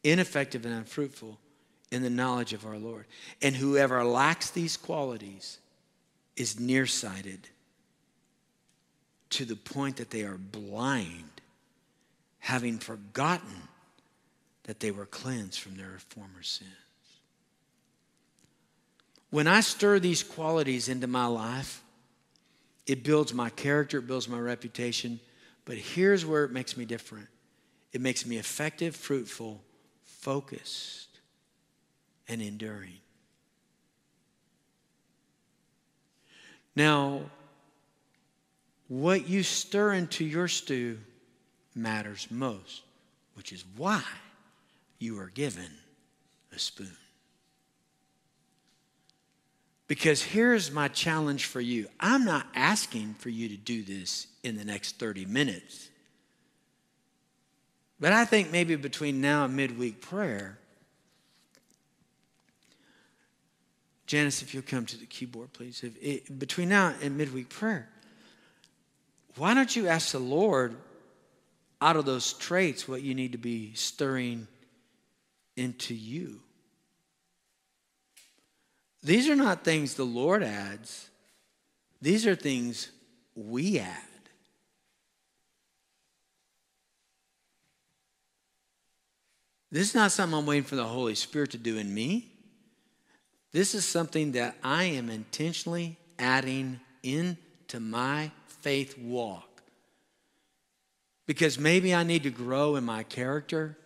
Ineffective 0.02 0.64
and 0.64 0.74
unfruitful 0.74 1.38
in 1.90 2.02
the 2.02 2.10
knowledge 2.10 2.52
of 2.52 2.66
our 2.66 2.78
Lord. 2.78 3.06
And 3.42 3.54
whoever 3.56 4.02
lacks 4.04 4.50
these 4.50 4.76
qualities 4.76 5.58
is 6.36 6.60
nearsighted 6.60 7.48
to 9.30 9.44
the 9.44 9.56
point 9.56 9.96
that 9.96 10.10
they 10.10 10.22
are 10.22 10.38
blind, 10.38 11.40
having 12.38 12.78
forgotten 12.78 13.68
that 14.64 14.80
they 14.80 14.90
were 14.90 15.06
cleansed 15.06 15.60
from 15.60 15.76
their 15.76 15.98
former 16.08 16.42
sins. 16.42 16.70
When 19.30 19.46
I 19.46 19.60
stir 19.60 19.98
these 19.98 20.22
qualities 20.22 20.88
into 20.88 21.06
my 21.06 21.26
life, 21.26 21.82
it 22.86 23.02
builds 23.02 23.34
my 23.34 23.50
character, 23.50 23.98
it 23.98 24.06
builds 24.06 24.28
my 24.28 24.38
reputation. 24.38 25.20
But 25.64 25.76
here's 25.76 26.24
where 26.24 26.44
it 26.44 26.52
makes 26.52 26.76
me 26.76 26.84
different 26.84 27.28
it 27.92 28.00
makes 28.00 28.26
me 28.26 28.36
effective, 28.36 28.94
fruitful, 28.94 29.62
focused, 30.04 31.20
and 32.28 32.42
enduring. 32.42 32.98
Now, 36.74 37.22
what 38.88 39.26
you 39.28 39.42
stir 39.42 39.94
into 39.94 40.24
your 40.24 40.46
stew 40.46 40.98
matters 41.74 42.28
most, 42.30 42.82
which 43.34 43.52
is 43.52 43.64
why 43.76 44.02
you 44.98 45.18
are 45.18 45.30
given 45.30 45.70
a 46.54 46.58
spoon. 46.58 46.96
Because 49.88 50.22
here's 50.22 50.70
my 50.72 50.88
challenge 50.88 51.44
for 51.46 51.60
you 51.60 51.88
I'm 52.00 52.24
not 52.24 52.46
asking 52.54 53.14
for 53.14 53.28
you 53.28 53.48
to 53.48 53.56
do 53.56 53.82
this 53.82 54.26
in 54.42 54.56
the 54.56 54.64
next 54.64 54.98
30 54.98 55.26
minutes. 55.26 55.90
But 57.98 58.12
I 58.12 58.24
think 58.24 58.52
maybe 58.52 58.76
between 58.76 59.20
now 59.20 59.44
and 59.44 59.56
midweek 59.56 60.02
prayer, 60.02 60.58
Janice, 64.06 64.42
if 64.42 64.54
you'll 64.54 64.62
come 64.62 64.86
to 64.86 64.96
the 64.96 65.06
keyboard, 65.06 65.52
please. 65.52 65.82
It, 65.82 66.38
between 66.38 66.68
now 66.68 66.94
and 67.00 67.16
midweek 67.16 67.48
prayer, 67.48 67.88
why 69.36 69.54
don't 69.54 69.74
you 69.74 69.88
ask 69.88 70.12
the 70.12 70.18
Lord 70.18 70.76
out 71.80 71.96
of 71.96 72.04
those 72.04 72.32
traits 72.34 72.86
what 72.86 73.02
you 73.02 73.14
need 73.14 73.32
to 73.32 73.38
be 73.38 73.74
stirring 73.74 74.46
into 75.56 75.94
you? 75.94 76.40
These 79.06 79.28
are 79.28 79.36
not 79.36 79.62
things 79.62 79.94
the 79.94 80.02
Lord 80.02 80.42
adds, 80.42 81.10
these 82.02 82.26
are 82.26 82.34
things 82.34 82.90
we 83.36 83.78
add. 83.78 84.02
This 89.70 89.90
is 89.90 89.94
not 89.94 90.10
something 90.10 90.36
I'm 90.36 90.44
waiting 90.44 90.64
for 90.64 90.74
the 90.74 90.84
Holy 90.84 91.14
Spirit 91.14 91.52
to 91.52 91.58
do 91.58 91.78
in 91.78 91.94
me. 91.94 92.32
This 93.52 93.76
is 93.76 93.84
something 93.84 94.32
that 94.32 94.56
I 94.64 94.84
am 94.84 95.08
intentionally 95.08 95.98
adding 96.18 96.80
into 97.04 97.78
my 97.78 98.32
faith 98.48 98.98
walk. 98.98 99.62
Because 101.26 101.60
maybe 101.60 101.94
I 101.94 102.02
need 102.02 102.24
to 102.24 102.30
grow 102.30 102.74
in 102.74 102.82
my 102.82 103.04
character, 103.04 103.78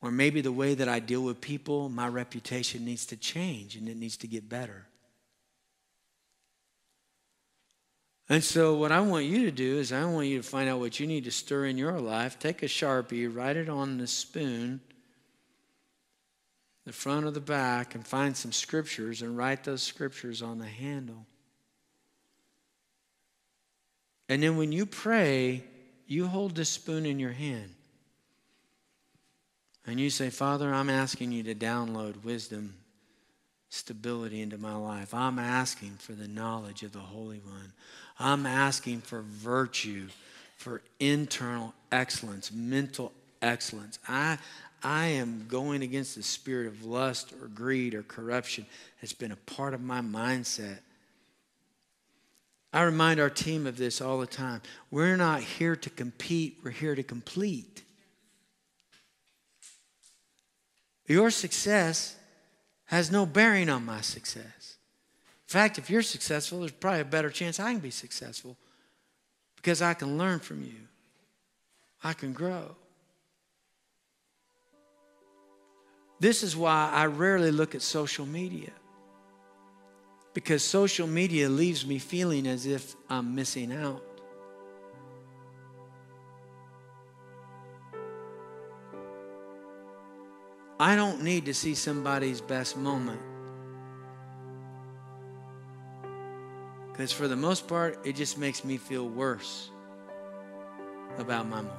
or 0.00 0.10
maybe 0.10 0.40
the 0.40 0.52
way 0.52 0.74
that 0.74 0.88
I 0.88 1.00
deal 1.00 1.22
with 1.22 1.40
people, 1.40 1.88
my 1.88 2.08
reputation 2.08 2.84
needs 2.84 3.06
to 3.06 3.16
change 3.16 3.76
and 3.76 3.88
it 3.88 3.96
needs 3.96 4.16
to 4.18 4.28
get 4.28 4.48
better. 4.48 4.86
And 8.30 8.44
so, 8.44 8.74
what 8.74 8.92
I 8.92 9.00
want 9.00 9.24
you 9.24 9.46
to 9.46 9.50
do 9.50 9.78
is, 9.78 9.90
I 9.90 10.04
want 10.04 10.26
you 10.26 10.36
to 10.36 10.42
find 10.46 10.68
out 10.68 10.80
what 10.80 11.00
you 11.00 11.06
need 11.06 11.24
to 11.24 11.30
stir 11.30 11.64
in 11.64 11.78
your 11.78 11.98
life. 11.98 12.38
Take 12.38 12.62
a 12.62 12.66
sharpie, 12.66 13.34
write 13.34 13.56
it 13.56 13.70
on 13.70 13.96
the 13.96 14.06
spoon, 14.06 14.80
the 16.84 16.92
front 16.92 17.24
or 17.24 17.30
the 17.30 17.40
back, 17.40 17.94
and 17.94 18.06
find 18.06 18.36
some 18.36 18.52
scriptures 18.52 19.22
and 19.22 19.36
write 19.36 19.64
those 19.64 19.82
scriptures 19.82 20.42
on 20.42 20.58
the 20.58 20.66
handle. 20.66 21.24
And 24.28 24.42
then, 24.42 24.58
when 24.58 24.72
you 24.72 24.84
pray, 24.84 25.64
you 26.06 26.26
hold 26.26 26.54
this 26.54 26.68
spoon 26.68 27.06
in 27.06 27.18
your 27.18 27.32
hand. 27.32 27.74
And 29.86 29.98
you 29.98 30.10
say, 30.10 30.30
Father, 30.30 30.72
I'm 30.72 30.90
asking 30.90 31.32
you 31.32 31.42
to 31.44 31.54
download 31.54 32.24
wisdom 32.24 32.74
stability 33.70 34.40
into 34.40 34.58
my 34.58 34.74
life. 34.74 35.12
I'm 35.12 35.38
asking 35.38 35.96
for 35.98 36.12
the 36.12 36.28
knowledge 36.28 36.82
of 36.82 36.92
the 36.92 36.98
Holy 36.98 37.38
One. 37.38 37.72
I'm 38.18 38.46
asking 38.46 39.02
for 39.02 39.20
virtue, 39.22 40.08
for 40.56 40.82
internal 40.98 41.74
excellence, 41.92 42.50
mental 42.50 43.12
excellence. 43.42 43.98
I, 44.08 44.38
I 44.82 45.06
am 45.06 45.46
going 45.48 45.82
against 45.82 46.14
the 46.14 46.22
spirit 46.22 46.66
of 46.66 46.84
lust 46.84 47.32
or 47.40 47.48
greed 47.48 47.94
or 47.94 48.02
corruption. 48.02 48.66
that's 49.00 49.12
been 49.12 49.32
a 49.32 49.36
part 49.36 49.74
of 49.74 49.80
my 49.80 50.00
mindset. 50.00 50.78
I 52.72 52.82
remind 52.82 53.18
our 53.18 53.30
team 53.30 53.66
of 53.66 53.76
this 53.76 54.00
all 54.00 54.18
the 54.18 54.26
time. 54.26 54.60
We're 54.90 55.16
not 55.16 55.42
here 55.42 55.76
to 55.76 55.90
compete, 55.90 56.58
we're 56.62 56.70
here 56.70 56.94
to 56.94 57.02
complete. 57.02 57.82
Your 61.08 61.30
success 61.30 62.16
has 62.84 63.10
no 63.10 63.26
bearing 63.26 63.70
on 63.70 63.84
my 63.84 64.02
success. 64.02 64.76
In 65.48 65.52
fact, 65.52 65.78
if 65.78 65.88
you're 65.88 66.02
successful, 66.02 66.60
there's 66.60 66.70
probably 66.70 67.00
a 67.00 67.06
better 67.06 67.30
chance 67.30 67.58
I 67.58 67.72
can 67.72 67.80
be 67.80 67.90
successful 67.90 68.56
because 69.56 69.80
I 69.80 69.94
can 69.94 70.18
learn 70.18 70.38
from 70.38 70.62
you, 70.62 70.86
I 72.04 72.12
can 72.12 72.32
grow. 72.32 72.76
This 76.20 76.42
is 76.42 76.56
why 76.56 76.90
I 76.92 77.06
rarely 77.06 77.50
look 77.50 77.74
at 77.74 77.82
social 77.82 78.26
media. 78.26 78.72
Because 80.34 80.62
social 80.62 81.06
media 81.06 81.48
leaves 81.48 81.86
me 81.86 81.98
feeling 81.98 82.46
as 82.46 82.66
if 82.66 82.94
I'm 83.08 83.34
missing 83.34 83.72
out. 83.72 84.02
I 90.80 90.94
don't 90.94 91.22
need 91.22 91.46
to 91.46 91.54
see 91.54 91.74
somebody's 91.74 92.40
best 92.40 92.76
moment. 92.76 93.20
Because 96.92 97.12
for 97.12 97.28
the 97.28 97.36
most 97.36 97.66
part, 97.66 97.98
it 98.04 98.14
just 98.16 98.38
makes 98.38 98.64
me 98.64 98.76
feel 98.76 99.08
worse 99.08 99.70
about 101.18 101.48
my 101.48 101.62
moment. 101.62 101.74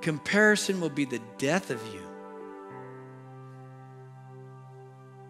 Comparison 0.00 0.80
will 0.80 0.90
be 0.90 1.04
the 1.04 1.20
death 1.38 1.70
of 1.70 1.80
you. 1.92 2.02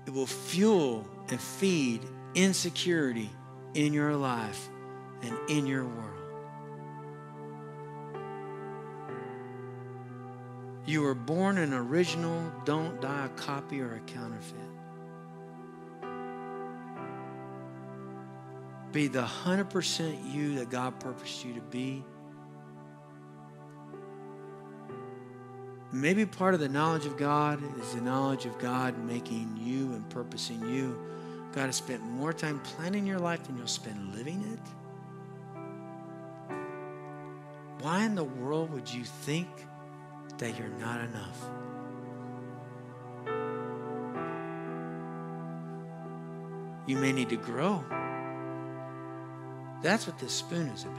It 0.06 0.12
will 0.12 0.26
fuel 0.26 1.06
and 1.28 1.40
feed 1.40 2.02
insecurity 2.34 3.30
in 3.74 3.92
your 3.92 4.14
life 4.14 4.68
and 5.22 5.36
in 5.48 5.66
your 5.66 5.84
world. 5.84 6.19
You 10.90 11.02
were 11.02 11.14
born 11.14 11.56
an 11.58 11.72
original, 11.72 12.52
don't 12.64 13.00
die 13.00 13.26
a 13.26 13.28
copy 13.40 13.80
or 13.80 13.94
a 13.94 14.00
counterfeit. 14.00 14.58
Be 18.90 19.06
the 19.06 19.22
100% 19.22 20.34
you 20.34 20.56
that 20.56 20.68
God 20.68 20.98
purposed 20.98 21.44
you 21.44 21.54
to 21.54 21.60
be. 21.60 22.04
Maybe 25.92 26.26
part 26.26 26.54
of 26.54 26.60
the 26.60 26.68
knowledge 26.68 27.06
of 27.06 27.16
God 27.16 27.62
is 27.78 27.94
the 27.94 28.00
knowledge 28.00 28.44
of 28.44 28.58
God 28.58 28.98
making 28.98 29.60
you 29.62 29.92
and 29.92 30.10
purposing 30.10 30.60
you. 30.68 30.98
God 31.52 31.66
has 31.66 31.76
spent 31.76 32.02
more 32.02 32.32
time 32.32 32.58
planning 32.64 33.06
your 33.06 33.20
life 33.20 33.44
than 33.44 33.56
you'll 33.56 33.68
spend 33.68 34.12
living 34.16 34.42
it. 34.52 34.58
Why 37.80 38.04
in 38.04 38.16
the 38.16 38.24
world 38.24 38.72
would 38.72 38.92
you 38.92 39.04
think 39.04 39.46
that 40.40 40.58
you're 40.58 40.68
not 40.80 41.00
enough. 41.02 41.38
You 46.86 46.96
may 46.96 47.12
need 47.12 47.28
to 47.28 47.36
grow. 47.36 47.84
That's 49.82 50.06
what 50.06 50.18
this 50.18 50.32
spoon 50.32 50.68
is 50.68 50.84
about. 50.84 50.96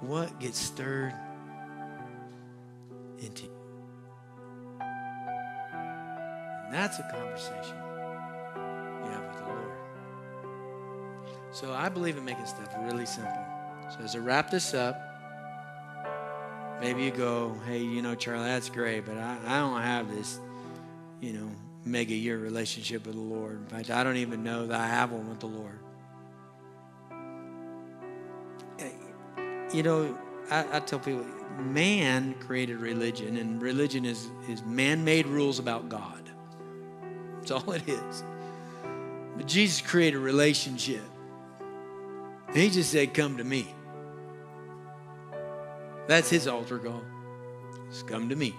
What 0.00 0.38
gets 0.40 0.58
stirred 0.58 1.14
into 3.18 3.44
you? 3.44 3.52
And 6.64 6.74
that's 6.74 6.98
a 6.98 7.02
conversation 7.10 7.76
you 9.04 9.10
have 9.12 9.24
with 9.26 9.36
the 9.38 9.44
Lord. 9.44 9.72
So 11.52 11.72
I 11.72 11.88
believe 11.88 12.16
in 12.16 12.24
making 12.24 12.46
stuff 12.46 12.74
really 12.80 13.06
simple. 13.06 13.46
So 13.90 14.00
as 14.00 14.16
I 14.16 14.18
wrap 14.18 14.50
this 14.50 14.74
up, 14.74 15.07
Maybe 16.80 17.02
you 17.02 17.10
go, 17.10 17.56
hey, 17.66 17.78
you 17.78 18.02
know, 18.02 18.14
Charlie, 18.14 18.44
that's 18.44 18.70
great, 18.70 19.04
but 19.04 19.16
I, 19.18 19.36
I 19.46 19.58
don't 19.58 19.82
have 19.82 20.14
this, 20.14 20.38
you 21.20 21.32
know, 21.32 21.50
mega 21.84 22.14
year 22.14 22.38
relationship 22.38 23.06
with 23.06 23.16
the 23.16 23.20
Lord. 23.20 23.58
In 23.58 23.66
fact, 23.66 23.90
I 23.90 24.04
don't 24.04 24.16
even 24.16 24.44
know 24.44 24.66
that 24.68 24.80
I 24.80 24.86
have 24.86 25.10
one 25.10 25.28
with 25.28 25.40
the 25.40 25.46
Lord. 25.46 25.78
Eh, 28.78 28.90
you 29.72 29.82
know, 29.82 30.16
I, 30.50 30.76
I 30.76 30.80
tell 30.80 31.00
people, 31.00 31.26
man 31.58 32.34
created 32.34 32.78
religion, 32.78 33.36
and 33.36 33.60
religion 33.60 34.04
is, 34.04 34.28
is 34.48 34.62
man 34.62 35.04
made 35.04 35.26
rules 35.26 35.58
about 35.58 35.88
God. 35.88 36.30
That's 37.38 37.50
all 37.50 37.72
it 37.72 37.88
is. 37.88 38.22
But 39.36 39.46
Jesus 39.46 39.80
created 39.80 40.18
a 40.18 40.20
relationship. 40.20 41.02
He 42.54 42.70
just 42.70 42.90
said, 42.90 43.14
Come 43.14 43.36
to 43.38 43.44
me. 43.44 43.74
That's 46.08 46.28
his 46.28 46.48
altar 46.48 46.78
call. 46.78 47.02
Just 47.90 48.08
come 48.08 48.30
to 48.30 48.34
me. 48.34 48.54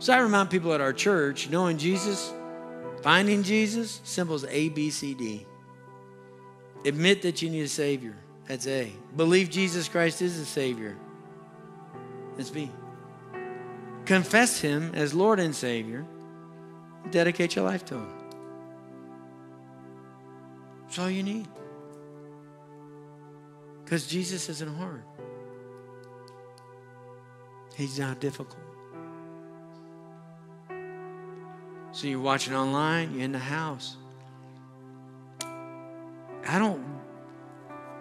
So 0.00 0.14
I 0.14 0.18
remind 0.20 0.48
people 0.50 0.72
at 0.72 0.80
our 0.80 0.94
church, 0.94 1.50
knowing 1.50 1.76
Jesus, 1.76 2.32
finding 3.02 3.42
Jesus, 3.42 4.00
simple 4.02 4.34
as 4.34 4.46
A, 4.48 4.70
B, 4.70 4.90
C, 4.90 5.14
D. 5.14 5.46
Admit 6.86 7.20
that 7.22 7.42
you 7.42 7.50
need 7.50 7.62
a 7.62 7.68
Savior. 7.68 8.16
That's 8.48 8.66
A. 8.66 8.90
Believe 9.14 9.50
Jesus 9.50 9.88
Christ 9.88 10.22
is 10.22 10.38
a 10.38 10.46
Savior. 10.46 10.96
That's 12.36 12.48
B. 12.48 12.70
Confess 14.06 14.58
Him 14.60 14.92
as 14.94 15.12
Lord 15.12 15.38
and 15.38 15.54
Savior. 15.54 16.06
Dedicate 17.10 17.54
your 17.54 17.66
life 17.66 17.84
to 17.86 17.96
Him. 17.96 18.08
That's 20.84 20.98
all 20.98 21.10
you 21.10 21.22
need. 21.22 21.46
Because 23.84 24.06
Jesus 24.06 24.48
isn't 24.48 24.76
hard, 24.76 25.02
He's 27.80 27.98
not 27.98 28.20
difficult. 28.20 28.58
So 31.92 32.06
you're 32.06 32.20
watching 32.20 32.54
online, 32.54 33.14
you're 33.14 33.22
in 33.22 33.32
the 33.32 33.38
house. 33.38 33.96
I 36.46 36.58
don't, 36.58 36.84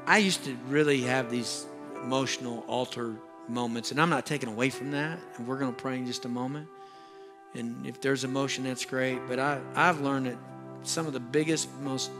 I 0.06 0.18
used 0.18 0.44
to 0.44 0.54
really 0.68 1.02
have 1.04 1.32
these 1.32 1.66
emotional 2.04 2.66
altar 2.68 3.16
moments, 3.48 3.92
and 3.92 4.02
I'm 4.02 4.10
not 4.10 4.26
taking 4.26 4.50
away 4.50 4.70
from 4.70 4.92
that. 4.92 5.18
And 5.38 5.48
we're 5.48 5.58
going 5.58 5.74
to 5.74 5.82
pray 5.82 5.98
in 5.98 6.06
just 6.06 6.26
a 6.26 6.30
moment. 6.30 6.68
And 7.54 7.88
if 7.88 8.02
there's 8.02 8.26
emotion, 8.26 8.66
that's 8.66 8.84
great. 8.84 9.20
But 9.30 9.40
I, 9.40 9.62
I've 9.76 10.02
learned 10.02 10.26
that 10.26 10.38
some 10.84 11.08
of 11.08 11.14
the 11.14 11.22
biggest, 11.22 11.70
most 11.80 12.12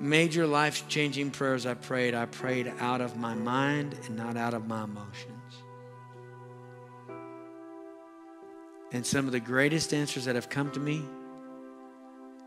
major 0.00 0.48
life 0.48 0.88
changing 0.88 1.30
prayers 1.30 1.64
I 1.64 1.74
prayed, 1.74 2.12
I 2.12 2.26
prayed 2.26 2.72
out 2.80 3.00
of 3.00 3.16
my 3.16 3.34
mind 3.34 3.96
and 4.06 4.16
not 4.16 4.36
out 4.36 4.52
of 4.52 4.66
my 4.66 4.82
emotions. 4.82 5.29
And 8.92 9.06
some 9.06 9.26
of 9.26 9.32
the 9.32 9.40
greatest 9.40 9.94
answers 9.94 10.24
that 10.24 10.34
have 10.34 10.48
come 10.48 10.70
to 10.72 10.80
me 10.80 11.02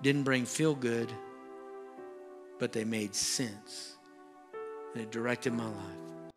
didn't 0.01 0.23
bring 0.23 0.45
feel 0.45 0.75
good, 0.75 1.09
but 2.59 2.73
they 2.73 2.83
made 2.83 3.15
sense. 3.15 3.95
And 4.93 5.01
it 5.01 5.11
directed 5.11 5.53
my 5.53 5.65
life. 5.65 6.33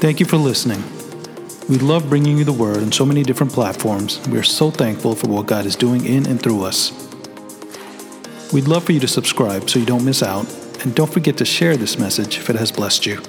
Thank 0.00 0.18
you 0.18 0.26
for 0.26 0.36
listening. 0.38 0.82
We 1.68 1.76
love 1.78 2.08
bringing 2.08 2.38
you 2.38 2.44
the 2.44 2.52
word 2.52 2.78
on 2.78 2.90
so 2.90 3.06
many 3.06 3.22
different 3.22 3.52
platforms. 3.52 4.18
We 4.28 4.38
are 4.38 4.42
so 4.42 4.70
thankful 4.70 5.14
for 5.14 5.28
what 5.28 5.46
God 5.46 5.64
is 5.64 5.76
doing 5.76 6.04
in 6.04 6.26
and 6.26 6.42
through 6.42 6.64
us. 6.64 6.90
We'd 8.52 8.66
love 8.66 8.84
for 8.84 8.92
you 8.92 9.00
to 9.00 9.08
subscribe 9.08 9.70
so 9.70 9.78
you 9.78 9.86
don't 9.86 10.04
miss 10.04 10.22
out, 10.22 10.46
and 10.82 10.94
don't 10.94 11.12
forget 11.12 11.36
to 11.38 11.44
share 11.44 11.76
this 11.76 11.98
message 11.98 12.38
if 12.38 12.50
it 12.50 12.56
has 12.56 12.72
blessed 12.72 13.06
you. 13.06 13.22